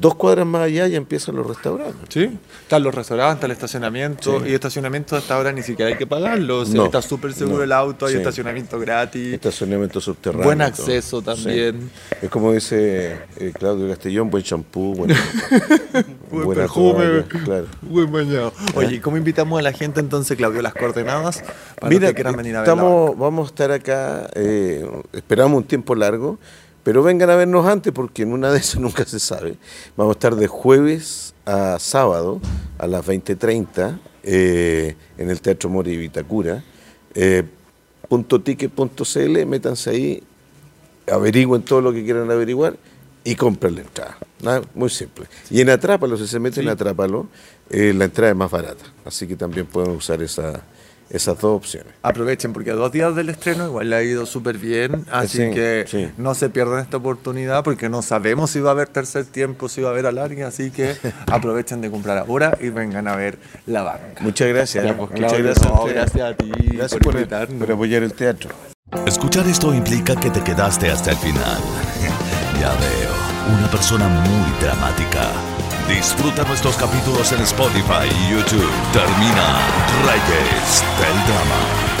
dos 0.00 0.14
cuadras 0.14 0.46
más 0.46 0.62
allá 0.62 0.86
ya 0.86 0.96
empiezan 0.96 1.36
los 1.36 1.46
restaurantes. 1.46 1.96
Sí, 2.08 2.38
están 2.62 2.82
los 2.82 2.94
restaurantes, 2.94 3.44
el 3.44 3.50
estacionamiento, 3.50 4.40
Sí. 4.40 4.48
y 4.50 4.54
estacionamiento 4.54 5.16
hasta 5.16 5.34
ahora 5.34 5.52
ni 5.52 5.62
siquiera 5.62 5.90
hay 5.90 5.98
que 5.98 6.06
pagarlo, 6.06 6.64
No, 6.64 6.86
está 6.86 7.02
súper 7.02 7.32
seguro 7.34 7.58
no, 7.58 7.62
el 7.64 7.72
auto, 7.72 8.06
hay 8.06 8.12
sí. 8.12 8.18
estacionamiento 8.18 8.78
gratis. 8.78 9.34
Estacionamiento 9.34 10.00
subterráneo. 10.00 10.44
Buen 10.44 10.62
acceso 10.62 11.20
también. 11.20 11.90
Sí. 12.08 12.16
Es 12.22 12.30
como 12.30 12.52
dice 12.52 13.18
eh, 13.36 13.52
Claudio 13.58 13.88
Castellón, 13.88 14.30
buen 14.30 14.42
champú, 14.42 14.94
buen, 14.94 15.10
Buen 16.30 16.44
buena 16.46 16.62
perfume, 16.62 17.24
claro. 17.44 17.66
buen 17.82 18.10
bañado. 18.10 18.52
Oye, 18.74 18.96
¿y 18.96 18.98
¿cómo 19.00 19.16
invitamos 19.18 19.58
a 19.58 19.62
la 19.62 19.72
gente 19.72 20.00
entonces, 20.00 20.36
Claudio, 20.36 20.62
las 20.62 20.74
coordenadas 20.74 21.44
para 21.78 21.90
Mira, 21.90 22.08
que 22.08 22.14
quieran 22.14 22.36
venir 22.36 22.56
a 22.56 22.60
estamos, 22.60 23.16
vamos 23.18 23.48
a 23.48 23.50
estar 23.50 23.70
acá, 23.72 24.30
eh, 24.34 24.86
esperamos 25.12 25.58
un 25.58 25.64
tiempo 25.64 25.94
largo, 25.94 26.38
pero 26.84 27.02
vengan 27.02 27.30
a 27.30 27.36
vernos 27.36 27.66
antes 27.66 27.92
porque 27.92 28.22
en 28.22 28.32
una 28.32 28.50
de 28.50 28.58
esas 28.58 28.80
nunca 28.80 29.04
se 29.04 29.20
sabe. 29.20 29.56
Vamos 29.96 30.14
a 30.14 30.18
estar 30.18 30.36
de 30.36 30.46
jueves 30.46 31.34
a 31.44 31.78
sábado 31.78 32.40
a 32.78 32.86
las 32.86 33.06
20.30 33.06 33.98
eh, 34.24 34.96
en 35.18 35.30
el 35.30 35.40
Teatro 35.40 35.68
Mori 35.70 35.96
Vitacura. 35.96 36.62
Eh, 37.14 37.44
ticket.cl, 38.44 39.46
métanse 39.46 39.90
ahí, 39.90 40.22
averigüen 41.10 41.62
todo 41.62 41.80
lo 41.80 41.92
que 41.92 42.04
quieran 42.04 42.30
averiguar 42.30 42.76
y 43.24 43.34
compren 43.36 43.76
la 43.76 43.80
entrada. 43.82 44.18
Nada, 44.42 44.62
muy 44.74 44.90
simple. 44.90 45.26
Y 45.50 45.60
en 45.60 45.70
Atrápalo, 45.70 46.16
si 46.16 46.26
se 46.26 46.38
meten 46.38 46.64
en 46.64 46.70
Atrápalo, 46.70 47.28
eh, 47.70 47.94
la 47.94 48.04
entrada 48.04 48.32
es 48.32 48.36
más 48.36 48.50
barata. 48.50 48.84
Así 49.04 49.26
que 49.26 49.36
también 49.36 49.66
pueden 49.66 49.92
usar 49.92 50.22
esa, 50.22 50.62
esas 51.12 51.38
dos 51.38 51.56
opciones. 51.56 51.92
Aprovechen 52.02 52.52
porque 52.52 52.70
a 52.70 52.74
dos 52.74 52.90
días 52.90 53.14
del 53.14 53.28
estreno 53.28 53.66
igual 53.66 53.90
le 53.90 53.96
ha 53.96 54.02
ido 54.02 54.26
súper 54.26 54.58
bien, 54.58 55.04
así 55.12 55.38
Sí, 55.38 55.50
que 55.54 55.84
sí. 55.86 56.10
no 56.16 56.34
se 56.34 56.48
pierdan 56.48 56.80
esta 56.80 56.96
oportunidad 56.96 57.62
porque 57.62 57.88
no 57.88 58.02
sabemos 58.02 58.50
si 58.50 58.60
va 58.60 58.70
a 58.70 58.72
haber 58.72 58.88
tercer 58.88 59.24
tiempo, 59.26 59.68
si 59.68 59.82
va 59.82 59.88
a 59.90 59.92
haber 59.92 60.06
alargue, 60.06 60.42
así 60.44 60.70
que 60.70 60.96
aprovechen 61.30 61.80
de 61.80 61.90
comprar 61.90 62.18
ahora 62.18 62.56
y 62.60 62.70
vengan 62.70 63.06
a 63.08 63.16
ver 63.16 63.38
La 63.66 63.82
Banca. 63.82 64.20
Muchas 64.20 64.48
gracias. 64.48 64.84
Ya, 64.84 64.96
pues, 64.96 65.10
Muchas 65.10 65.38
gracias, 65.38 65.66
no, 65.68 65.84
a 65.84 65.88
gracias 65.88 66.30
a 66.30 66.34
ti 66.34 66.50
Gracias 66.72 66.92
por 67.00 67.12
por, 67.12 67.14
invitarnos. 67.16 67.58
por 67.58 67.72
apoyar 67.72 68.02
el 68.02 68.12
teatro. 68.14 68.50
Escuchar 69.06 69.46
esto 69.46 69.72
implica 69.74 70.16
que 70.16 70.30
te 70.30 70.40
quedaste 70.42 70.90
hasta 70.90 71.10
el 71.10 71.16
final. 71.18 71.58
Ya 72.60 72.68
veo, 72.76 73.58
una 73.58 73.68
persona 73.70 74.06
muy 74.06 74.60
dramática. 74.60 75.51
Disfruta 75.88 76.44
nuestros 76.44 76.76
capítulos 76.76 77.32
en 77.32 77.40
Spotify 77.42 78.08
y 78.08 78.32
YouTube. 78.32 78.70
Termina 78.92 79.58
Reyes 80.06 80.84
del 80.98 81.26
Drama. 81.26 81.91